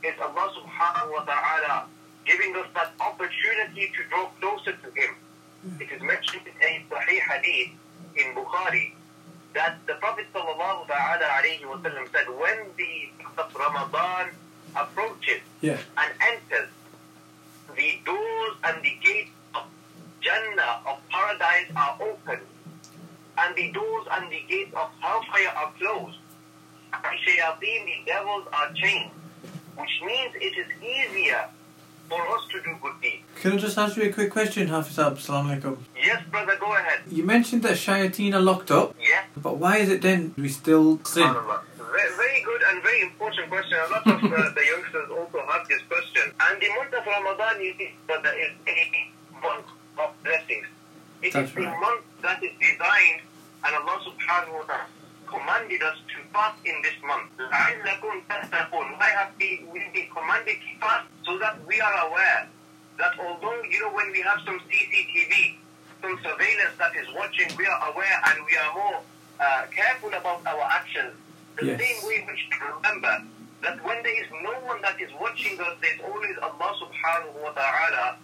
is 0.04 0.14
Allah 0.20 0.46
subhanahu 0.54 1.10
wa 1.12 1.24
ta'ala 1.24 1.86
giving 2.24 2.54
us 2.56 2.66
that 2.74 2.92
opportunity 3.00 3.90
to 3.90 4.00
draw 4.08 4.30
closer 4.40 4.72
to 4.72 4.88
Him. 4.94 5.14
It 5.80 5.90
is 5.90 6.02
mentioned 6.02 6.46
in 6.46 6.82
Sahih 6.88 7.20
Hadith 7.20 7.72
in 8.16 8.34
Bukhari 8.34 8.92
that 9.54 9.78
the 9.86 9.94
Prophet 9.94 10.26
sallallahu 10.32 10.86
ta'ala 10.86 11.26
alayhi 11.40 11.66
wa 11.66 11.80
said, 11.82 12.28
when 12.28 12.58
the 12.76 13.08
month 13.22 13.38
of 13.38 13.54
Ramadan 13.54 14.30
approaches 14.76 15.40
Yeah. 15.60 15.78
and 15.96 16.12
enters, 16.20 16.68
the 17.74 17.98
doors 18.04 18.54
and 18.64 18.82
the 18.82 18.94
gates 19.02 19.30
of 19.54 19.64
Jannah, 20.20 20.80
of 20.86 20.98
paradise 21.10 21.70
are 21.74 21.96
open, 22.00 22.40
and 23.38 23.56
the 23.56 23.72
doors 23.72 24.06
and 24.12 24.30
the 24.30 24.42
gates 24.48 24.74
of 24.74 24.90
hellfire 25.00 25.52
are 25.56 25.72
closed. 25.78 26.18
Aisha 26.92 27.36
shayateen, 27.36 27.84
the 27.86 27.98
devils 28.06 28.46
are 28.52 28.72
chained, 28.72 29.10
which 29.76 30.00
means 30.04 30.32
it 30.36 30.54
is 30.56 30.68
easier 30.80 31.48
for 32.08 32.20
us 32.36 32.42
to 32.52 32.62
do 32.62 32.76
good 32.82 32.92
deeds. 33.02 33.22
Can 33.40 33.52
I 33.52 33.56
just 33.56 33.76
ask 33.78 33.96
you 33.96 34.04
a 34.04 34.12
quick 34.12 34.30
question, 34.30 34.68
Hafiz 34.68 34.98
Ab? 34.98 35.16
Assalamu 35.16 35.60
alaikum. 35.60 35.78
Yes, 35.96 36.22
brother, 36.30 36.56
go 36.58 36.74
ahead. 36.74 37.00
You 37.10 37.24
mentioned 37.24 37.62
that 37.62 37.76
shayateen 37.76 38.34
are 38.34 38.40
locked 38.40 38.70
up, 38.70 38.94
Yes. 39.00 39.24
but 39.36 39.56
why 39.58 39.78
is 39.78 39.88
it 39.88 40.02
then 40.02 40.34
we 40.36 40.48
still 40.48 41.00
sin? 41.04 41.32
Very, 42.18 42.42
good 42.42 42.62
and 42.68 42.82
very 42.82 43.00
important 43.02 43.48
question. 43.48 43.78
A 43.78 43.88
lot 43.90 44.06
of 44.06 44.24
uh, 44.24 44.50
the 44.54 44.64
youngsters 44.72 45.08
also 45.10 45.38
have 45.46 45.66
this 45.68 45.80
question. 45.88 46.32
And 46.40 46.60
the 46.60 46.68
month 46.76 46.92
of 46.92 47.06
Ramadan, 47.06 47.60
you 47.62 47.74
see, 47.78 47.90
brother, 48.06 48.32
is 48.36 48.52
a 48.66 49.10
month 49.42 49.66
of 49.98 50.10
blessings. 50.22 50.66
It 51.22 51.28
is 51.28 51.32
That's 51.32 51.52
the 51.52 51.62
right. 51.62 51.80
month 51.80 52.02
that 52.22 52.42
is 52.44 52.52
designed, 52.60 53.22
and 53.64 53.74
Allah 53.76 53.96
subhanahu 54.04 54.52
wa 54.52 54.62
ta'ala 54.68 54.86
commanded 55.26 55.82
us 55.82 55.98
to 56.08 56.22
fast 56.32 56.58
in 56.64 56.74
this 56.82 56.94
month. 57.04 57.30
Why 57.36 59.10
have 59.14 59.32
we, 59.38 59.64
we 59.72 59.80
been 59.92 60.08
commanded 60.10 60.56
to 60.56 60.70
fast? 60.80 61.06
So 61.24 61.38
that 61.38 61.58
we 61.66 61.80
are 61.80 62.08
aware 62.08 62.48
that 62.98 63.18
although, 63.18 63.62
you 63.62 63.80
know, 63.80 63.92
when 63.92 64.10
we 64.12 64.20
have 64.22 64.40
some 64.44 64.60
CCTV, 64.60 65.56
some 66.00 66.18
surveillance 66.22 66.76
that 66.78 66.96
is 66.96 67.06
watching, 67.14 67.50
we 67.56 67.66
are 67.66 67.92
aware 67.92 68.20
and 68.26 68.44
we 68.46 68.56
are 68.56 68.74
more 68.74 69.00
uh, 69.40 69.66
careful 69.74 70.08
about 70.10 70.46
our 70.46 70.62
actions. 70.70 71.14
The 71.58 71.66
yes. 71.66 71.80
same 71.80 72.08
way 72.08 72.24
we 72.26 72.36
should 72.38 72.62
remember 72.62 73.24
that 73.62 73.84
when 73.84 74.02
there 74.02 74.22
is 74.22 74.28
no 74.42 74.52
one 74.66 74.80
that 74.82 75.00
is 75.00 75.10
watching 75.20 75.58
us, 75.60 75.76
there's 75.80 76.00
always 76.04 76.36
Allah 76.42 76.70
subhanahu 76.78 77.42
wa 77.42 77.50
ta'ala 77.50 78.16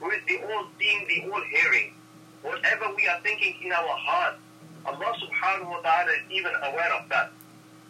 who 0.00 0.10
is 0.10 0.20
the 0.28 0.42
all 0.44 0.66
seeing, 0.78 1.06
the 1.08 1.30
all 1.32 1.42
hearing. 1.50 1.94
Whatever 2.42 2.92
we 2.94 3.08
are 3.08 3.20
thinking 3.22 3.56
in 3.64 3.72
our 3.72 3.96
heart, 3.96 4.36
Allah 4.86 5.12
subhanahu 5.16 5.70
wa 5.70 5.80
ta'ala 5.80 6.12
is 6.12 6.24
even 6.30 6.52
aware 6.62 6.92
of 6.94 7.08
that. 7.08 7.32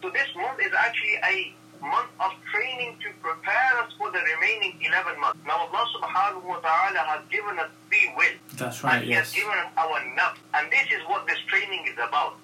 So 0.01 0.09
this 0.09 0.27
month 0.35 0.59
is 0.59 0.71
actually 0.73 1.17
a 1.23 1.53
month 1.81 2.09
of 2.19 2.31
training 2.51 2.95
to 3.03 3.09
prepare 3.21 3.71
us 3.83 3.91
for 3.97 4.11
the 4.11 4.19
remaining 4.19 4.79
11 4.79 5.19
months. 5.19 5.39
Now 5.45 5.67
Allah 5.67 5.83
subhanahu 5.91 6.43
wa 6.43 6.59
ta'ala 6.63 6.99
has 7.13 7.21
given 7.29 7.59
us 7.59 7.69
free 7.89 8.11
will. 8.15 8.35
That's 8.55 8.83
right, 8.83 8.97
And 8.99 9.05
He 9.05 9.11
has 9.13 9.31
given 9.31 9.53
us 9.53 9.71
our 9.77 9.99
nafs. 10.15 10.39
And 10.53 10.71
this 10.71 10.87
is 10.91 11.01
what 11.07 11.27
this 11.27 11.39
training 11.47 11.85
is 11.87 11.97
about. 11.99 12.37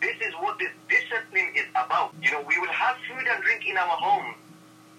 This 0.00 0.16
is 0.22 0.32
what 0.40 0.58
this 0.58 0.70
discipline 0.88 1.50
is 1.54 1.66
about. 1.74 2.14
You 2.22 2.30
know, 2.32 2.42
we 2.46 2.58
will 2.58 2.72
have 2.72 2.96
food 3.08 3.26
and 3.26 3.42
drink 3.42 3.66
in 3.66 3.76
our 3.76 3.96
homes, 3.98 4.36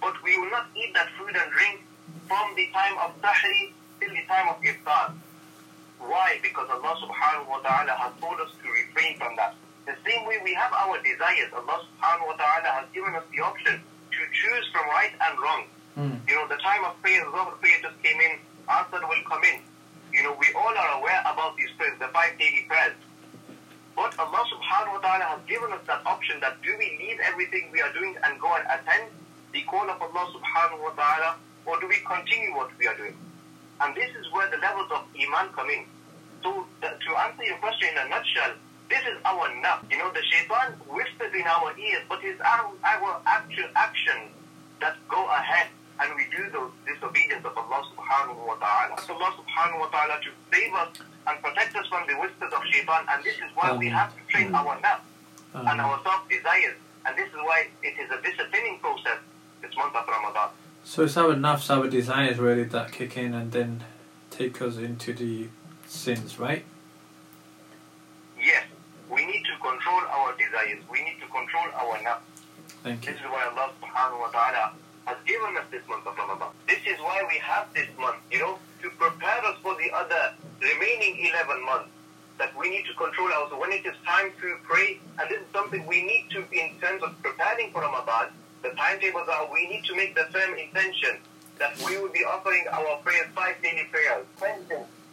but 0.02 0.14
we 0.24 0.38
will 0.38 0.52
not 0.52 0.68
eat 0.76 0.94
that 0.94 1.08
food 1.18 1.36
and 1.36 1.50
drink 1.52 1.82
from 2.28 2.54
the 2.56 2.68
time 2.76 2.96
of 3.00 3.16
Tahri 3.22 3.72
till 4.00 4.12
the 4.12 4.24
time 4.28 4.50
of 4.50 4.62
Iftar. 4.62 5.16
Why? 6.00 6.40
Because 6.42 6.70
Allah 6.70 6.96
subhanahu 7.04 7.48
wa 7.48 7.60
ta'ala 7.60 7.92
has 7.92 8.14
told 8.20 8.40
us 8.40 8.52
to 8.64 8.68
refrain 8.72 9.18
from 9.18 9.36
that. 9.36 9.56
The 9.86 9.96
same 10.08 10.26
way 10.26 10.40
we 10.44 10.54
have 10.54 10.72
our 10.72 10.98
desires, 11.04 11.52
Allah 11.54 11.84
subhanahu 11.84 12.28
wa 12.28 12.38
ta'ala 12.40 12.70
has 12.82 12.88
given 12.94 13.16
us 13.16 13.24
the 13.36 13.42
option 13.44 13.82
to 13.82 14.20
choose 14.32 14.66
from 14.72 14.88
right 14.88 15.12
and 15.12 15.34
wrong. 15.40 15.64
Mm. 15.98 16.16
You 16.30 16.36
know, 16.36 16.48
the 16.48 16.58
time 16.58 16.86
of 16.86 17.00
prayer, 17.02 17.26
Zuhr 17.26 17.60
prayer 17.60 17.80
just 17.82 18.02
came 18.04 18.20
in, 18.22 18.40
Asr 18.68 19.02
will 19.04 19.24
come 19.28 19.44
in. 19.44 19.60
You 20.14 20.24
know, 20.24 20.36
we 20.40 20.48
all 20.56 20.74
are 20.74 20.92
aware 21.00 21.22
about 21.22 21.58
these 21.58 21.70
prayers, 21.78 22.00
the 22.00 22.08
five 22.10 22.38
daily 22.40 22.66
prayers. 22.68 22.96
But 23.96 24.18
Allah 24.18 24.44
subhanahu 24.48 24.96
wa 24.96 25.02
ta'ala 25.04 25.26
has 25.36 25.42
given 25.48 25.72
us 25.74 25.84
that 25.88 26.06
option 26.06 26.40
that 26.40 26.62
do 26.62 26.72
we 26.80 26.96
leave 26.98 27.20
everything 27.20 27.70
we 27.74 27.82
are 27.82 27.92
doing 27.92 28.16
and 28.24 28.40
go 28.40 28.48
and 28.56 28.64
attend 28.72 29.12
the 29.52 29.62
call 29.64 29.90
of 29.90 30.02
Allah 30.02 30.26
subhanahu 30.32 30.80
wa 30.80 30.94
ta'ala 30.96 31.36
or 31.66 31.80
do 31.82 31.88
we 31.88 31.98
continue 32.08 32.56
what 32.56 32.72
we 32.80 32.88
are 32.88 32.96
doing? 32.96 33.18
And 33.82 33.96
this 33.96 34.12
is 34.16 34.26
where 34.32 34.50
the 34.50 34.58
levels 34.58 34.92
of 34.92 35.06
Iman 35.16 35.50
come 35.56 35.70
in. 35.70 35.86
So 36.44 36.66
th- 36.82 36.94
to 37.00 37.10
answer 37.28 37.44
your 37.44 37.58
question 37.58 37.90
in 37.92 37.98
a 37.98 38.10
nutshell, 38.10 38.54
this 38.90 39.00
is 39.06 39.18
our 39.26 39.48
nafs. 39.64 39.86
You 39.92 39.98
know, 40.00 40.12
the 40.12 40.24
shaitan 40.24 40.74
whispers 40.90 41.34
in 41.34 41.46
our 41.48 41.78
ears, 41.78 42.04
but 42.10 42.20
it's 42.24 42.42
our, 42.42 42.72
our 42.84 43.22
actual 43.26 43.70
actions 43.76 44.32
that 44.82 44.96
go 45.08 45.26
ahead 45.30 45.68
and 46.00 46.16
we 46.16 46.24
do 46.32 46.50
those 46.52 46.72
disobedience 46.88 47.44
of 47.46 47.56
Allah 47.58 47.84
subhanahu 47.92 48.40
wa 48.48 48.56
ta'ala. 48.56 48.96
Ask 48.96 49.10
Allah 49.12 49.36
subhanahu 49.36 49.80
wa 49.84 49.90
ta'ala 49.92 50.16
to 50.24 50.32
save 50.52 50.74
us 50.74 50.90
and 51.28 51.36
protect 51.44 51.76
us 51.76 51.86
from 51.88 52.08
the 52.08 52.16
whispers 52.16 52.52
of 52.56 52.64
shaitan 52.72 53.04
and 53.12 53.24
this 53.24 53.36
is 53.36 53.52
why 53.54 53.72
we 53.76 53.90
have 53.90 54.16
to 54.16 54.22
train 54.32 54.56
our 54.56 54.80
nafs 54.80 55.04
and 55.54 55.68
Um, 55.68 55.80
our 55.80 56.00
soft 56.04 56.30
desires. 56.30 56.78
And 57.06 57.18
this 57.18 57.28
is 57.28 57.40
why 57.44 57.68
it 57.84 57.96
is 58.00 58.08
a 58.12 58.20
disciplining 58.22 58.80
process 58.80 59.20
this 59.62 59.76
month 59.76 59.96
of 59.96 60.08
Ramadan. 60.08 60.50
So 60.84 61.04
it's 61.04 61.18
our 61.18 61.36
nafs, 61.36 61.70
our 61.70 61.88
desires 61.88 62.38
really 62.38 62.64
that 62.64 62.92
kick 62.92 63.18
in 63.18 63.34
and 63.34 63.52
then 63.52 63.84
take 64.32 64.62
us 64.62 64.78
into 64.78 65.14
the 65.14 65.48
sins, 65.86 66.40
right? 66.40 66.64
Yes, 68.40 68.66
we 69.10 69.26
need 69.26 69.44
to 69.44 69.56
control 69.62 70.02
our 70.10 70.36
desires. 70.38 70.82
We 70.92 71.04
need 71.04 71.18
to 71.22 71.28
control 71.28 71.68
our 71.76 71.98
nafs. 71.98 72.26
Thank 72.84 73.06
you. 73.06 73.12
This 73.12 73.22
is 73.22 73.28
why 73.28 73.44
Allah 73.52 73.72
subhanahu 73.82 74.20
wa 74.20 74.30
ta'ala 74.30 74.74
has 75.06 75.18
given 75.26 75.58
us 75.58 75.66
this 75.72 75.82
month 75.90 76.08
of 76.08 76.16
Ramadan. 76.18 76.50
This 76.68 76.80
is 76.86 76.98
why 77.00 77.24
we 77.28 77.38
have 77.40 77.68
this 77.74 77.90
month, 78.00 78.18
you 78.32 78.40
know, 78.40 78.58
to 78.82 78.90
prepare 78.92 79.46
us 79.46 79.58
for 79.62 79.76
the 79.76 79.92
other 79.92 80.34
remaining 80.62 81.28
11 81.34 81.66
months 81.66 81.90
that 82.38 82.56
we 82.58 82.70
need 82.70 82.86
to 82.86 82.94
control 82.94 83.30
also. 83.36 83.60
When 83.60 83.72
it 83.72 83.86
is 83.86 83.96
time 84.06 84.32
to 84.40 84.56
pray, 84.64 85.00
and 85.20 85.30
this 85.30 85.42
is 85.42 85.48
something 85.52 85.86
we 85.86 86.04
need 86.04 86.30
to, 86.32 86.40
in 86.54 86.80
terms 86.80 87.04
of 87.04 87.22
preparing 87.22 87.72
for 87.72 87.82
Ramadan, 87.82 88.32
the 88.62 88.70
timetables 88.76 89.28
are 89.28 89.48
we 89.52 89.68
need 89.68 89.84
to 89.86 89.96
make 89.96 90.16
the 90.16 90.26
firm 90.32 90.58
intention 90.58 91.18
that 91.60 91.76
we 91.86 91.98
will 91.98 92.10
be 92.12 92.24
offering 92.24 92.66
our 92.72 92.98
prayers, 93.04 93.28
five 93.36 93.56
daily 93.62 93.84
prayers. 93.92 94.26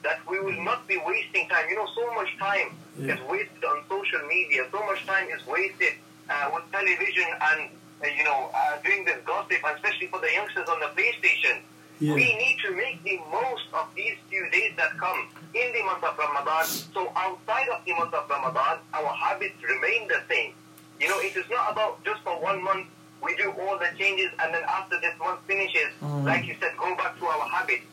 That 0.03 0.21
we 0.31 0.39
will 0.39 0.63
not 0.63 0.87
be 0.87 0.99
wasting 1.05 1.49
time. 1.49 1.67
You 1.69 1.77
know, 1.77 1.89
so 1.95 2.15
much 2.15 2.31
time 2.39 2.77
Yeah. 2.97 3.15
is 3.15 3.21
wasted 3.27 3.65
on 3.65 3.83
social 3.89 4.23
media. 4.29 4.65
So 4.71 4.79
much 4.87 5.05
time 5.07 5.27
is 5.31 5.45
wasted 5.47 5.95
uh, 6.31 6.51
with 6.55 6.63
television 6.71 7.27
and, 7.51 7.71
uh, 8.03 8.07
you 8.07 8.23
know, 8.23 8.51
uh, 8.55 8.79
doing 8.85 9.05
this 9.05 9.19
gossip, 9.25 9.59
and 9.65 9.75
especially 9.77 10.07
for 10.07 10.21
the 10.21 10.31
youngsters 10.33 10.69
on 10.69 10.79
the 10.79 10.87
PlayStation. 10.95 11.59
Yeah. 11.99 12.15
We 12.15 12.23
need 12.37 12.59
to 12.65 12.71
make 12.77 13.03
the 13.03 13.19
most 13.33 13.65
of 13.73 13.89
these 13.97 14.15
few 14.31 14.49
days 14.51 14.73
that 14.77 14.97
come 14.99 15.29
in 15.55 15.73
the 15.73 15.83
month 15.83 16.05
of 16.05 16.17
Ramadan. 16.17 16.67
So 16.95 17.11
outside 17.17 17.69
of 17.71 17.85
the 17.85 17.95
month 17.95 18.15
of 18.15 18.29
Ramadan, 18.31 18.79
our 18.95 19.13
habits 19.15 19.59
remain 19.65 20.07
the 20.07 20.21
same. 20.29 20.53
You 21.01 21.09
know, 21.09 21.19
it 21.21 21.35
is 21.37 21.49
not 21.51 21.73
about 21.73 22.05
just 22.05 22.23
for 22.23 22.39
one 22.41 22.63
month 22.63 22.87
we 23.23 23.35
do 23.37 23.51
all 23.53 23.79
the 23.79 23.89
changes 23.99 24.31
and 24.39 24.55
then 24.55 24.63
after 24.69 25.01
this 25.01 25.15
month 25.19 25.41
finishes, 25.47 25.91
Mm. 26.03 26.25
like 26.25 26.47
you 26.47 26.55
said, 26.61 26.77
go 26.77 26.95
back 26.97 27.19
to 27.19 27.27
our 27.27 27.49
habits. 27.49 27.85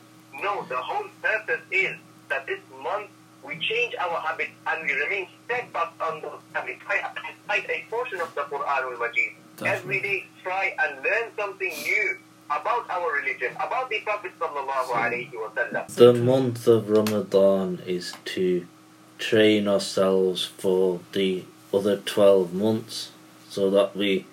No, 0.42 0.64
the 0.68 0.78
whole 0.78 1.08
purpose 1.22 1.62
is 1.72 1.96
that 2.30 2.46
this 2.46 2.60
month 2.82 3.10
we 3.44 3.58
change 3.60 3.94
our 4.00 4.20
habits 4.22 4.52
and 4.68 4.84
we 4.84 4.94
remain 4.94 5.28
steadfast 5.46 5.94
on 6.02 6.22
those 6.22 6.40
habits. 6.54 6.82
I 6.90 6.96
recite 7.28 7.70
a 7.70 7.86
portion 7.90 8.22
of 8.22 8.34
the 8.36 8.42
Quran 8.42 8.94
al-Majid. 8.94 9.32
Every 9.66 10.02
day 10.02 10.26
try 10.44 10.76
and 10.80 11.04
learn 11.04 11.30
something 11.38 11.70
new 11.84 12.18
about 12.50 12.90
our 12.90 13.12
religion, 13.22 13.52
about 13.56 13.90
the 13.90 14.00
Prophet 14.02 14.32
sallallahu 14.40 14.92
alaihi 14.92 15.32
wasallam. 15.32 15.88
The 15.96 16.14
month 16.14 16.68
of 16.68 16.90
Ramadan 16.90 17.82
is 17.86 18.14
to 18.36 18.66
train 19.20 19.68
ourselves 19.68 20.44
for 20.46 21.00
the 21.14 21.44
other 21.74 21.98
12 21.98 22.54
months 22.54 23.12
so 23.50 23.70
that 23.70 23.96
we 23.96 24.26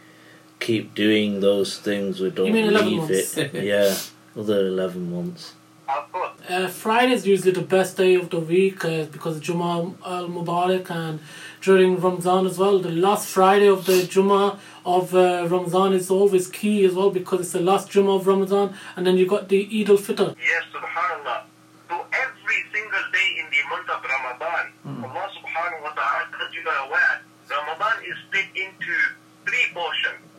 keep 0.61 0.95
doing 0.95 1.41
those 1.41 1.79
things, 1.79 2.21
we 2.21 2.31
don't 2.31 2.53
mean 2.53 2.73
leave 2.73 2.99
months? 2.99 3.37
it. 3.37 3.55
yeah, 3.73 3.97
other 4.37 4.67
11 4.67 5.11
months. 5.11 5.55
Of 5.89 6.13
course. 6.13 6.31
Uh, 6.49 6.69
Friday 6.69 7.13
is 7.13 7.27
usually 7.27 7.51
the 7.51 7.63
best 7.63 7.97
day 7.97 8.15
of 8.15 8.31
the 8.31 8.39
week 8.39 8.85
uh, 8.85 9.05
because 9.07 9.39
of 9.39 9.43
Jummah 9.43 9.97
al 10.07 10.29
Mubarak 10.29 10.89
and 10.91 11.19
during 11.63 12.01
Ramadan 12.01 12.47
as 12.47 12.59
well. 12.59 12.79
The 12.79 12.91
last 12.93 13.29
Friday 13.29 13.67
of 13.67 13.87
the 13.87 14.03
Jummah 14.15 14.59
of 14.85 15.15
uh, 15.15 15.49
Ramadan 15.51 15.93
is 15.93 16.11
always 16.11 16.47
key 16.47 16.85
as 16.85 16.95
well 16.95 17.11
because 17.11 17.41
it's 17.41 17.53
the 17.53 17.61
last 17.61 17.91
Jummah 17.91 18.21
of 18.21 18.27
Ramadan 18.27 18.75
and 18.95 19.05
then 19.07 19.17
you 19.17 19.27
got 19.27 19.49
the 19.49 19.61
Eid 19.81 19.91
al 19.91 19.97
Fitr. 19.97 20.37
Yes, 20.39 20.65
subhanAllah. 20.73 21.43
So 21.89 22.07
every 22.13 22.61
single 22.73 23.07
day 23.13 23.29
in 23.41 23.47
the 23.51 23.63
month 23.69 23.89
of 23.91 24.01
Ramadan, 24.15 24.65
Allah 25.05 25.27
subhanahu 25.39 25.83
wa 25.83 25.91
ta'ala, 25.91 26.31
as 26.47 26.55
you 26.55 26.63
are 26.69 26.87
aware, 26.87 27.21
Ramadan 27.51 28.05
is 28.07 28.17
split 28.29 28.47
into 28.55 28.95
three 29.45 29.67
portions. 29.75 30.30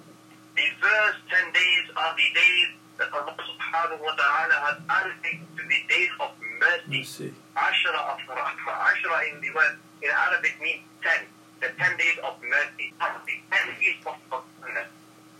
The 0.81 0.87
first 0.87 1.21
10 1.29 1.53
days 1.53 1.85
are 1.93 2.15
the 2.17 2.29
days 2.33 2.69
that 2.97 3.13
Allah 3.13 3.37
subhanahu 3.37 4.01
wa 4.01 4.17
ta'ala 4.17 4.57
has 4.65 4.77
allocated 4.89 5.45
to 5.53 5.61
the 5.69 5.79
days 5.85 6.09
of 6.17 6.33
mercy. 6.57 7.29
Ashra 7.53 7.93
of 8.09 8.17
Rahmah. 8.25 8.89
Ashra 8.89 9.29
in 9.29 9.45
the 9.45 9.53
word 9.53 9.77
in 10.01 10.09
Arabic 10.09 10.57
means 10.57 10.81
10. 11.05 11.29
The 11.61 11.69
10 11.77 12.01
days 12.01 12.17
of 12.25 12.33
mercy. 12.41 12.97
The 12.97 13.37
10 13.53 13.77
days 13.77 14.01
of 14.09 14.17
forgiveness. 14.25 14.89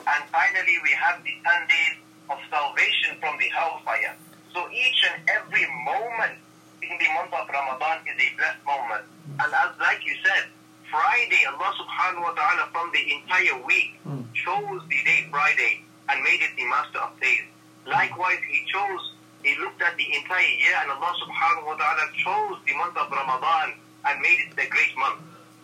And 0.06 0.22
finally, 0.30 0.78
we 0.86 0.94
have 0.94 1.26
the 1.26 1.34
10 1.34 1.42
days 1.42 1.98
of 2.30 2.38
salvation 2.54 3.18
from 3.18 3.34
the 3.42 3.50
hellfire. 3.50 4.14
So 4.54 4.70
each 4.70 5.02
and 5.10 5.26
every 5.26 5.66
moment 5.89 6.38
in 6.86 7.02
the 7.02 7.10
month 7.18 7.34
of 7.34 7.50
Ramadan 7.50 8.06
is 8.06 8.14
a 8.14 8.30
blessed 8.38 8.62
moment. 8.62 9.10
And 9.42 9.50
as 9.50 9.74
like 9.82 10.06
you 10.06 10.14
said, 10.22 10.54
Friday, 10.92 11.42
Allah 11.48 11.72
subhanahu 11.80 12.24
wa 12.28 12.34
ta'ala 12.36 12.68
from 12.76 12.92
the 12.92 13.04
entire 13.16 13.58
week 13.64 13.96
Mm. 14.06 14.28
chose 14.36 14.82
the 14.92 15.00
day 15.08 15.28
Friday 15.32 15.82
and 16.10 16.22
made 16.24 16.42
it 16.44 16.52
the 16.58 16.66
master 16.68 17.00
of 17.00 17.16
days. 17.20 17.48
Likewise, 17.88 18.39
He 18.44 18.66
chose, 18.68 19.14
He 19.44 19.56
looked 19.58 19.82
at 19.82 19.96
the 19.98 20.06
entire 20.14 20.54
year 20.62 20.76
and 20.84 20.92
Allah 20.92 21.14
subhanahu 21.24 21.66
wa 21.66 21.76
ta'ala 21.80 22.06
chose 22.20 22.60
the 22.68 22.76
month 22.76 22.98
of 22.98 23.10
Ramadan 23.10 23.74
and 24.06 24.22
made 24.22 24.39
it 24.46 24.52
the 24.56 24.68
great 24.68 24.94
month. 24.98 25.22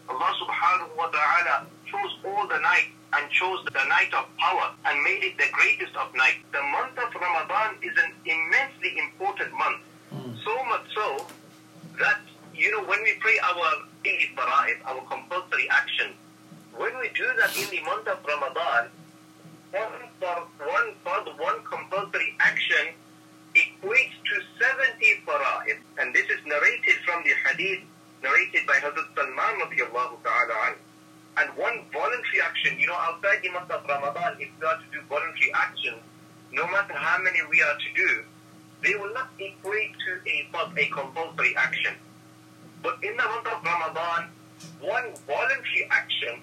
Allah 0.09 0.31
subhanahu 0.41 0.95
wa 0.95 1.07
ta'ala 1.11 1.67
chose 1.85 2.13
all 2.25 2.47
the 2.47 2.57
night 2.59 2.89
and 3.13 3.29
chose 3.31 3.59
the 3.65 3.83
night 3.85 4.13
of 4.15 4.25
power 4.37 4.71
and 4.85 5.03
made 5.03 5.23
it 5.23 5.37
the 5.37 5.49
greatest 5.51 5.95
of 5.95 6.13
nights. 6.15 6.39
The 6.51 6.61
month 6.63 6.95
of 6.97 7.09
Ramadan 7.13 7.75
is 7.83 7.95
an 7.99 8.11
immensely 8.25 8.97
important 8.97 9.51
month. 9.53 9.81
So 10.43 10.53
much 10.71 10.87
so 10.95 11.27
that, 11.99 12.19
you 12.55 12.71
know, 12.71 12.83
when 12.87 13.03
we 13.03 13.13
pray 13.19 13.37
our 13.43 13.69
daily 14.07 14.29
fara'id, 14.35 14.79
our 14.87 15.01
compulsory 15.11 15.67
action. 15.69 16.15
when 16.77 16.93
we 17.01 17.09
do 17.17 17.27
that 17.39 17.51
in 17.57 17.67
the 17.73 17.81
month 17.89 18.07
of 18.07 18.19
Ramadan, 18.23 18.83
fard, 20.21 20.45
one 20.75 20.89
fard, 21.03 21.25
one 21.39 21.59
compulsory 21.65 22.35
action 22.39 22.85
equates 23.55 24.17
to 24.29 24.35
70 24.61 25.25
fara'id. 25.25 25.79
And 25.97 26.13
this 26.13 26.27
is 26.29 26.39
narrated 26.45 26.97
from 27.05 27.23
the 27.25 27.33
hadith 27.43 27.81
narrated 28.23 28.63
by 28.69 28.77
Hazrat 28.85 29.09
Salman 29.15 29.53
radiallahu 29.65 30.21
ta'ala 30.23 30.55
anhu. 30.69 30.81
And 31.37 31.47
one 31.57 31.77
voluntary 31.93 32.41
action, 32.45 32.79
you 32.79 32.87
know, 32.87 32.97
outside 33.07 33.41
the 33.43 33.49
month 33.49 33.69
of 33.69 33.81
Ramadan, 33.85 34.37
if 34.39 34.49
we 34.59 34.65
are 34.65 34.77
to 34.77 34.87
do 34.93 35.01
voluntary 35.09 35.51
actions, 35.53 36.01
no 36.51 36.65
matter 36.67 36.93
how 36.93 37.17
many 37.21 37.41
we 37.49 37.61
are 37.61 37.77
to 37.77 37.89
do, 37.93 38.11
they 38.83 38.95
will 38.95 39.13
not 39.13 39.29
equate 39.39 39.93
to 40.05 40.11
a, 40.25 40.37
a 40.77 40.85
compulsory 40.89 41.55
action. 41.57 41.93
But 42.81 43.03
in 43.03 43.17
the 43.17 43.23
month 43.23 43.47
of 43.47 43.63
Ramadan, 43.63 44.29
one 44.81 45.07
voluntary 45.27 45.87
action 45.91 46.41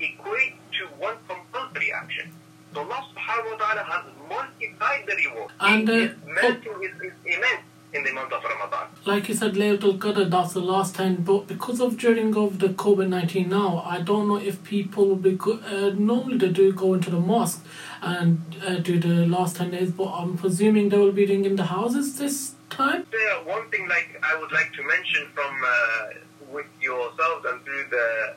equates 0.00 0.58
to 0.78 0.84
one 0.98 1.16
compulsory 1.28 1.92
action. 1.92 2.32
So 2.74 2.80
Allah 2.80 3.00
subhanahu 3.14 3.50
wa 3.52 3.56
ta'ala 3.56 3.82
has 3.88 4.04
multiplied 4.28 5.02
the 5.06 5.14
reward. 5.16 5.50
And, 5.60 5.88
uh, 5.88 5.92
His 5.92 6.12
mercy 6.26 6.70
is, 6.84 6.94
is 7.00 7.14
immense 7.24 7.64
in 7.94 8.04
the 8.04 8.12
month 8.12 8.32
of 8.32 8.42
Ramadan. 8.44 8.86
Like 9.16 9.30
you 9.30 9.34
said, 9.34 9.54
Laylatul 9.54 9.98
Qadr, 9.98 10.28
that's 10.28 10.52
the 10.52 10.60
last 10.60 10.94
time. 10.94 11.14
But 11.22 11.46
because 11.46 11.80
of 11.80 11.96
during 11.96 12.36
of 12.36 12.58
the 12.58 12.68
COVID 12.68 13.08
nineteen 13.08 13.48
now, 13.48 13.82
I 13.86 14.02
don't 14.02 14.28
know 14.28 14.36
if 14.36 14.62
people 14.62 15.06
will 15.08 15.22
be 15.28 15.30
go- 15.32 15.60
uh, 15.74 15.94
normally 15.96 16.36
they 16.36 16.50
do 16.50 16.70
go 16.70 16.92
into 16.92 17.08
the 17.08 17.18
mosque 17.18 17.64
and 18.02 18.42
uh, 18.62 18.74
do 18.74 18.98
the 18.98 19.26
last 19.26 19.56
ten 19.56 19.70
days. 19.70 19.90
But 19.90 20.08
I'm 20.12 20.36
presuming 20.36 20.90
they 20.90 20.98
will 20.98 21.12
be 21.12 21.24
doing 21.24 21.46
in 21.46 21.56
the 21.56 21.64
houses 21.64 22.18
this 22.18 22.56
time. 22.68 23.06
There, 23.10 23.36
one 23.44 23.70
thing 23.70 23.88
like 23.88 24.20
I 24.22 24.38
would 24.38 24.52
like 24.52 24.74
to 24.74 24.82
mention 24.82 25.28
from 25.32 25.64
uh, 25.64 26.52
with 26.52 26.66
yourselves 26.82 27.46
and 27.48 27.64
through 27.64 27.86
the 27.90 28.34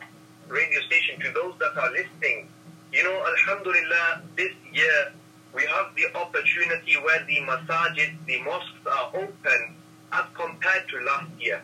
radio 0.47 0.79
station 0.83 1.19
to 1.19 1.31
those 1.33 1.55
that 1.59 1.75
are 1.75 1.91
listening, 1.91 2.47
you 2.93 3.03
know, 3.03 3.17
Alhamdulillah, 3.33 4.21
this 4.37 4.53
year 4.71 5.11
we 5.53 5.63
have 5.65 5.93
the 5.97 6.07
opportunity 6.17 6.95
where 7.03 7.25
the 7.25 7.39
masajid, 7.41 8.11
the 8.27 8.41
mosques 8.43 8.85
are 8.85 9.09
open 9.13 9.75
as 10.11 10.25
compared 10.33 10.87
to 10.89 10.99
last 11.01 11.31
year. 11.39 11.61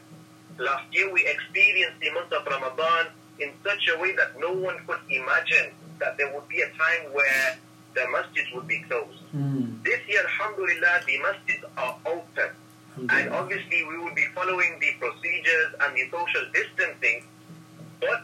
Last 0.58 0.86
year 0.92 1.12
we 1.12 1.26
experienced 1.26 2.00
the 2.00 2.12
month 2.12 2.32
of 2.32 2.46
Ramadan 2.46 3.08
in 3.40 3.52
such 3.64 3.90
a 3.94 4.00
way 4.00 4.16
that 4.16 4.40
no 4.40 4.54
one 4.54 4.78
could 4.88 5.00
imagine 5.10 5.72
that 6.00 6.18
there 6.18 6.34
would 6.34 6.48
be 6.48 6.62
a 6.62 6.70
time 6.70 7.12
where 7.12 7.58
the 7.94 8.02
masjids 8.02 8.54
would 8.54 8.68
be 8.68 8.82
closed. 8.84 9.20
Hmm. 9.32 9.82
This 9.84 10.00
year, 10.08 10.22
Alhamdulillah, 10.22 11.02
the 11.06 11.20
masjids 11.20 11.64
are 11.78 11.98
open. 12.06 12.50
And 13.10 13.30
obviously, 13.34 13.84
we 13.84 13.98
will 13.98 14.16
be 14.16 14.26
following 14.34 14.80
the 14.80 14.92
procedures 15.00 15.76
and 15.82 15.96
the 15.96 16.10
social 16.10 16.46
distancing. 16.54 17.24
But 18.00 18.24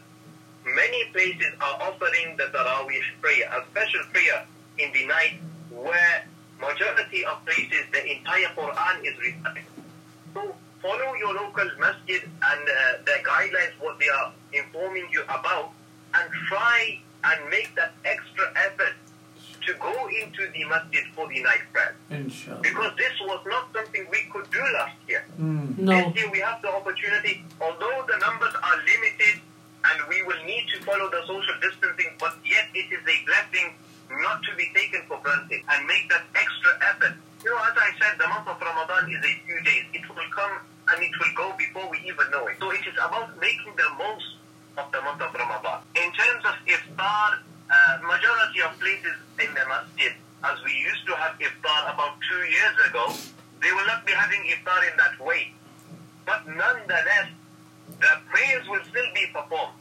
many 0.63 1.05
places 1.11 1.53
are 1.59 1.81
offering 1.81 2.37
the 2.37 2.43
Taraweeh 2.55 3.03
prayer, 3.21 3.51
a 3.51 3.65
special 3.71 4.01
prayer 4.13 4.45
in 4.77 4.93
the 4.93 5.05
night 5.07 5.41
where 5.71 6.25
majority 6.59 7.25
of 7.25 7.43
places 7.45 7.83
the 7.91 8.15
entire 8.15 8.47
Quran 8.55 9.03
is 9.03 9.17
recited. 9.19 9.63
So 10.81 10.87
follow 10.89 11.13
your 11.15 11.33
local 11.33 11.69
masjid 11.79 12.23
and 12.23 12.61
uh, 12.61 12.97
the 13.05 13.17
guidelines, 13.23 13.73
what 13.79 13.99
they 13.99 14.09
are 14.09 14.33
informing 14.53 15.07
you 15.11 15.23
about, 15.23 15.71
and 16.13 16.29
try 16.47 16.99
and 17.23 17.49
make 17.49 17.73
that 17.75 17.93
extra 18.05 18.51
effort 18.55 18.95
to 19.65 19.73
go 19.75 19.93
into 20.09 20.49
the 20.53 20.65
masjid 20.65 21.03
for 21.13 21.27
the 21.27 21.41
night 21.43 21.61
prayer. 21.71 21.95
Inshallah. 22.09 22.61
Because 22.61 22.93
this 22.97 23.13
was 23.21 23.45
not 23.45 23.69
something 23.73 24.07
we 24.11 24.23
could 24.33 24.49
do 24.49 24.61
last 24.73 24.97
year. 25.07 25.23
No. 25.37 26.09
This 26.09 26.15
year 26.15 26.31
we 26.31 26.39
have 26.39 26.61
the 26.61 26.69
opportunity, 26.73 27.45
although 27.61 28.03
the 28.07 28.17
numbers 28.17 28.53
are 28.55 28.77
limited 28.77 29.41
and 29.85 29.97
we 30.09 30.23
will 30.23 30.43
need 30.45 30.65
to 30.73 30.83
follow 30.83 31.09
the 31.09 31.21
social 31.27 31.53
distancing, 31.61 32.13
but 32.19 32.37
yet 32.45 32.69
it 32.73 32.89
is 32.91 33.01
a 33.05 33.17
blessing 33.25 33.73
not 34.21 34.41
to 34.43 34.55
be 34.55 34.69
taken 34.73 35.01
for 35.07 35.19
granted 35.21 35.61
and 35.69 35.87
make 35.87 36.09
that 36.09 36.25
extra 36.33 36.71
effort. 36.89 37.13
You 37.43 37.49
know, 37.49 37.57
as 37.57 37.77
I 37.77 37.89
said, 38.01 38.17
the 38.19 38.27
month 38.27 38.47
of 38.47 38.61
Ramadan 38.61 39.09
is 39.09 39.23
a 39.23 39.33
few 39.45 39.61
days. 39.61 39.85
It 39.93 40.09
will 40.09 40.29
come 40.33 40.59
and 40.91 41.03
it 41.03 41.11
will 41.19 41.33
go 41.35 41.55
before 41.57 41.87
we 41.89 41.99
even 42.03 42.27
know 42.31 42.47
it. 42.47 42.57
So 42.59 42.71
it 42.71 42.83
is 42.83 42.95
about 42.99 43.39
making 43.39 43.73
the 43.75 43.89
most 43.97 44.27
of 44.77 44.91
the 44.91 45.01
month 45.01 45.21
of 45.21 45.33
Ramadan. 45.33 45.79
In 45.95 46.11
terms 46.11 46.43
of 46.43 46.55
iftar, 46.67 47.39
uh, 47.71 47.97
majority 48.03 48.59
of 48.61 48.75
places 48.79 49.15
in 49.39 49.47
the 49.55 49.63
masjid, 49.67 50.13
as 50.43 50.57
we 50.65 50.73
used 50.75 51.05
to 51.07 51.15
have 51.15 51.39
iftar 51.39 51.81
about 51.93 52.19
two 52.27 52.43
years 52.43 52.75
ago, 52.89 53.07
they 53.61 53.71
will 53.71 53.87
not 53.87 54.05
be 54.05 54.11
having 54.11 54.43
iftar 54.51 54.79
in 54.91 54.97
that 54.97 55.15
way. 55.19 55.53
But 56.25 56.47
nonetheless, 56.47 57.31
the 57.99 58.13
prayers 58.27 58.67
will 58.67 58.83
still 58.89 59.09
be 59.13 59.27
performed. 59.31 59.77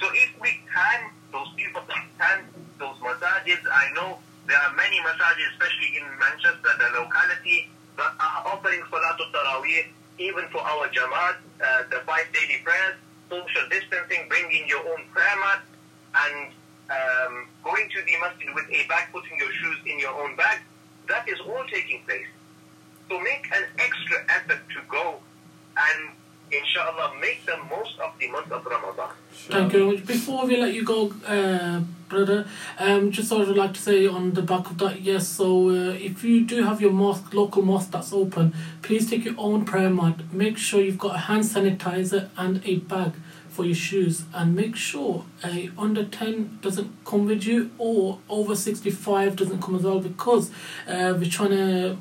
So 0.00 0.08
if 0.14 0.34
we 0.40 0.58
can, 0.72 1.10
those 1.30 1.48
people 1.56 1.82
can, 2.18 2.48
those 2.78 2.96
masajids, 2.98 3.62
I 3.70 3.92
know 3.94 4.18
there 4.46 4.58
are 4.58 4.74
many 4.74 4.98
masajids, 5.00 5.52
especially 5.54 6.00
in 6.00 6.06
Manchester, 6.18 6.72
the 6.78 6.88
locality, 6.98 7.68
that 7.96 8.14
are 8.18 8.40
offering 8.48 8.80
Salatul 8.88 9.28
Taraweeh, 9.30 9.92
even 10.20 10.44
for 10.52 10.60
our 10.60 10.86
Jamaat, 10.88 11.36
uh, 11.64 11.82
the 11.90 12.04
five 12.04 12.28
daily 12.32 12.60
prayers, 12.62 12.94
social 13.30 13.68
distancing, 13.70 14.28
bringing 14.28 14.68
your 14.68 14.80
own 14.80 15.08
prayer 15.12 15.36
mat, 15.40 15.62
and 16.14 16.52
um, 16.90 17.48
going 17.64 17.88
to 17.88 18.02
the 18.04 18.12
masjid 18.20 18.54
with 18.54 18.66
a 18.70 18.86
bag, 18.86 19.08
putting 19.12 19.38
your 19.38 19.50
shoes 19.52 19.78
in 19.86 19.98
your 19.98 20.12
own 20.22 20.36
bag. 20.36 20.60
That 21.08 21.26
is 21.26 21.40
all 21.40 21.64
taking 21.72 22.02
place. 22.04 22.28
So 23.08 23.18
make 23.18 23.48
an 23.52 23.64
extra 23.78 24.18
effort 24.28 24.60
to 24.76 24.80
go 24.88 25.18
inshallah 26.80 27.14
make 27.20 27.44
the 27.46 27.56
most 27.68 27.98
of 27.98 28.18
the 28.18 28.28
month 28.28 28.50
of 28.52 28.64
Ramadan. 28.64 29.10
Thank 29.32 29.72
you 29.72 29.78
very 29.78 29.96
much. 29.96 30.06
Before 30.06 30.46
we 30.46 30.56
let 30.56 30.74
you 30.74 30.84
go, 30.84 31.12
uh, 31.26 31.80
brother, 32.08 32.46
um, 32.78 33.10
just 33.10 33.28
sort 33.28 33.48
of 33.48 33.56
like 33.56 33.74
to 33.74 33.80
say 33.80 34.06
on 34.06 34.32
the 34.32 34.42
back 34.42 34.70
of 34.70 34.78
that, 34.78 35.00
yes. 35.00 35.28
So 35.28 35.68
uh, 35.68 35.92
if 35.92 36.24
you 36.24 36.44
do 36.44 36.62
have 36.62 36.80
your 36.80 36.92
mosque, 36.92 37.32
local 37.34 37.62
mosque 37.62 37.90
that's 37.90 38.12
open, 38.12 38.54
please 38.82 39.08
take 39.10 39.24
your 39.24 39.34
own 39.38 39.64
prayer 39.64 39.90
mat. 39.90 40.32
Make 40.32 40.58
sure 40.58 40.80
you've 40.80 40.98
got 40.98 41.16
a 41.16 41.18
hand 41.18 41.44
sanitizer 41.44 42.28
and 42.36 42.62
a 42.64 42.76
bag 42.76 43.12
for 43.48 43.64
your 43.64 43.74
shoes, 43.74 44.24
and 44.32 44.54
make 44.54 44.76
sure 44.76 45.24
a 45.44 45.70
under 45.76 46.04
ten 46.04 46.58
doesn't 46.62 46.92
come 47.04 47.26
with 47.26 47.44
you, 47.44 47.70
or 47.78 48.18
over 48.28 48.54
sixty 48.54 48.90
five 48.90 49.36
doesn't 49.36 49.60
come 49.60 49.74
as 49.76 49.82
well, 49.82 50.00
because 50.00 50.50
uh, 50.86 51.14
we're 51.18 51.30
trying 51.30 51.50
to 51.50 51.96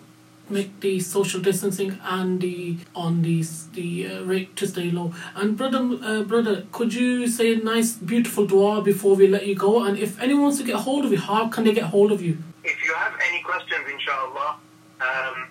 make 0.51 0.79
the 0.79 0.99
social 0.99 1.41
distancing 1.41 1.99
and 2.03 2.41
the 2.41 2.77
on 2.95 3.21
the 3.21 3.43
the 3.73 4.07
uh, 4.07 4.23
rate 4.23 4.55
to 4.57 4.67
stay 4.67 4.89
low. 4.91 5.13
And 5.35 5.57
brother, 5.57 5.79
uh, 6.03 6.23
brother, 6.23 6.65
could 6.71 6.93
you 6.93 7.27
say 7.27 7.53
a 7.53 7.57
nice, 7.57 7.93
beautiful 7.93 8.45
dua 8.45 8.81
before 8.81 9.15
we 9.15 9.27
let 9.27 9.45
you 9.47 9.55
go? 9.55 9.83
And 9.83 9.97
if 9.97 10.19
anyone 10.19 10.43
wants 10.43 10.57
to 10.59 10.63
get 10.63 10.75
hold 10.75 11.05
of 11.05 11.11
you, 11.11 11.19
how 11.19 11.47
can 11.49 11.63
they 11.63 11.73
get 11.73 11.85
hold 11.85 12.11
of 12.11 12.21
you? 12.21 12.37
If 12.63 12.83
you 12.83 12.93
have 12.95 13.13
any 13.27 13.41
questions, 13.41 13.85
inshallah, 13.91 14.57
um, 15.01 15.47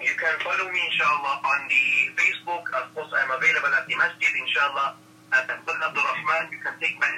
you 0.00 0.14
can 0.18 0.38
follow 0.40 0.70
me, 0.70 0.80
inshallah, 0.90 1.40
on 1.44 1.68
the 1.68 1.84
Facebook. 2.18 2.64
Of 2.74 2.94
course, 2.94 3.12
I'm 3.14 3.30
available 3.30 3.74
at 3.74 3.86
the 3.86 3.96
masjid, 3.96 4.32
inshallah. 4.40 4.94
At 5.32 5.48
Abdul 5.48 5.74
Rahman, 5.74 6.52
you 6.52 6.58
can 6.58 6.74
take 6.80 6.98
my 7.00 7.08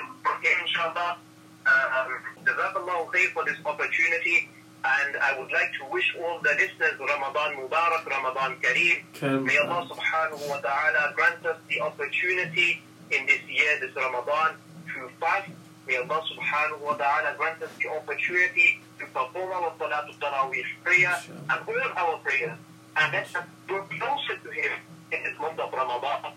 here, 0.42 0.58
inshallah. 0.62 1.18
Um, 1.66 2.10
Jazakallahu 2.44 3.10
khair 3.10 3.32
for 3.32 3.44
this 3.44 3.56
opportunity. 3.64 4.48
And 4.84 5.16
I 5.16 5.38
would 5.38 5.50
like 5.50 5.72
to 5.80 5.84
wish 5.90 6.14
all 6.20 6.40
the 6.42 6.50
listeners 6.60 7.00
Ramadan 7.00 7.56
Mubarak, 7.56 8.04
Ramadan 8.04 8.56
Kareem. 8.60 9.00
May 9.44 9.56
Allah 9.58 9.88
subhanahu 9.88 10.44
wa 10.48 10.60
ta'ala 10.60 11.12
grant 11.16 11.40
us 11.46 11.56
the 11.70 11.80
opportunity 11.80 12.82
in 13.10 13.24
this 13.24 13.40
year, 13.48 13.80
this 13.80 13.96
Ramadan, 13.96 14.56
to 14.92 15.08
fast. 15.18 15.48
May 15.88 15.96
Allah 15.96 16.20
subhanahu 16.28 16.80
wa 16.84 16.94
ta'ala 17.00 17.32
grant 17.38 17.62
us 17.62 17.70
the 17.80 17.88
opportunity 17.96 18.80
to 19.00 19.06
perform 19.06 19.52
our 19.56 19.72
Salatul 19.80 20.20
Taraweeh 20.20 20.68
prayer 20.84 21.16
and 21.32 21.60
all 21.64 21.90
our 21.96 22.16
prayers. 22.20 22.58
And 22.96 23.12
let 23.12 23.24
us 23.34 23.44
go 23.66 23.80
closer 23.88 24.36
to 24.36 24.50
Him 24.52 24.72
in 25.12 25.22
this 25.24 25.38
month 25.40 25.58
of 25.60 25.72
Ramadan. 25.72 26.32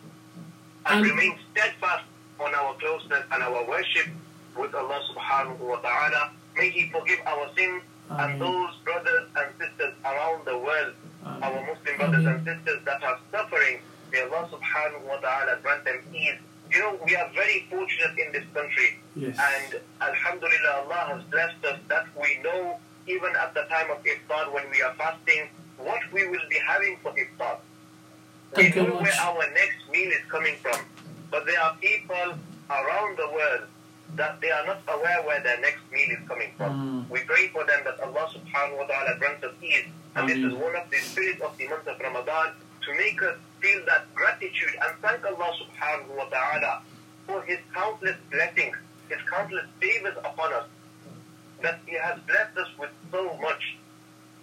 And 0.87 1.03
And- 1.03 1.03
remain 1.03 1.35
steadfast 1.51 2.05
on 2.39 2.55
our 2.55 2.73
closeness 2.79 3.23
and 3.29 3.43
our 3.43 3.63
worship 3.67 4.07
with 4.55 4.73
Allah 4.73 5.03
subhanahu 5.11 5.59
wa 5.59 5.83
ta'ala. 5.83 6.31
May 6.55 6.69
He 6.71 6.89
forgive 6.89 7.19
our 7.27 7.51
sins 7.59 7.83
and 8.09 8.41
those 8.41 8.75
brothers 8.83 9.27
and 9.35 9.47
sisters 9.59 9.93
around 10.05 10.45
the 10.45 10.57
world, 10.57 10.93
our 11.25 11.59
Muslim 11.61 11.97
brothers 11.97 12.25
and 12.25 12.45
sisters 12.45 12.79
that 12.85 13.03
are 13.03 13.19
suffering, 13.31 13.79
may 14.11 14.21
Allah 14.21 14.47
subhanahu 14.51 15.03
wa 15.03 15.17
ta'ala 15.17 15.59
grant 15.61 15.83
them 15.83 15.99
ease. 16.13 16.39
You 16.71 16.79
know, 16.79 16.99
we 17.05 17.15
are 17.15 17.29
very 17.33 17.65
fortunate 17.69 18.17
in 18.17 18.31
this 18.31 18.43
country. 18.53 18.99
Yes. 19.15 19.37
And 19.39 19.79
Alhamdulillah, 20.01 20.83
Allah 20.85 21.15
has 21.15 21.23
blessed 21.31 21.63
us 21.65 21.79
that 21.87 22.05
we 22.15 22.39
know, 22.43 22.77
even 23.07 23.35
at 23.35 23.53
the 23.53 23.63
time 23.63 23.91
of 23.91 24.03
iftar, 24.03 24.51
when 24.53 24.69
we 24.71 24.81
are 24.81 24.93
fasting, 24.95 25.47
what 25.77 26.01
we 26.11 26.27
will 26.27 26.47
be 26.49 26.59
having 26.65 26.97
for 27.01 27.11
iftar. 27.11 27.59
Thank 28.51 28.75
we 28.75 28.81
know 28.81 28.87
very 28.87 29.03
where 29.03 29.21
our 29.21 29.45
next 29.53 29.77
meal 29.91 30.11
is 30.11 30.23
coming 30.29 30.55
from. 30.55 30.79
But 31.31 31.45
there 31.45 31.59
are 31.59 31.75
people 31.75 32.35
around 32.69 33.17
the 33.17 33.27
world 33.27 33.67
that 34.15 34.39
they 34.41 34.51
are 34.51 34.65
not 34.65 34.79
aware 34.87 35.21
where 35.23 35.41
their 35.41 35.59
next 35.59 35.81
meal 35.91 36.09
is 36.09 36.27
coming 36.27 36.51
from. 36.57 37.03
Hmm. 37.05 37.11
We 37.11 37.19
pray 37.21 37.49
for 37.49 37.65
them 37.65 37.81
that 37.85 37.99
Allah 37.99 38.29
subhanahu 38.33 38.77
wa 38.77 38.85
ta'ala 38.85 39.17
grants 39.19 39.43
us 39.43 39.53
ease. 39.61 39.85
And 40.15 40.27
this 40.29 40.37
is 40.37 40.53
one 40.53 40.75
of 40.75 40.89
the 40.89 40.97
spirits 40.97 41.41
of 41.41 41.57
the 41.57 41.67
month 41.67 41.87
of 41.87 41.99
Ramadan 41.99 42.53
to 42.85 42.95
make 42.95 43.21
us 43.21 43.37
feel 43.61 43.85
that 43.85 44.13
gratitude 44.15 44.73
and 44.81 44.97
thank 45.01 45.23
Allah 45.25 45.51
subhanahu 45.59 46.15
wa 46.15 46.25
ta'ala 46.25 46.81
for 47.27 47.41
His 47.43 47.59
countless 47.73 48.15
blessings, 48.31 48.75
His 49.09 49.19
countless 49.29 49.65
favors 49.79 50.17
upon 50.17 50.53
us, 50.53 50.65
that 51.61 51.79
He 51.85 51.95
has 51.95 52.17
blessed 52.25 52.57
us 52.57 52.69
with 52.79 52.89
so 53.11 53.37
much. 53.41 53.77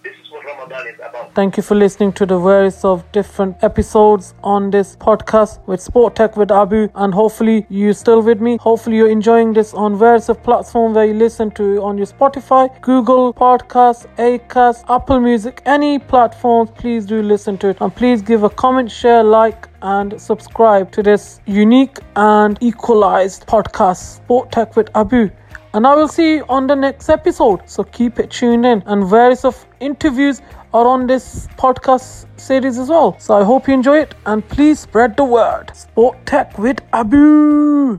This 0.05 0.13
is 0.23 0.31
what 0.31 0.45
Ramadan 0.45 0.87
is 0.87 0.97
about. 0.97 1.35
Thank 1.35 1.57
you 1.57 1.63
for 1.63 1.75
listening 1.75 2.13
to 2.13 2.27
the 2.27 2.39
various 2.39 2.85
of 2.85 3.11
different 3.13 3.57
episodes 3.65 4.35
on 4.45 4.71
this 4.71 4.97
podcast 4.97 5.67
with 5.67 5.81
Sport 5.81 6.15
Tech 6.15 6.37
with 6.37 6.51
Abu 6.51 6.91
and 6.95 7.15
hopefully 7.15 7.65
you're 7.71 7.95
still 7.95 8.21
with 8.21 8.39
me. 8.39 8.59
Hopefully 8.61 8.99
you're 8.99 9.09
enjoying 9.09 9.55
this 9.55 9.73
on 9.73 9.99
various 9.99 10.29
of 10.29 10.43
platforms 10.43 10.97
where 10.97 11.07
you 11.07 11.15
listen 11.15 11.51
to 11.53 11.83
on 11.83 11.97
your 11.97 12.07
Spotify, 12.07 12.69
Google 12.83 13.33
Podcasts, 13.33 14.07
Acast, 14.17 14.85
Apple 14.91 15.21
Music, 15.21 15.63
any 15.65 15.99
platforms, 15.99 16.71
please 16.77 17.07
do 17.07 17.23
listen 17.23 17.57
to 17.57 17.69
it 17.69 17.79
and 17.81 17.97
please 17.97 18.21
give 18.21 18.43
a 18.43 18.51
comment, 18.51 18.91
share, 18.91 19.25
like 19.25 19.69
and 19.81 20.21
subscribe 20.21 20.93
to 20.93 21.03
this 21.03 21.41
unique 21.47 21.99
and 22.17 22.59
equalized 22.61 23.47
podcast, 23.47 24.17
Sport 24.17 24.53
Tech 24.53 24.77
with 24.77 24.91
Abu. 24.95 25.31
And 25.75 25.89
I 25.89 25.97
will 25.97 26.07
see 26.07 26.37
you 26.37 26.45
on 26.49 26.69
the 26.69 26.77
next 26.77 27.09
episode. 27.09 27.69
So 27.69 27.83
keep 27.83 28.21
it 28.21 28.31
tuned 28.31 28.65
in. 28.65 28.85
And 28.87 29.05
various 29.05 29.45
of 29.45 29.67
interviews 29.81 30.41
are 30.73 30.87
on 30.87 31.09
this 31.09 31.49
podcast 31.59 32.27
series 32.39 32.79
as 32.79 32.89
well. 32.89 33.19
So 33.19 33.35
I 33.35 33.43
hope 33.43 33.67
you 33.67 33.75
enjoy 33.75 33.99
it 34.03 34.15
and 34.25 34.49
please 34.49 34.79
spread 34.79 35.17
the 35.17 35.25
word. 35.25 35.73
Sport 35.75 36.25
Tech 36.27 36.57
with 36.59 36.81
Abu. 36.93 37.99